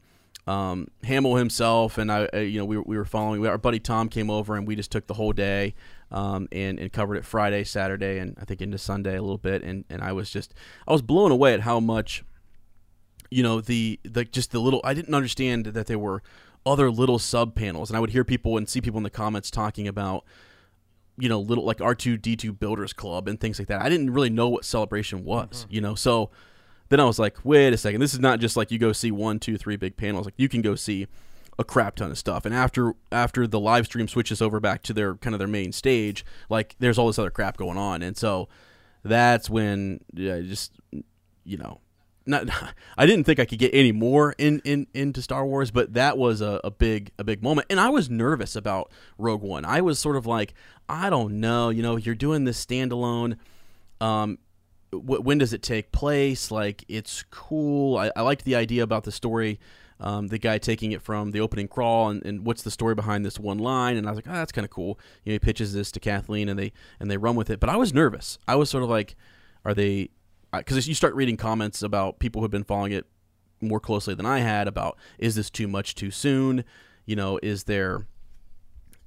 [0.51, 3.47] um, Hamill himself, and I, uh, you know, we were, we were following.
[3.47, 5.74] Our buddy Tom came over, and we just took the whole day
[6.10, 9.62] um, and and covered it Friday, Saturday, and I think into Sunday a little bit,
[9.62, 10.52] and and I was just
[10.89, 12.24] I was blown away at how much
[13.31, 16.20] you know the like just the little I didn't understand that there were
[16.66, 19.51] other little sub panels and I would hear people and see people in the comments
[19.51, 20.24] talking about
[21.16, 23.82] you know little like R2D2 builders club and things like that.
[23.82, 25.94] I didn't really know what celebration was, you know.
[25.94, 26.31] So
[26.90, 29.10] then I was like, wait a second, this is not just like you go see
[29.10, 30.26] one, two, three big panels.
[30.26, 31.06] Like you can go see
[31.58, 32.44] a crap ton of stuff.
[32.44, 35.72] And after after the live stream switches over back to their kind of their main
[35.72, 38.02] stage, like there's all this other crap going on.
[38.02, 38.48] And so
[39.04, 40.72] that's when yeah, just
[41.44, 41.80] you know
[42.26, 42.48] not
[42.98, 46.18] I didn't think I could get any more in, in into Star Wars, but that
[46.18, 47.66] was a, a big a big moment.
[47.70, 49.64] And I was nervous about Rogue One.
[49.64, 50.54] I was sort of like,
[50.88, 53.36] I don't know, you know, you're doing this standalone.
[54.00, 54.38] Um,
[54.92, 56.50] wh- when does it take place?
[56.50, 57.96] Like, it's cool.
[57.96, 59.58] I, I liked the idea about the story.
[60.02, 63.22] Um, the guy taking it from the opening crawl and, and what's the story behind
[63.22, 65.38] this one line and I was like oh that's kind of cool you know he
[65.38, 68.38] pitches this to Kathleen and they and they run with it but I was nervous
[68.48, 69.14] I was sort of like
[69.62, 70.08] are they
[70.56, 73.04] because you start reading comments about people who've been following it
[73.60, 76.64] more closely than I had about is this too much too soon?
[77.06, 78.06] You know, is there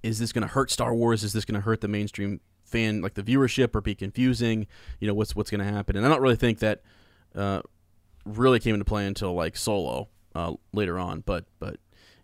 [0.02, 1.24] is this going to hurt Star Wars?
[1.24, 2.42] Is this going to hurt the mainstream
[2.74, 4.68] fan like the viewership or be confusing?
[5.00, 5.96] You know, what's what's going to happen?
[5.96, 6.82] And I don't really think that
[7.36, 7.62] uh,
[8.26, 11.22] really came into play until like Solo uh, later on.
[11.22, 11.78] But but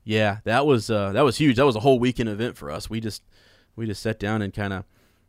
[0.03, 1.55] yeah, that was uh, that was huge.
[1.55, 2.89] That was a whole weekend event for us.
[2.89, 3.23] We just
[3.75, 4.83] we just sat down and kind of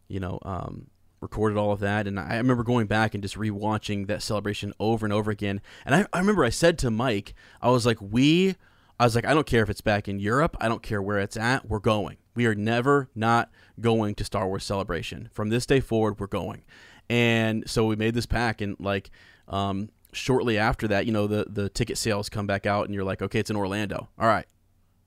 [0.08, 0.88] you know um,
[1.20, 5.04] recorded all of that and I remember going back and just rewatching that celebration over
[5.04, 8.56] and over again and I, I remember I said to Mike I was like we
[9.00, 11.18] I was like I don't care if it's back in Europe I don't care where
[11.18, 13.50] it's at we're going we are never not
[13.80, 16.62] going to Star Wars celebration from this day forward we're going
[17.08, 19.10] and so we made this pack and like
[19.48, 23.04] um, shortly after that you know the the ticket sales come back out and you're
[23.04, 24.46] like okay it's in Orlando all right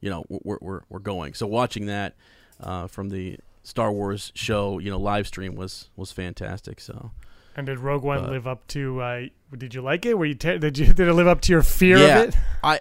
[0.01, 2.15] you know we're we're, we're going so watching that
[2.59, 6.79] uh, from the Star Wars show, you know, live stream was was fantastic.
[6.79, 7.11] So
[7.55, 9.01] And did Rogue One But- live up to?
[9.01, 9.21] Uh,
[9.57, 10.17] did you like it?
[10.17, 12.35] Were you te- did you did it live up to your fear yeah, of it?
[12.63, 12.79] I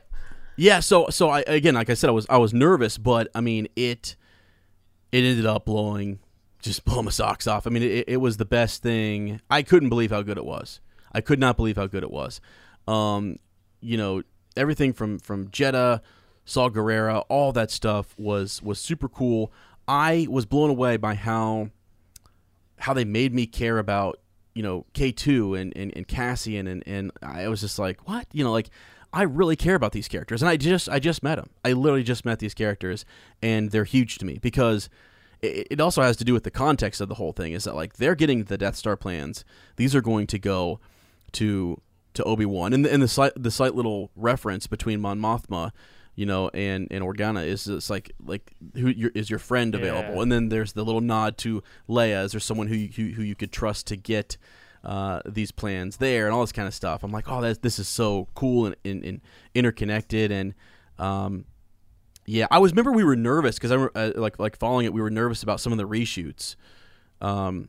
[0.57, 0.81] yeah.
[0.81, 3.69] So so I again, like I said, I was I was nervous, but I mean
[3.77, 4.17] it
[5.11, 6.19] it ended up blowing
[6.61, 7.67] just blowing my socks off.
[7.67, 9.41] I mean it, it was the best thing.
[9.51, 10.81] I couldn't believe how good it was.
[11.13, 12.41] I could not believe how good it was.
[12.89, 13.37] Um,
[13.81, 14.23] you know,
[14.57, 16.01] everything from from Jedha,
[16.45, 19.53] Saw Gerrera, all that stuff was was super cool.
[19.87, 21.71] I was blown away by how
[22.79, 24.19] how they made me care about
[24.55, 28.45] you know K2 and, and, and Cassian and, and I was just like what you
[28.45, 28.71] know like
[29.13, 32.03] I really care about these characters and I just I just met them I literally
[32.03, 33.05] just met these characters
[33.43, 34.89] and they're huge to me because
[35.43, 37.75] it, it also has to do with the context of the whole thing is that
[37.75, 39.45] like they're getting the Death Star plans.
[39.77, 40.81] These are going to go
[41.33, 41.81] to
[42.15, 45.73] to Obi Wan and the, and the slight the slight little reference between Mon Mothma
[46.15, 50.17] you know and and Organa is it's like like who your, is your friend available?
[50.17, 50.23] Yeah.
[50.23, 53.23] and then there's the little nod to Leia is there someone who you, who, who
[53.23, 54.37] you could trust to get
[54.85, 57.03] uh, these plans there and all this kind of stuff.
[57.03, 59.21] I'm like, oh, that, this is so cool and, and, and
[59.55, 60.33] interconnected.
[60.33, 60.55] And
[60.99, 61.45] um,
[62.27, 64.93] yeah, I was remember we were nervous because I remember, uh, like like following it,
[64.93, 66.57] we were nervous about some of the reshoots.
[67.21, 67.69] Um,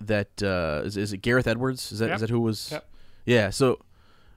[0.00, 1.92] that uh, is, is it Gareth Edwards?
[1.92, 2.20] Is that is Yep.
[2.20, 2.70] that who was?
[2.72, 2.88] Yep.
[3.24, 3.80] Yeah, so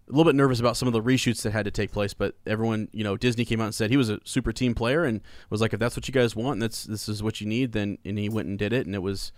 [0.08, 2.36] a little bit nervous about some of the reshoots that had to take place, but
[2.48, 5.22] everyone, you know, Disney came out and said he was a super team player and
[5.52, 7.74] was like, if that's what you guys want, and that's this is what you need,
[7.74, 9.32] then and he went and did it, and it was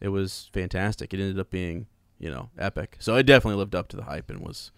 [0.00, 1.12] it was fantastic.
[1.12, 1.86] It ended up being
[2.18, 2.96] you know epic.
[3.00, 4.70] So it definitely lived up to the hype and was.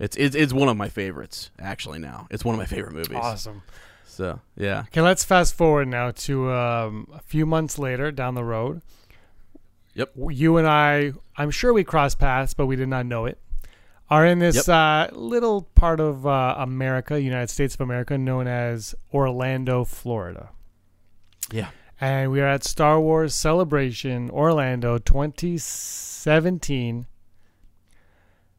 [0.00, 2.28] It's, it's, it's one of my favorites actually now.
[2.30, 3.16] It's one of my favorite movies.
[3.20, 3.62] Awesome.
[4.06, 8.44] So yeah, Okay, let's fast forward now to um, a few months later down the
[8.44, 8.82] road.
[9.94, 10.12] Yep.
[10.30, 13.38] You and I, I'm sure we crossed paths, but we did not know it.
[14.10, 14.68] Are in this Yep.
[14.68, 20.50] uh, little part of uh, America, United States of America, known as Orlando, Florida.
[21.52, 21.70] yeah.
[22.00, 27.06] And we are at Star Wars Celebration Orlando 2017.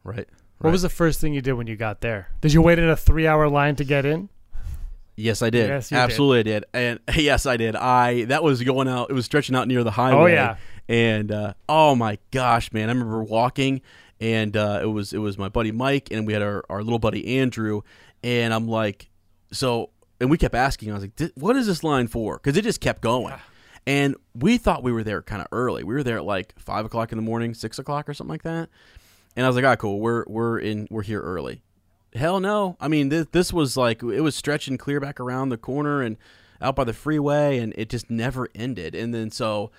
[0.04, 0.28] Right.
[0.58, 0.70] What right.
[0.70, 2.28] was the first thing you did when you got there?
[2.42, 4.28] Did you wait in a three hour line to get in?
[5.16, 5.68] Yes, I did.
[5.68, 6.02] Yes, you did.
[6.02, 6.64] Absolutely, I did.
[6.72, 7.76] And yes, I did.
[7.76, 9.10] I that was going out.
[9.10, 10.32] It was stretching out near the highway.
[10.32, 10.56] Oh, yeah.
[10.88, 12.88] And uh, oh my gosh, man!
[12.88, 13.82] I remember walking,
[14.20, 16.98] and uh, it was it was my buddy Mike, and we had our, our little
[16.98, 17.82] buddy Andrew,
[18.22, 19.08] and I'm like,
[19.52, 19.90] so,
[20.20, 20.90] and we kept asking.
[20.90, 22.36] I was like, "Th- what is this line for?
[22.36, 23.34] Because it just kept going.
[23.86, 25.82] And we thought we were there kind of early.
[25.84, 28.42] We were there at like five o'clock in the morning, six o'clock or something like
[28.42, 28.68] that.
[29.36, 30.00] And I was like, "Ah, cool.
[30.00, 30.86] We're we're in.
[30.90, 31.62] We're here early."
[32.14, 32.76] Hell no.
[32.80, 36.16] I mean, this, this was like it was stretching clear back around the corner and
[36.60, 38.94] out by the freeway, and it just never ended.
[38.94, 39.70] And then so,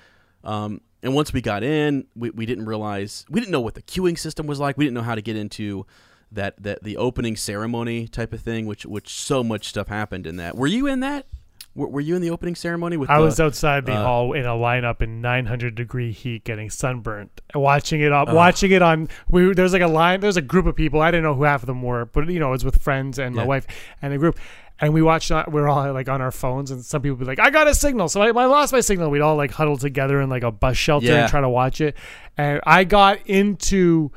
[0.44, 3.82] um, and once we got in, we, we didn't realize we didn't know what the
[3.82, 4.78] queuing system was like.
[4.78, 5.86] We didn't know how to get into
[6.32, 10.38] that that the opening ceremony type of thing, which which so much stuff happened in
[10.38, 10.56] that.
[10.56, 11.26] Were you in that?
[11.74, 13.10] Were, were you in the opening ceremony with?
[13.10, 16.70] I the- was outside the uh, hall in a lineup in 900 degree heat, getting
[16.70, 19.08] sunburnt, watching it up, watching it on.
[19.30, 21.02] We there's like a line, there's a group of people.
[21.02, 23.20] I didn't know who half of them were, but you know, it was with friends
[23.20, 23.48] and my Yeah.
[23.48, 23.68] wife
[24.02, 24.38] and a group.
[24.82, 25.32] And we watched.
[25.32, 27.68] on- we're all like on our phones, and some people would be like, "I got
[27.68, 29.10] a signal," so I, I lost my signal.
[29.12, 31.22] We'd all like huddle together in like a bus shelter Yeah.
[31.22, 31.96] and try to watch it.
[32.36, 34.12] And I got into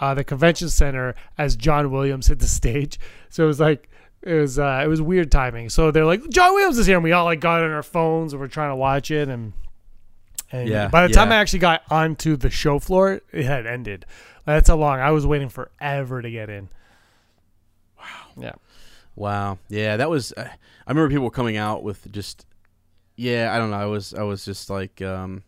[0.00, 2.98] uh, the convention center as John Williams hit the stage.
[3.30, 3.88] So it was like
[4.22, 5.68] it was uh, it was weird timing.
[5.68, 8.32] So they're like John Williams is here, and we all like got on our phones
[8.32, 9.28] and we're trying to watch it.
[9.28, 9.52] And
[10.52, 11.32] and Yeah, by the time.
[11.32, 14.06] I actually got onto the show floor, it had ended.
[14.44, 16.68] That's how long I was waiting forever to get in.
[17.98, 18.04] Wow.
[18.36, 18.52] Yeah.
[19.16, 19.58] Wow.
[19.68, 20.32] Yeah, that was.
[20.36, 20.48] Uh,
[20.86, 22.46] I remember people coming out with just.
[23.16, 23.78] Yeah, I don't know.
[23.78, 25.42] I was I was just like um,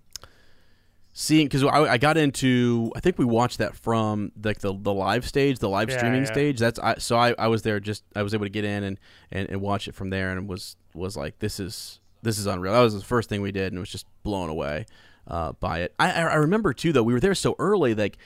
[1.20, 2.92] seeing because I, I got into.
[2.94, 6.22] I think we watched that from like the the live stage, the live Yeah, streaming
[6.22, 6.32] yeah.
[6.32, 6.58] stage.
[6.58, 7.80] That's I, so I, I was there.
[7.80, 9.00] Just I was able to get in and,
[9.32, 12.72] and, and watch it from there, and was was like this is this is unreal.
[12.72, 14.86] That was the first thing we did, and was just blown away
[15.26, 15.92] uh, by it.
[15.98, 18.16] I I I remember too though we were there so early like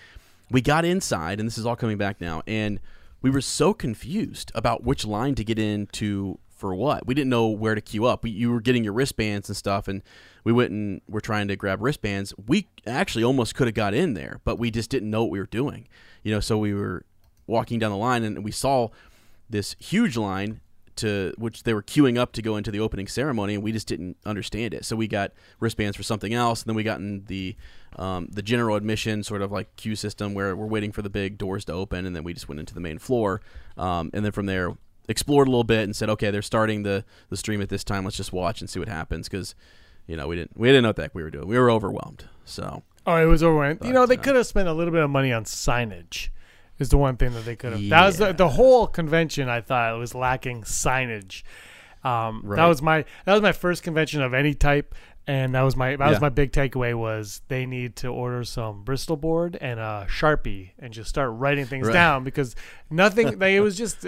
[0.51, 2.79] we got inside, and this is all coming back now, and
[3.23, 7.09] we were so confused about which line to get into for what.
[7.09, 8.23] We didn't know where to queue up.
[8.23, 10.01] We, you were getting your wristbands and stuff, and
[10.45, 12.33] we went and were trying to grab wristbands.
[12.47, 15.41] We actually almost could have got in there, but we just didn't know what we
[15.41, 15.89] were doing.
[16.23, 17.05] You know, so we were
[17.49, 18.91] walking down the line, and we saw
[19.51, 20.61] this huge line
[20.95, 23.89] to which they were queuing up to go into the opening ceremony, and we just
[23.89, 24.85] didn't understand it.
[24.85, 27.57] So we got wristbands for something else, and then we got in the
[27.97, 31.39] um, the general admission sort of like queue system where we're waiting for the big
[31.39, 33.41] doors to open, and then we just went into the main floor,
[33.77, 34.77] um, and then from there
[35.09, 38.05] explored a little bit and said, okay, they're starting the the stream at this time.
[38.05, 39.55] Let's just watch and see what happens because
[40.07, 41.49] you know we didn't we didn't know what the heck we were doing.
[41.49, 42.25] We were overwhelmed.
[42.45, 43.79] So Oh, it was overwhelming.
[43.85, 46.29] You know, they uh, could have spent a little bit of money on signage.
[46.79, 47.89] Is the one thing that they could have.
[47.91, 49.49] That was the, the whole convention.
[49.49, 51.43] I thought it was lacking signage.
[52.03, 54.95] Um, That was my that was my first convention of any type,
[55.27, 58.83] and that was my that was my big takeaway was they need to order some
[58.83, 61.93] Bristol board and a sharpie and just start writing things Right.
[61.93, 62.57] down because
[62.91, 63.39] nothing.
[63.39, 64.05] like, it was just.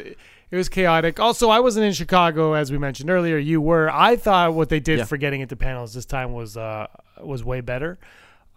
[0.51, 1.19] It was chaotic.
[1.19, 3.39] Also, I wasn't in Chicago as we mentioned earlier.
[3.39, 3.91] You were.
[3.91, 5.05] I thought what they did Yeah.
[5.05, 6.87] for getting into panels this time was uh,
[7.21, 7.99] was way better.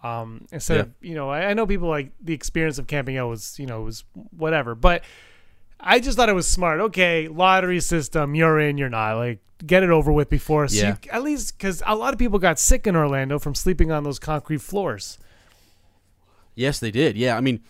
[0.03, 0.81] Um, instead Yeah.
[0.81, 3.65] of you know, I, I know people like the experience of camping out was you
[3.65, 4.03] know was
[4.37, 5.03] whatever, but
[5.79, 6.79] I just thought it was smart.
[6.79, 9.15] Okay, lottery system, you're in, you're not.
[9.17, 10.67] Like get it over with before.
[10.67, 10.95] So Yeah.
[11.03, 14.03] you, at least because a lot of people got sick in Orlando from sleeping on
[14.03, 15.17] those concrete floors.
[16.55, 17.17] Yes, they did.
[17.17, 17.61] Yeah, I mean,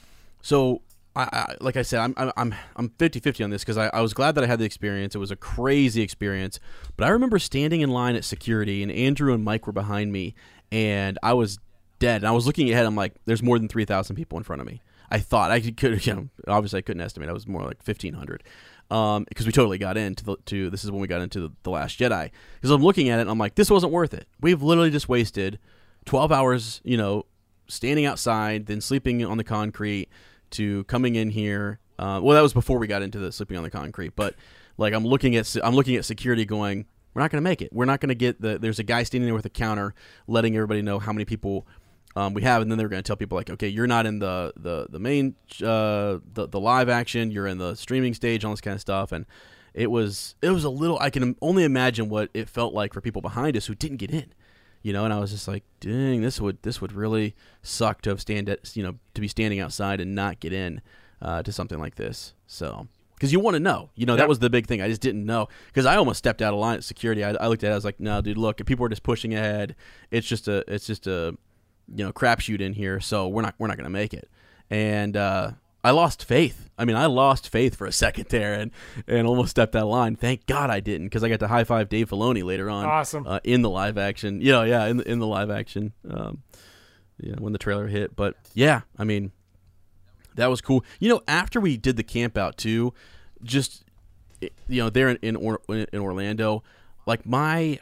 [0.41, 0.81] so
[1.17, 4.01] I, I like I said, I'm I'm I'm I'm 50-50 on this because I, I
[4.01, 5.15] was glad that I had the experience.
[5.15, 6.59] It was a crazy experience,
[6.95, 10.35] but I remember standing in line at security, and Andrew and Mike were behind me,
[10.71, 11.57] and I was
[11.99, 12.17] dead.
[12.17, 12.85] And I was looking ahead.
[12.85, 14.81] I'm like, there's more than three thousand people in front of me.
[15.09, 17.29] I thought I could, you know, obviously I couldn't estimate.
[17.29, 18.43] I was more like fifteen hundred.
[18.89, 21.51] Um, because we totally got into the to this is when we got into the,
[21.63, 22.29] the Last Jedi.
[22.55, 24.27] Because I'm looking at it, and I'm like, this wasn't worth it.
[24.39, 25.59] We've literally just wasted
[26.05, 27.25] twelve hours, you know,
[27.67, 30.09] standing outside, then sleeping on the concrete,
[30.51, 31.79] to coming in here.
[31.99, 34.35] Uh, well, that was before we got into the sleeping on the concrete, but
[34.77, 37.73] like I'm looking at I'm looking at security, going, we're not going to make it.
[37.73, 38.59] We're not going to get the.
[38.59, 39.95] There's a guy standing there with a counter,
[40.27, 41.67] letting everybody know how many people
[42.15, 44.19] um, we have, and then they're going to tell people like, okay, you're not in
[44.19, 48.51] the the the main uh, the the live action, you're in the streaming stage, all
[48.51, 49.25] this kind of stuff, and
[49.73, 50.97] it was it was a little.
[50.99, 54.11] I can only imagine what it felt like for people behind us who didn't get
[54.11, 54.33] in,
[54.81, 55.05] you know.
[55.05, 58.49] And I was just like, dang, this would this would really suck to have stand
[58.49, 60.81] at you know to be standing outside and not get in
[61.21, 62.33] uh, to something like this.
[62.47, 62.87] So
[63.17, 63.89] because you want to know.
[63.95, 64.81] You know, that was the big thing.
[64.81, 67.23] I just didn't know because I almost stepped out of line at security.
[67.23, 69.03] I, I looked at it, I was like, no, dude, look, if people are just
[69.03, 69.75] pushing ahead,
[70.11, 71.35] it's just a, it's just a,
[71.95, 72.99] you know, crapshoot in here.
[72.99, 74.29] So we're not, we're not going to make it.
[74.69, 75.51] And uh,
[75.83, 76.69] I lost faith.
[76.77, 78.71] I mean, I lost faith for a second there and,
[79.07, 80.15] and almost stepped of line.
[80.15, 82.85] Thank God I didn't because I got to high five Dave Filoni later on.
[82.85, 83.25] Awesome.
[83.25, 84.41] Uh, in the live action.
[84.41, 85.93] You know, yeah, in the, in the live action.
[86.09, 86.43] Um,
[87.19, 88.15] yeah, when the trailer hit.
[88.15, 89.31] But yeah, I mean,
[90.35, 90.85] that was cool.
[90.99, 92.93] You know, after we did the camp out too,
[93.43, 93.83] just
[94.39, 96.63] you know, there in in, or, in Orlando,
[97.05, 97.79] like my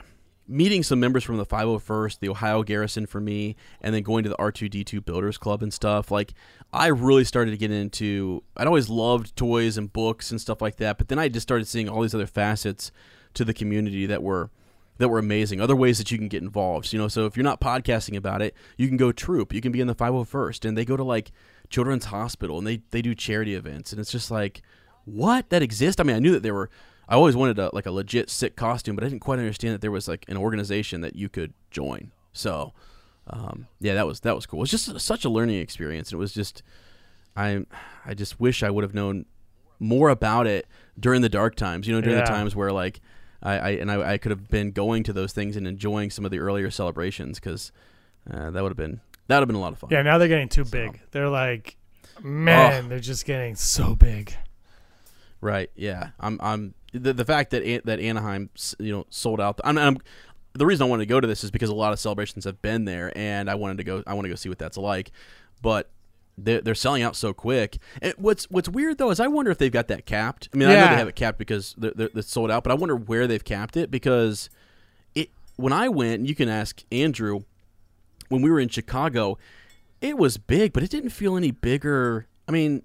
[0.48, 4.30] meeting some members from the 501st, the Ohio Garrison for me, and then going to
[4.30, 6.12] the R2D2 Builders Club and stuff.
[6.12, 6.34] Like
[6.72, 10.78] I really started to get into I'd always loved toys and books and stuff like
[10.78, 12.92] that, but then I just started seeing all these other facets
[13.34, 14.52] to the community that were
[14.98, 15.60] that were amazing.
[15.60, 16.94] Other ways that you can get involved.
[16.94, 19.54] You know, so if you're not podcasting about it, you can go troop.
[19.54, 21.32] You can be in the 501st and they go to like
[21.70, 24.62] Children's Hospital and they they do charity events and it's just like
[25.06, 26.00] what that exists.
[26.00, 26.70] I mean, I knew that there were.
[27.08, 29.82] I always wanted a like a legit sick costume, but I didn't quite understand that
[29.82, 32.12] there was like an organization that you could join.
[32.34, 32.74] So,
[33.28, 34.60] um, yeah, that was that was cool.
[34.60, 36.10] It was just such a learning experience.
[36.12, 36.64] And it was just,
[37.36, 37.66] I
[38.06, 39.26] I just wish I would have known
[39.80, 40.68] more about it
[41.00, 41.88] during the dark times.
[41.88, 42.26] You know, during Yeah.
[42.26, 43.02] the times where like
[43.44, 46.26] I, I and I, I could have been going to those things and enjoying some
[46.26, 47.72] of the earlier celebrations because
[48.32, 49.90] uh, that would have been that would have been a lot of fun.
[49.92, 51.00] Yeah, now they're getting too big.
[51.12, 51.78] They're like,
[52.24, 52.88] man, Oh.
[52.90, 54.34] they're just getting so big.
[55.46, 55.70] Right.
[55.76, 56.10] Yeah.
[56.20, 56.40] I'm.
[56.42, 56.74] I'm.
[56.92, 58.50] The, the fact that that Anaheim,
[58.80, 59.62] you know, sold out.
[59.64, 59.98] I'm, I'm.
[60.54, 62.62] The reason I wanted to go to this is because a lot of celebrations have
[62.64, 64.04] been there, and I wanted to go.
[64.08, 65.12] I want to go see what that's like.
[65.62, 65.92] But
[66.36, 67.78] they're, they're selling out so quick.
[68.02, 70.50] And what's What's weird though is I wonder if they've got that capped.
[70.52, 72.72] I mean, I know they have it capped because they're, they're, it's sold out, but
[72.72, 74.50] I wonder where they've capped it because
[75.14, 75.30] it.
[75.58, 77.42] When I went, you can ask Andrew.
[78.30, 79.38] When we were in Chicago,
[80.02, 82.26] it was big, but it didn't feel any bigger.
[82.48, 82.82] I mean,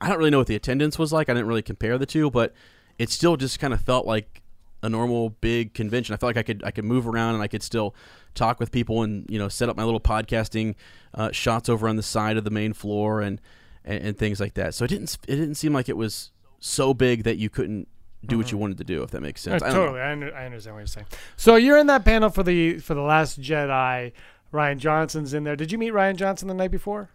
[0.00, 1.28] I don't really know what the attendance was like.
[1.28, 2.52] I didn't really compare the two, but
[2.98, 4.42] it still just kind of felt like
[4.82, 6.12] a normal big convention.
[6.12, 7.94] I felt like I could I could move around and I could still
[8.34, 10.74] talk with people and you know set up my little podcasting
[11.14, 13.40] uh, shots over on the side of the main floor and,
[13.84, 14.74] and and things like that.
[14.74, 17.88] So it didn't it didn't seem like it was so big that you couldn't
[18.26, 19.02] do what you wanted to do.
[19.02, 19.62] If that makes Uh, sense.
[19.62, 21.06] I totally, I, under, I understand what you're saying.
[21.36, 24.12] So you're in that panel for the for the Last Jedi.
[24.52, 25.56] Rian Johnson's in there.
[25.56, 27.10] Did you meet Rian Johnson the night before?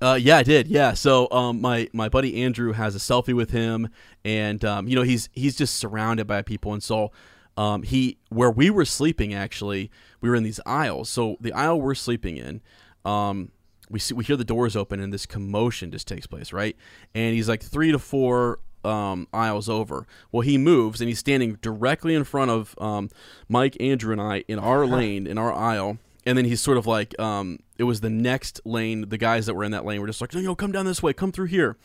[0.00, 0.68] Uh, yeah, I did.
[0.68, 0.92] Yeah.
[0.92, 3.88] So, um, my my buddy Andrew has a selfie with him,
[4.24, 7.12] and um, you know he's he's just surrounded by people, and so
[7.56, 9.90] um, he where we were sleeping actually,
[10.20, 11.08] we were in these aisles.
[11.08, 12.60] So the aisle we're sleeping in,
[13.04, 13.50] um,
[13.88, 16.76] we see we hear the doors open, and this commotion just takes place, right?
[17.14, 20.06] And he's like three to four um, aisles over.
[20.30, 23.08] Well, he moves, and he's standing directly in front of um,
[23.48, 26.86] Mike, Andrew, and I in our lane, in our aisle and then he's sort of
[26.86, 30.06] like um, it was the next lane the guys that were in that lane were
[30.08, 31.78] just like no, no come down this way come through here.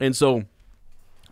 [0.00, 0.44] And so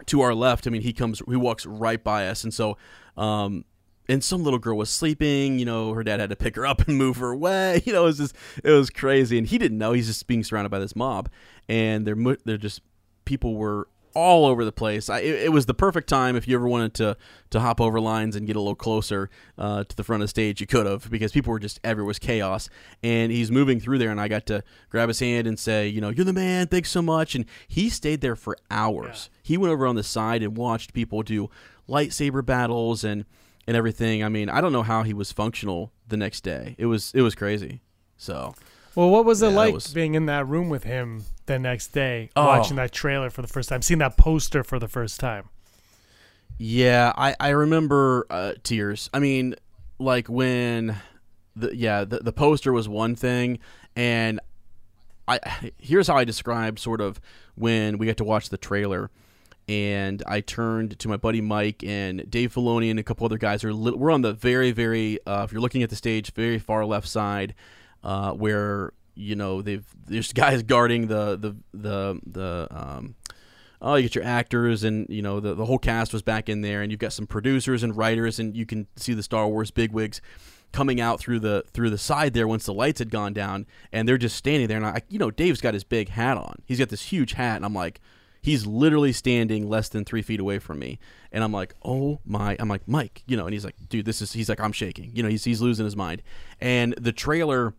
[0.07, 2.45] to our left i mean he comes he walks right by us.
[2.45, 2.77] And so
[3.16, 3.65] um,
[4.09, 6.87] and some little girl was sleeping you know her dad had to pick her up
[6.87, 9.39] and move her away you know it was just it was crazy.
[9.39, 11.31] And he didn't know he's just being surrounded by this mob.
[11.69, 12.82] And they're they're just
[13.24, 15.09] people were all over the place.
[15.09, 17.16] I, it, it was the perfect time if you ever wanted to
[17.51, 19.28] to hop over lines and get a little closer
[19.59, 20.61] uh, to the front of the stage.
[20.61, 22.69] You could have because people were just everywhere was chaos.
[23.03, 26.01] And he's moving through there, and I got to grab his hand and say, you
[26.01, 26.66] know, you're the man.
[26.66, 27.35] Thanks so much.
[27.35, 29.31] And he stayed there for hours.
[29.43, 31.51] He went over on the side and watched people do
[31.89, 33.24] lightsaber battles and
[33.66, 34.24] and everything.
[34.24, 36.74] I mean, I don't know how he was functional the next day.
[36.78, 37.81] It was it was crazy.
[38.16, 38.55] So
[38.95, 41.89] Well, what was it Yeah, like was- being in that room with him the next
[41.89, 42.47] day, Oh.
[42.47, 45.49] watching that trailer for the first time, seeing that poster for the first time?
[46.59, 49.09] Yeah, I I remember uh, tears.
[49.15, 49.55] I mean,
[49.99, 50.97] like when
[51.57, 53.59] the yeah the the poster was one thing,
[53.97, 54.41] and
[55.27, 55.41] I
[55.79, 57.21] here's how I described sort of
[57.55, 59.11] when we got to watch the trailer.
[59.69, 63.62] And I turned to my buddy Mike and Dave Filoni and a couple other guys.
[63.65, 65.19] Are we're on the very, very.
[65.27, 67.55] Uh, if you're looking at the stage, very far left side,
[68.02, 73.14] uh, where you know they've there's guys guarding the the the the um,
[73.82, 76.60] oh, you get your actors and you know the, the whole cast was back in
[76.60, 79.70] there, and you've got some producers and writers, and you can see the Star Wars
[79.70, 80.20] bigwigs.
[80.72, 84.09] coming out through the through the side there once the lights had gone down, and
[84.09, 84.77] they're just standing there.
[84.77, 86.62] And I, you know, Dave's got his big hat on.
[86.66, 88.01] He's got this huge hat, and I'm like,
[88.43, 90.98] he's literally standing less than three feet away from me,
[91.32, 94.22] and I'm like, oh my, I'm like Mike, you know, and he's like, dude, this
[94.22, 94.32] is.
[94.32, 95.10] He's like, I'm shaking.
[95.14, 96.22] You know, he's he's losing his mind,
[96.60, 97.74] and the trailer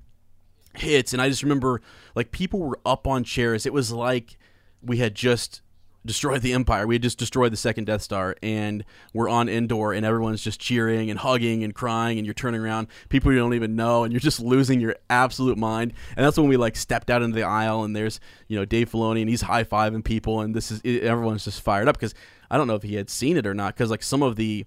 [0.76, 1.81] hits, and I just remember
[2.15, 3.65] like people were up on chairs.
[3.65, 4.38] It was like
[4.81, 5.61] we had just
[6.06, 6.88] destroyed the Empire.
[6.88, 8.84] We had just destroyed the second Death Star, and
[9.14, 12.88] we're on Endor and everyone's just cheering and hugging and crying, and you're turning around,
[13.10, 15.93] people you don't even know, and you're just losing your absolute mind.
[16.15, 18.91] And that's when we like stepped out into the aisle, and there's you know Dave
[18.91, 22.15] Filoni, and he's high fiving people, and this is everyone's just fired up because
[22.49, 24.65] I don't know if he had seen it or not, because like some of the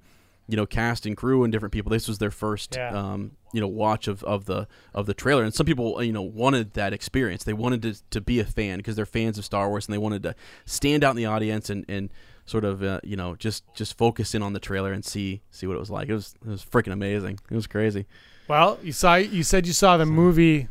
[0.48, 2.90] you know cast and crew and different people this was their first Yeah.
[2.90, 6.20] um, you know watch of, of the of the trailer and some people you know
[6.22, 9.68] wanted that experience they wanted to, to be a fan because they're fans of Star
[9.68, 10.34] Wars and they wanted to
[10.66, 12.10] stand out in the audience and, and
[12.46, 15.66] sort of uh, you know just just focus in on the trailer and see see
[15.66, 18.04] what it was like it was it was freaking amazing it was crazy
[18.48, 19.14] Well, you saw.
[19.14, 20.68] You said you saw the movie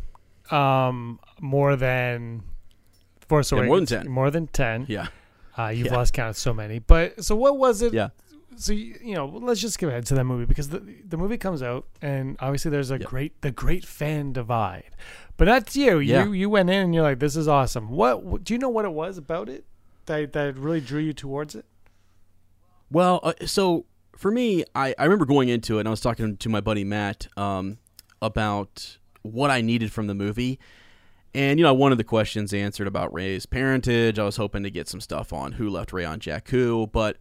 [0.51, 2.43] um, more than
[3.27, 4.07] Force Yeah, more than 10.
[4.07, 4.85] More than ten.
[4.87, 5.07] yeah
[5.57, 5.95] Uh, you've Yeah.
[5.95, 6.79] lost count of so many.
[6.79, 7.93] But so what was it?
[7.93, 8.09] yeah
[8.57, 11.61] So you, know, let's just give ahead to that movie because the the movie comes
[11.63, 13.07] out and obviously there's a Yep.
[13.09, 14.91] great the great fan divide.
[15.37, 15.99] But that's you.
[15.99, 16.25] Yeah.
[16.25, 17.89] You you went in and you're like, this is awesome.
[17.89, 18.69] What, what do you know?
[18.69, 19.65] What it was about it
[20.05, 21.65] that that really drew you towards it?
[22.91, 23.85] Well, uh, so
[24.15, 26.83] for me, I, I remember going into it, and I was talking to my buddy
[26.83, 27.79] Matt um,
[28.21, 30.59] about what I needed from the movie.
[31.33, 34.19] And, you know, one of the questions answered about Rey's parentage.
[34.19, 36.91] I was hoping to get some stuff on who left Rey on Jakku.
[36.91, 37.17] But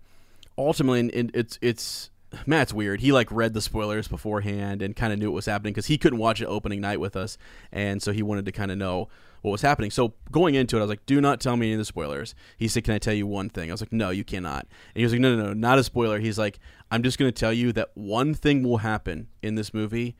[0.56, 2.10] ultimately, and- it's, it's,
[2.46, 3.00] Matt's weird.
[3.00, 5.98] He like read the spoilers beforehand and kind of knew what was happening because he
[5.98, 7.36] couldn't watch it opening night with us,
[7.70, 9.08] and so he wanted to kind of know
[9.42, 9.90] what was happening.
[9.90, 12.34] So going into it, I was like, "Do not tell me any of the spoilers."
[12.56, 15.00] He said, "Can I tell you one thing?" I was like, "No, you cannot." And
[15.00, 16.58] he was like, "No, no, no, not a spoiler." He's like,
[16.90, 20.16] "I'm just going to tell you that one thing will happen in this movie."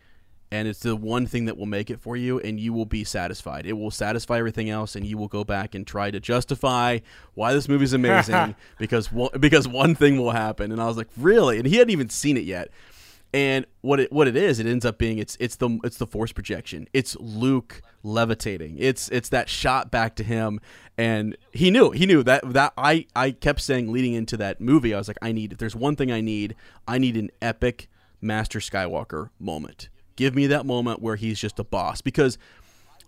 [0.53, 3.05] And it's the one thing that will make it for you, and you will be
[3.05, 3.65] satisfied.
[3.65, 6.99] It will satisfy everything else, and you will go back and try to justify
[7.33, 10.70] why this movie's amazing because one, because one thing will happen.
[10.70, 11.57] And I was like, really?
[11.57, 12.69] And he hadn't even seen it yet.
[13.33, 16.07] And what it what it is, it ends up being it's it's the it's the
[16.07, 16.87] force projection.
[16.93, 18.77] It's Luke levitating.
[18.79, 20.61] It's it's that shot back to him,
[20.99, 24.93] and he knew he knew that that I I kept saying leading into that movie.
[24.93, 26.57] I was like, I need if there's one thing I need,
[26.87, 27.89] I need an epic
[28.20, 29.89] Master Skywalker moment.
[30.16, 32.39] Give me that moment where he's just a boss because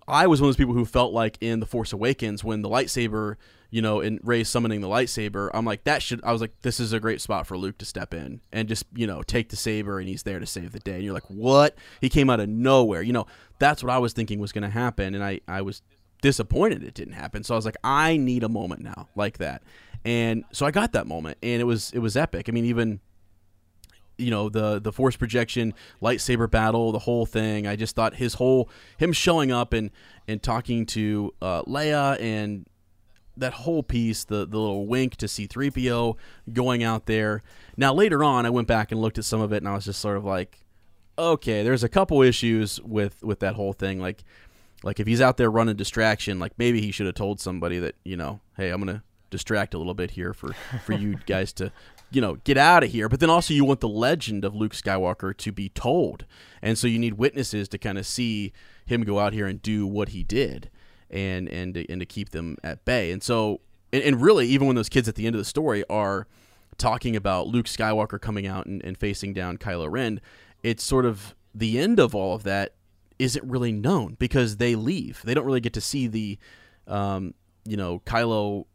[0.06, 2.68] I was one of those people who felt like in The Force Awakens when the
[2.68, 3.36] lightsaber,
[3.70, 6.78] you know, in Rey summoning the lightsaber, I'm like that should I was like this
[6.78, 9.56] is a great spot for Luke to step in and just, you know, take the
[9.56, 10.96] saber and he's there to save the day.
[10.96, 11.76] And you're like, "What?
[12.00, 13.26] He came out of nowhere." You know,
[13.58, 15.82] that's what I was thinking was going to happen and I I was
[16.20, 17.42] disappointed it didn't happen.
[17.42, 19.62] So I was like, "I need a moment now like that."
[20.04, 22.48] And so I got that moment and it was it was epic.
[22.48, 23.00] I mean, even
[24.18, 27.66] you know the the force projection lightsaber battle the whole thing.
[27.66, 28.68] I just thought his whole
[28.98, 29.90] him showing up and
[30.28, 32.66] and talking to uh, leia and
[33.36, 36.16] that whole piece the the little wink to c3po
[36.52, 37.42] going out there.
[37.76, 39.84] Now later on i went back and looked at some of it and i was
[39.86, 40.64] just sort of like
[41.18, 44.00] okay there's a couple issues with with that whole thing.
[44.00, 44.24] Like
[44.84, 47.94] like if he's out there running distraction like maybe he should have told somebody that
[48.04, 50.52] you know hey i'm gonna distract a little bit here for
[50.84, 51.72] for you guys to
[52.14, 53.08] you know get out of here.
[53.08, 56.24] But then also you want the legend of luke skywalker to be told.
[56.62, 58.52] And so you need witnesses to kind of see
[58.86, 60.70] him go out here and do what he did
[61.10, 63.10] and and to, and to keep them at bay.
[63.10, 63.60] And so
[63.92, 66.26] and, and really even when those kids at the end of the story are
[66.76, 70.20] talking about luke skywalker coming out and, and facing down kylo ren
[70.64, 72.74] it's sort of the end of all of that
[73.18, 75.22] isn't really known because they leave.
[75.24, 76.38] They don't really get to see the,
[76.88, 77.34] um,
[77.64, 78.66] you know, Kylo,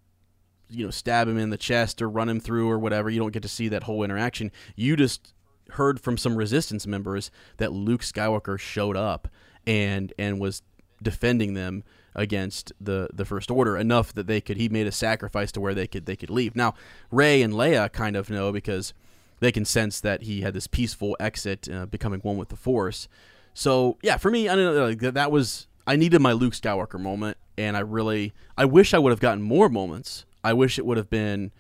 [0.70, 3.10] you know, stab him in the chest or run him through or whatever.
[3.10, 4.52] You don't get to see that whole interaction.
[4.76, 5.34] You just
[5.72, 9.28] heard from some resistance members that Luke Skywalker showed up
[9.68, 10.62] and and was
[11.02, 11.84] defending them
[12.16, 15.74] against the the first order enough that they could he made a sacrifice to where
[15.74, 16.56] they could they could leave.
[16.56, 16.74] Now,
[17.12, 18.94] Rey and Leia kind of know because
[19.40, 23.08] they can sense that he had this peaceful exit, uh, becoming one with the Force.
[23.54, 27.38] So yeah, for me, I don't know, that was I needed my Luke Skywalker moment,
[27.58, 30.26] and I really I wish I would have gotten more moments.
[30.44, 31.52] I wish it would have been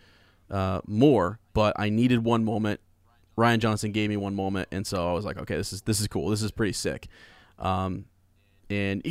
[0.49, 2.79] uh, more, but I needed one moment.
[3.37, 6.01] Rian Johnson gave me one moment, and so I was like, okay, this is this
[6.01, 6.29] is cool.
[6.29, 7.07] This is pretty sick.
[7.57, 8.05] Um,
[8.69, 9.01] and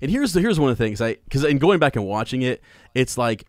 [0.00, 2.42] and here's the here's one of the things I because in going back and watching
[2.42, 2.62] it,
[2.94, 3.46] it's like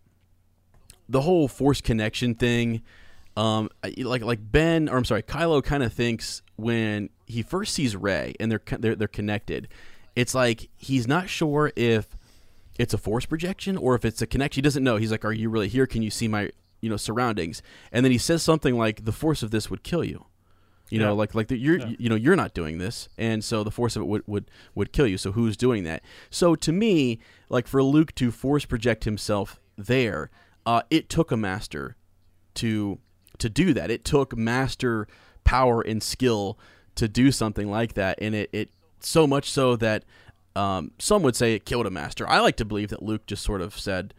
[1.08, 2.82] the whole force connection thing.
[3.36, 7.96] Um, like like Ben or I'm sorry, Kylo kind of thinks when he first sees
[7.96, 9.68] Rey and they're they're they're connected,
[10.16, 12.16] it's like he's not sure if
[12.78, 14.58] it's a force projection or if it's a connection.
[14.58, 14.96] He doesn't know.
[14.96, 15.86] He's like, "Are you really here?
[15.86, 16.50] Can you see my
[16.80, 17.62] you know surroundings?"
[17.92, 20.26] And then he says something like, "The force of this would kill you."
[20.90, 21.06] You Yeah.
[21.06, 21.92] know, like like the, you're Yeah.
[21.98, 24.92] you know you're not doing this, and so the force of it would would would
[24.92, 25.16] kill you.
[25.18, 26.02] So who's doing that?
[26.30, 27.18] So to me,
[27.48, 30.30] like for Luke to force project himself there,
[30.66, 31.96] uh, it took a master
[32.54, 32.98] to
[33.38, 33.90] to do that.
[33.90, 35.08] It took master
[35.44, 36.58] power and skill
[36.94, 38.70] to do something like that, and it, it
[39.00, 40.04] so much so that
[40.54, 42.28] um, some would say it killed a master.
[42.28, 44.14] I like to believe that Luke just sort of said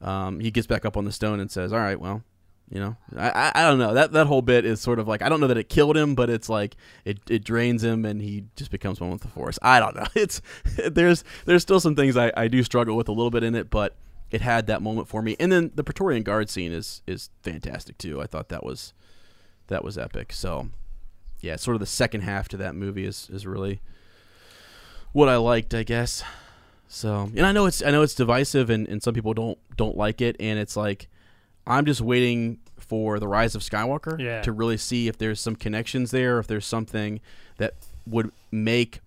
[0.00, 2.22] um, he gets back up on the stone and says, "All right, well."
[2.70, 5.20] You know, I, I I don't know that that whole bit is sort of like
[5.20, 8.22] I don't know that it killed him, but it's like it, it drains him and
[8.22, 9.58] he just becomes one with the force.
[9.60, 10.06] I don't know.
[10.14, 10.40] It's
[10.90, 13.68] there's there's still some things I, I do struggle with a little bit in it,
[13.68, 13.96] but
[14.30, 15.36] it had that moment for me.
[15.38, 18.20] And then the Praetorian Guard scene is is fantastic too.
[18.22, 18.94] I thought that was
[19.66, 20.32] that was epic.
[20.32, 20.70] So
[21.40, 23.82] yeah, sort of the second half to that movie is is really
[25.14, 26.22] what I liked, I guess.
[26.88, 29.96] So and I know it's I know it's divisive and, and some people don't don't
[29.96, 31.08] like it and it's like
[31.66, 34.42] I'm just waiting for the rise of Skywalker Yeah.
[34.42, 37.20] to really see if there's some connections there, if there's something
[37.56, 37.72] that
[38.06, 39.00] would make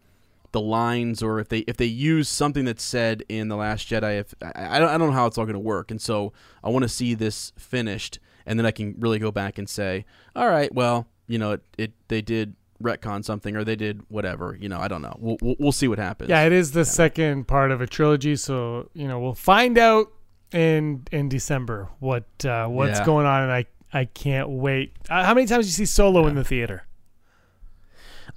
[0.53, 4.17] the lines or if they if they use something that's said in the last jedi
[4.19, 6.31] if i, I don't, I don't know how it's all going to work and so
[6.63, 10.05] i want to see this finished and then i can really go back and say
[10.37, 14.55] all right well you know it, it they did retcon something or they did whatever
[14.59, 16.85] you know i don't know we'll, we'll, we'll see what happens Yeah, it is the
[16.85, 20.11] second part of a trilogy, so you know we'll find out
[20.53, 23.05] in in December what uh, what's Yeah.
[23.05, 24.93] going on, and I I can't wait.
[25.09, 26.83] Uh, how many times did you see Solo in the theater?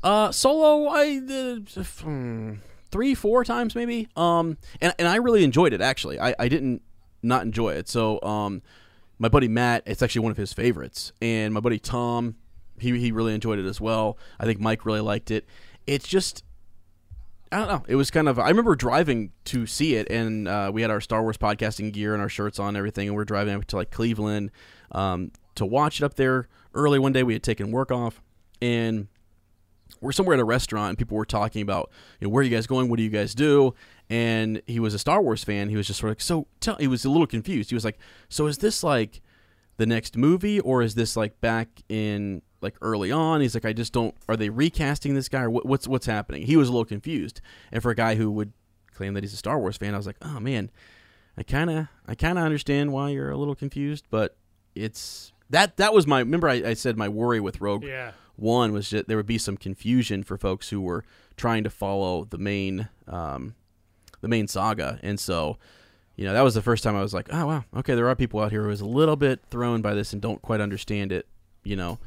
[0.03, 1.69] Uh, solo, I did
[2.01, 2.55] hmm,
[2.91, 4.09] three, four times maybe.
[4.17, 6.19] Um, and and I really enjoyed it actually.
[6.19, 6.83] I, I didn't
[7.23, 7.89] not enjoy it.
[7.89, 8.62] So um,
[9.19, 12.37] my buddy Matt, it's actually one of his favorites, and my buddy Tom,
[12.81, 14.19] he he really enjoyed it as well.
[14.39, 15.47] I think Mike really liked it.
[15.86, 16.44] It's just.
[17.52, 17.82] I don't know.
[17.89, 18.39] It was kind of.
[18.39, 22.12] I remember driving to see it, and uh, we had our Star Wars podcasting gear
[22.12, 24.52] and our shirts on, and everything, and we are driving up to like Cleveland
[24.93, 26.47] um, to watch it up there.
[26.74, 28.23] Early one day, we had taken work off,
[28.62, 29.09] and
[30.01, 31.90] we're somewhere at a restaurant and people were talking about
[32.20, 33.74] you know, where are you guys going what do you guys do
[34.09, 36.77] and he was a star wars fan he was just sort of like so tell
[36.77, 37.98] he was a little confused he was like
[38.28, 39.20] so is this like
[39.77, 43.73] the next movie or is this like back in like early on he's like i
[43.73, 46.73] just don't are they recasting this guy or what, what's what's happening he was a
[46.73, 47.41] little confused
[47.73, 48.53] and for a guy who would
[48.95, 50.70] claim that he's a star wars fan i was like oh man
[51.39, 54.37] i kind of i kind of understand why you're a little confused but
[54.74, 58.12] it's that that was my remember I, I said my worry with rogue Yeah.
[58.37, 61.05] one was that there would be some confusion for folks who were
[61.37, 63.55] trying to follow the main um,
[64.20, 65.57] the main saga, and so
[66.15, 68.15] you know that was the first time I was like, oh wow, okay, there are
[68.15, 71.11] people out here who is a little bit thrown by this and don't quite understand
[71.11, 71.27] it,
[71.65, 71.99] you know.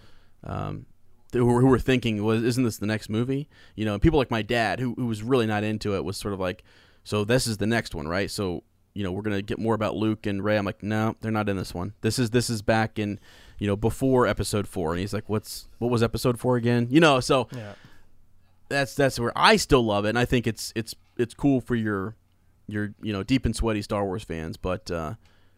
[0.43, 0.85] Um,
[1.31, 4.29] who were, who were thinking was isn't this the next movie you know people like
[4.29, 6.63] my dad who, who was really not into it was sort of like
[7.03, 8.61] so this is the next one right so
[8.93, 11.49] you know we're gonna get more about luke and Rey i'm like no they're not
[11.49, 13.19] in this one this is this is back in
[13.57, 16.99] you know before episode four and he's like what's what was episode four again you
[16.99, 17.73] know so Yeah.
[18.69, 21.75] that's that's where I still love it, and I think it's it's it's cool for
[21.75, 22.15] your
[22.67, 24.57] your you know deep and sweaty Star Wars fans.
[24.57, 25.13] But uh,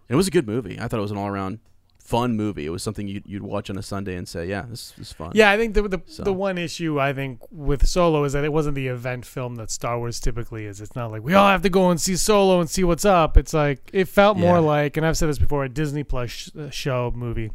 [0.09, 0.79] it was a good movie.
[0.79, 1.59] I thought it was an all around
[2.05, 2.65] fun movie.
[2.67, 5.31] It was something you'd, you'd watch on a Sunday and say, yeah, this is fun.
[5.33, 8.43] Yeah, I think the the, So- the one issue I think with Solo is that
[8.43, 10.79] it wasn't the event film that Star Wars typically is.
[10.81, 13.37] It's not like we all have to go and see Solo and see what's up.
[13.37, 16.49] It's like it felt more like, and I've said this before, a Disney Plus sh-
[16.57, 17.49] uh, show movie,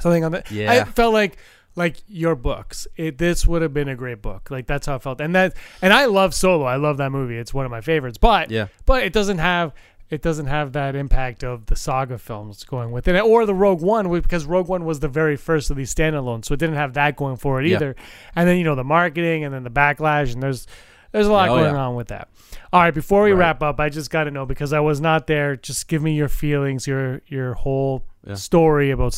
[0.00, 0.50] something on that.
[0.50, 0.84] Yeah, I Yeah.
[0.84, 1.36] felt like
[1.74, 2.86] like your books.
[2.96, 4.50] It this would have been a great book.
[4.50, 6.66] Like that's how I felt, and that and I love Solo.
[6.66, 7.38] I love that movie.
[7.38, 8.18] It's one of my favorites.
[8.18, 8.66] But Yeah.
[8.84, 9.72] but it doesn't have
[10.12, 13.80] it doesn't have that impact of the saga films going with it or the rogue
[13.80, 16.94] one because rogue one was the very first of these standalones so it didn't have
[16.94, 17.76] that going for it Yeah.
[17.76, 17.96] either
[18.36, 20.66] and then you know the marketing and then the backlash and there's
[21.12, 21.80] there's a lot Oh, going yeah.
[21.86, 22.28] on with that
[22.72, 23.38] all right before we Right.
[23.38, 26.14] wrap up i just got to know because i was not there just give me
[26.14, 28.34] your feelings your your whole Yeah.
[28.34, 29.14] story about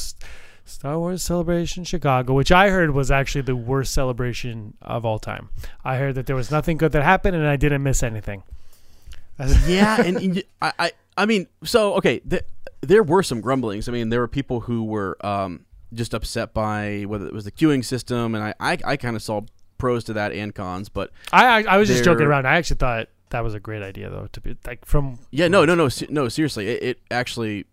[0.66, 5.50] Star Wars Celebration Chicago, which I heard was actually the worst celebration of all time.
[5.84, 8.44] I heard that there was nothing good that happened and I didn't miss anything.
[9.66, 12.44] yeah, and, and I, I, I mean, so okay, th-
[12.80, 13.88] there were some grumblings.
[13.88, 17.52] I mean, there were people who were um, just upset by whether it was the
[17.52, 19.42] queuing system, and I, I, I kind of saw
[19.78, 22.46] pros to that and cons, but I I, I was just joking around.
[22.46, 25.64] I actually thought that was a great idea though to be like from yeah, no,
[25.64, 27.64] no, no, se- no, seriously, it, it actually,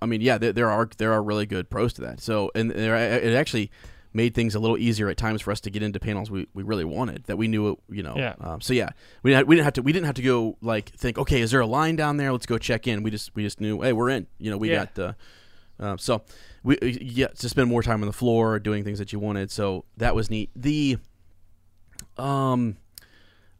[0.00, 2.20] I mean, yeah, there, there are there are really good pros to that.
[2.20, 3.70] So, and there, it actually
[4.12, 6.62] made things a little easier at times for us to get into panels we, we
[6.62, 8.14] really wanted that we knew it, you know.
[8.16, 8.34] Yeah.
[8.40, 8.90] Um, so yeah,
[9.22, 11.50] we didn't, we didn't have to we didn't have to go like think okay is
[11.52, 13.92] there a line down there let's go check in we just we just knew hey
[13.92, 14.86] we're in you know we Yeah.
[14.96, 15.12] got uh,
[15.82, 16.22] uh, so
[16.62, 19.84] we yeah to spend more time on the floor doing things that you wanted so
[19.96, 20.98] that was neat the
[22.18, 22.76] um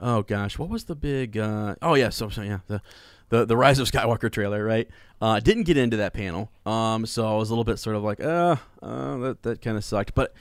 [0.00, 2.80] oh gosh what was the big uh oh yeah so, so yeah the
[3.28, 4.88] the, the rise of skywalker trailer right
[5.20, 8.02] uh didn't get into that panel um so i was a little bit sort of
[8.02, 10.34] like uh, uh that, that kind of sucked but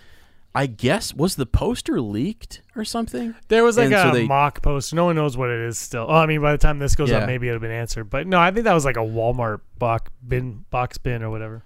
[0.56, 3.36] I guess was the poster leaked or something.
[3.50, 4.96] There was like And a so they- mock poster.
[4.96, 6.08] No one knows what it is still.
[6.10, 7.18] Oh, I mean, by the time this goes Yeah.
[7.20, 8.06] up, maybe it'll have been answered.
[8.10, 11.62] But no, I think that was like a Walmart box bin, box bin or whatever.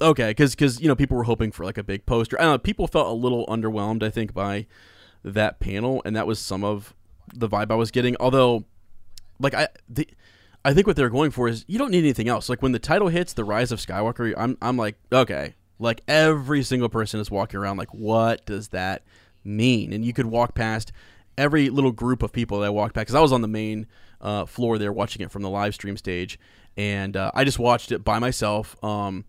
[0.00, 2.38] Okay, because you know people were hoping for like a big poster.
[2.40, 2.58] I don't know.
[2.58, 4.66] People felt a little underwhelmed, I think, by
[5.22, 6.92] that panel, and that was some of
[7.32, 8.16] the vibe I was getting.
[8.18, 8.64] Although,
[9.38, 10.08] like I, the,
[10.64, 12.48] I think what they're going for is you don't need anything else.
[12.48, 16.62] Like when the title hits, the Rise of Skywalker, I'm, I'm like, okay, like every
[16.62, 19.02] single person is walking around like, what does that
[19.42, 19.92] mean?
[19.92, 20.92] And you could walk past
[21.38, 23.86] every little group of people that I walked past because I was on the main
[24.20, 26.38] uh, floor there watching it from the live stream stage,
[26.76, 28.76] and uh, I just watched it by myself.
[28.84, 29.24] Um,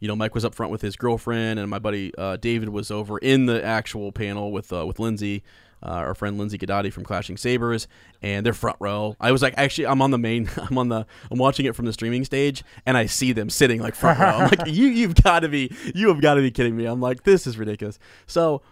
[0.00, 2.90] you know, Mike was up front with his girlfriend, and my buddy uh, David was
[2.90, 5.44] over in the actual panel with uh, with Lindsay,
[5.82, 7.88] uh, our friend Lindsay Gadati from Clashing Sabers,
[8.22, 9.16] and they're front row.
[9.20, 11.86] I was like, actually, I'm on the main, I'm on the, I'm watching it from
[11.86, 14.26] the streaming stage, and I see them sitting like front row.
[14.26, 16.86] I'm like, you, you've got to be, you have got to be kidding me.
[16.86, 17.98] I'm like, this is ridiculous.
[18.26, 18.62] So.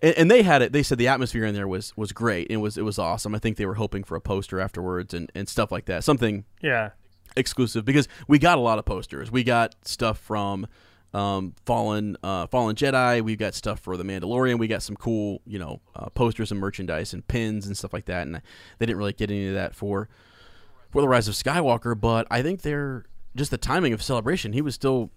[0.00, 0.70] And, and they had it.
[0.72, 2.46] They said the atmosphere in there was was great.
[2.50, 3.34] It was it was awesome.
[3.34, 6.04] I think they were hoping for a poster afterwards and, and stuff like that.
[6.04, 6.90] Something Yeah.
[7.34, 9.32] exclusive because we got a lot of posters.
[9.32, 10.68] We got stuff from
[11.14, 13.22] um, Fallen uh, Fallen Jedi.
[13.22, 14.58] We've got stuff for the Mandalorian.
[14.58, 18.06] We got some cool you know uh, posters and merchandise and pins and stuff like
[18.06, 18.26] that.
[18.26, 18.40] And
[18.78, 20.08] they didn't really get any of that for
[20.90, 21.98] for the Rise of Skywalker.
[21.98, 23.04] But I think they're
[23.36, 24.52] just the timing of celebration.
[24.52, 25.10] He was still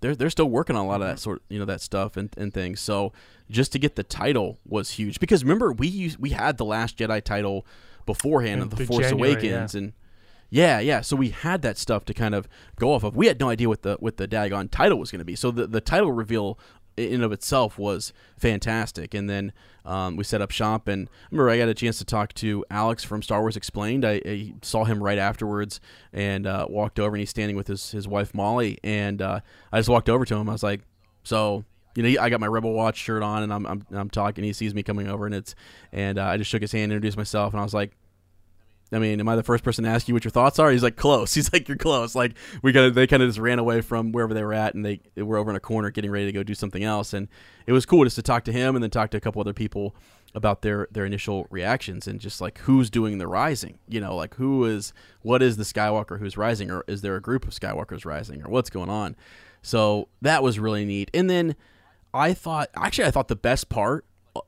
[0.00, 2.32] they're they're still working on a lot of that sort you know that stuff and,
[2.36, 2.80] and things.
[2.80, 3.12] So
[3.50, 6.98] just to get the title was huge because remember we used, we had the Last
[6.98, 7.66] Jedi title
[8.04, 9.92] beforehand of the, Force January, Awakens and
[10.50, 11.00] yeah, yeah.
[11.00, 13.16] So we had that stuff to kind of go off of.
[13.16, 15.36] We had no idea what the what the daggone title was going to be.
[15.36, 16.58] So the the title reveal
[16.96, 19.14] in and of itself was fantastic.
[19.14, 19.52] And then
[19.84, 22.64] um, we set up shop, and I remember I got a chance to talk to
[22.70, 24.04] Alex from Star Wars Explained.
[24.04, 25.80] I, I saw him right afterwards
[26.12, 29.40] and uh, walked over, and he's standing with his his wife Molly, and uh,
[29.72, 30.48] I just walked over to him.
[30.48, 30.82] I was like,
[31.22, 31.64] so.
[31.94, 34.44] You know, I got my Rebel Watch shirt on, and I'm, I'm, I'm talking.
[34.44, 35.54] He sees me coming over, and it's,
[35.92, 37.96] and uh, I just shook his hand, introduced myself, and I was like,
[38.92, 40.70] I mean, am I the first person to ask you what your thoughts are?
[40.70, 41.34] He's like, close.
[41.34, 42.14] He's like, you're close.
[42.14, 44.84] Like we got, they kind of just ran away from wherever they were at, and
[44.84, 47.12] they, they were over in a corner getting ready to go do something else.
[47.12, 47.28] And
[47.66, 49.52] it was cool just to talk to him, and then talk to a couple other
[49.52, 49.94] people
[50.34, 53.78] about their their initial reactions and just like who's doing the rising.
[53.88, 54.92] You know, like who is
[55.22, 58.50] what is the Skywalker who's rising, or is there a group of Skywalkers rising, or
[58.50, 59.16] what's going on?
[59.62, 61.10] So that was really neat.
[61.12, 61.56] And then
[62.14, 64.04] I thought, actually, I thought the best part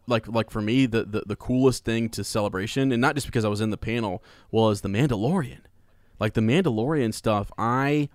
[0.07, 3.45] like like for me the, the the coolest thing to celebration and not just because
[3.45, 5.61] I was in the panel was the Mandalorian.
[6.21, 8.09] Like the Mandalorian stuff, I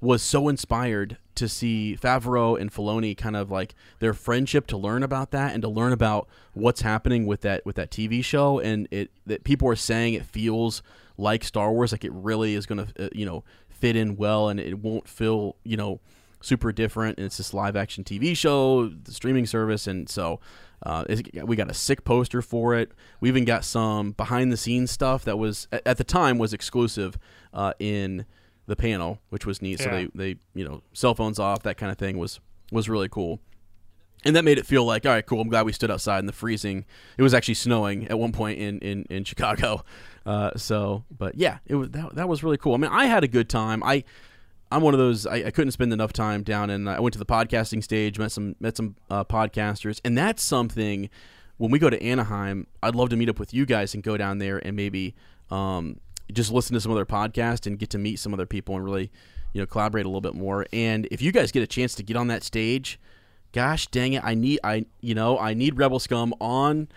[0.00, 5.02] was so inspired to see Favreau and Filoni kind of like their friendship to learn
[5.02, 8.86] about that and to learn about what's happening with that with that TV show and
[8.90, 10.82] it that people are saying it feels
[11.16, 14.48] like Star Wars like it really is going to uh, you know fit in well
[14.48, 16.00] and it won't feel you know
[16.40, 20.38] super different and it's this live action TV show the streaming service and so
[20.84, 21.04] uh,
[21.44, 22.92] we got a sick poster for it.
[23.20, 27.18] We even got some behind the scenes stuff that was at, the time was exclusive
[27.52, 28.26] uh, in
[28.66, 29.80] the panel, which was neat.
[29.80, 32.40] So they, they you know cell phones off that kind of thing was
[32.70, 33.40] was really cool.
[34.24, 35.40] And that made it feel like all right, cool.
[35.40, 36.84] I'm glad we stood outside in the freezing.
[37.16, 39.84] It was actually snowing at one point in in, in Chicago.
[40.26, 42.74] Uh, so, but yeah, it was that, that was really cool.
[42.74, 43.82] I mean, I had a good time.
[43.82, 44.04] I
[44.70, 45.26] I'm one of those.
[45.26, 48.32] I, I couldn't spend enough time down, and I went to the podcasting stage, met
[48.32, 51.08] some met some uh, podcasters, and that's something.
[51.56, 54.16] When we go to Anaheim, I'd love to meet up with you guys and go
[54.16, 55.16] down there and maybe
[55.50, 55.98] um,
[56.32, 59.10] just listen to some other podcast and get to meet some other people and really,
[59.52, 60.66] you know, collaborate a little bit more.
[60.72, 63.00] And if you guys get a chance to get on that stage,
[63.52, 66.88] gosh dang it, I need I you know I need Rebel Scum on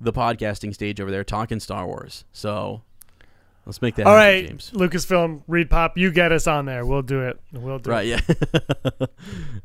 [0.00, 2.24] the podcasting stage over there talking Star Wars.
[2.32, 2.82] So
[3.66, 4.70] let's make that All happen, right, James.
[4.74, 6.84] Lucasfilm, ReedPop, you get us on there.
[6.86, 7.40] We'll do it.
[7.52, 8.22] We'll do Right, it.
[8.28, 8.90] yeah.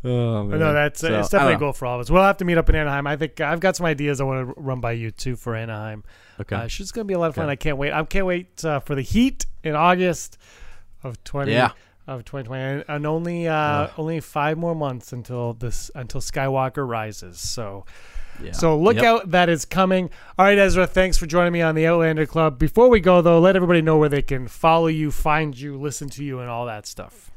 [0.04, 2.10] oh, But no, that's So, it's definitely a goal for all of us.
[2.10, 3.08] We'll have to meet up in Anaheim.
[3.08, 6.04] I think I've got some ideas I want to run by you too for Anaheim.
[6.40, 6.56] Okay.
[6.56, 7.50] Uh, it's just gonna be a lot of fun.
[7.50, 7.94] I can't wait.
[7.94, 10.38] I can't wait uh, for the Heat in August
[11.04, 11.72] of twenty Yeah.
[12.08, 16.88] of twenty twenty, and, and only uh, only five more months until this until Skywalker
[16.88, 17.40] rises.
[17.40, 17.86] So.
[18.44, 18.52] Yeah.
[18.52, 19.06] So look Yep.
[19.06, 20.10] out, that is coming.
[20.38, 22.60] All right, Ezra, thanks for joining me on the Outlander Club.
[22.60, 26.10] Before we go, though, let everybody know where they can follow you, find you, listen
[26.10, 27.32] to you, and all that stuff.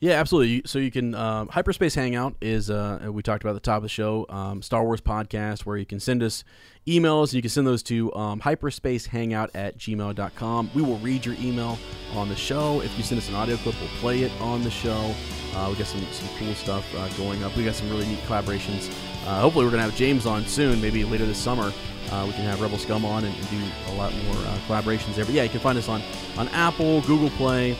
[0.00, 0.62] Yeah, absolutely.
[0.66, 3.84] So you can um, Hyperspace Hangout is uh, we talked about at the top of
[3.84, 6.44] the show, um, Star Wars podcast, where you can send us
[6.86, 7.32] emails.
[7.32, 10.70] You can send those to um, hyperspacehangout at gmail.com.
[10.74, 11.78] We will read your email
[12.12, 12.80] on the show.
[12.80, 15.14] If you send us an audio clip, we'll play it on the show.
[15.54, 17.56] Uh, we got some, some cool stuff uh, going up.
[17.56, 18.90] We got some really neat collaborations.
[19.26, 21.72] Uh, hopefully, we're gonna have James on soon, maybe later this summer.
[22.10, 25.14] Uh, we can have Rebel Scum on and, and do a lot more uh, collaborations
[25.14, 25.24] there.
[25.24, 26.02] But yeah, you can find us on
[26.36, 27.74] on Apple, Google Play,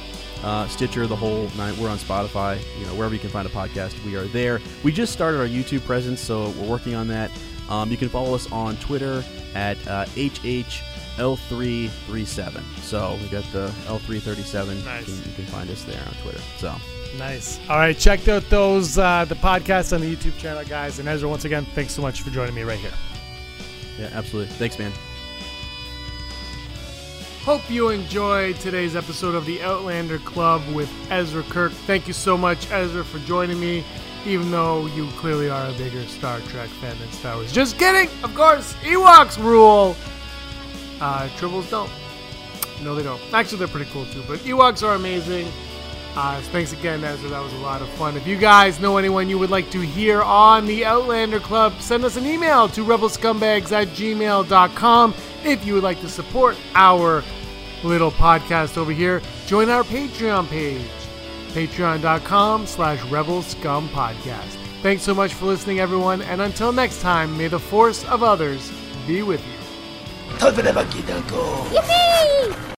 [0.45, 1.77] uh, Stitcher, the whole night.
[1.79, 2.61] We're on Spotify.
[2.79, 4.61] You know, wherever you can find a podcast, we are there.
[4.83, 7.31] We just started our YouTube presence, so we're working on that.
[7.69, 12.63] Um, you can follow us on Twitter at uh, HHL337.
[12.83, 14.85] So we got the L337.
[14.85, 15.09] Nice.
[15.09, 16.41] You, can, you can find us there on Twitter.
[16.59, 16.75] So
[17.19, 17.61] Nice.
[17.69, 20.99] All right, check out those uh, the podcast on the YouTube channel, guys.
[20.99, 22.93] And Ezra, once again, thanks so much for joining me right here.
[23.99, 24.53] yeah, absolutely.
[24.55, 24.93] Thanks, man.
[27.45, 31.73] Hope you enjoyed today's episode of the Outlander Club with Ezra Kirk.
[31.73, 33.85] Thank you so much, Ezra, for joining me,
[34.25, 37.53] even though you clearly are a bigger Star Trek fan than Star Wars.
[37.53, 38.09] Just kidding!
[38.25, 39.95] Of course, Ewoks rule!
[41.03, 41.91] Uh, Tribbles don't.
[42.83, 43.21] No, they don't.
[43.35, 45.47] Actually, they're pretty cool too, but Ewoks are amazing.
[46.17, 47.29] Uh, thanks again, Ezra.
[47.29, 48.17] That was a lot of fun.
[48.17, 52.05] If you guys know anyone you would like to hear on the Outlander Club, send
[52.05, 55.15] us an email to rebelscumbags at gmail.com.
[55.45, 57.25] If you would like to support our
[57.83, 60.87] little podcast over here, join our Patreon page,
[61.49, 64.57] patreon.com slash rebelscumpodcast.
[64.83, 68.71] Thanks so much for listening, everyone, and until next time, may the force of others
[69.07, 70.39] be with you.
[71.73, 72.65] Yippee!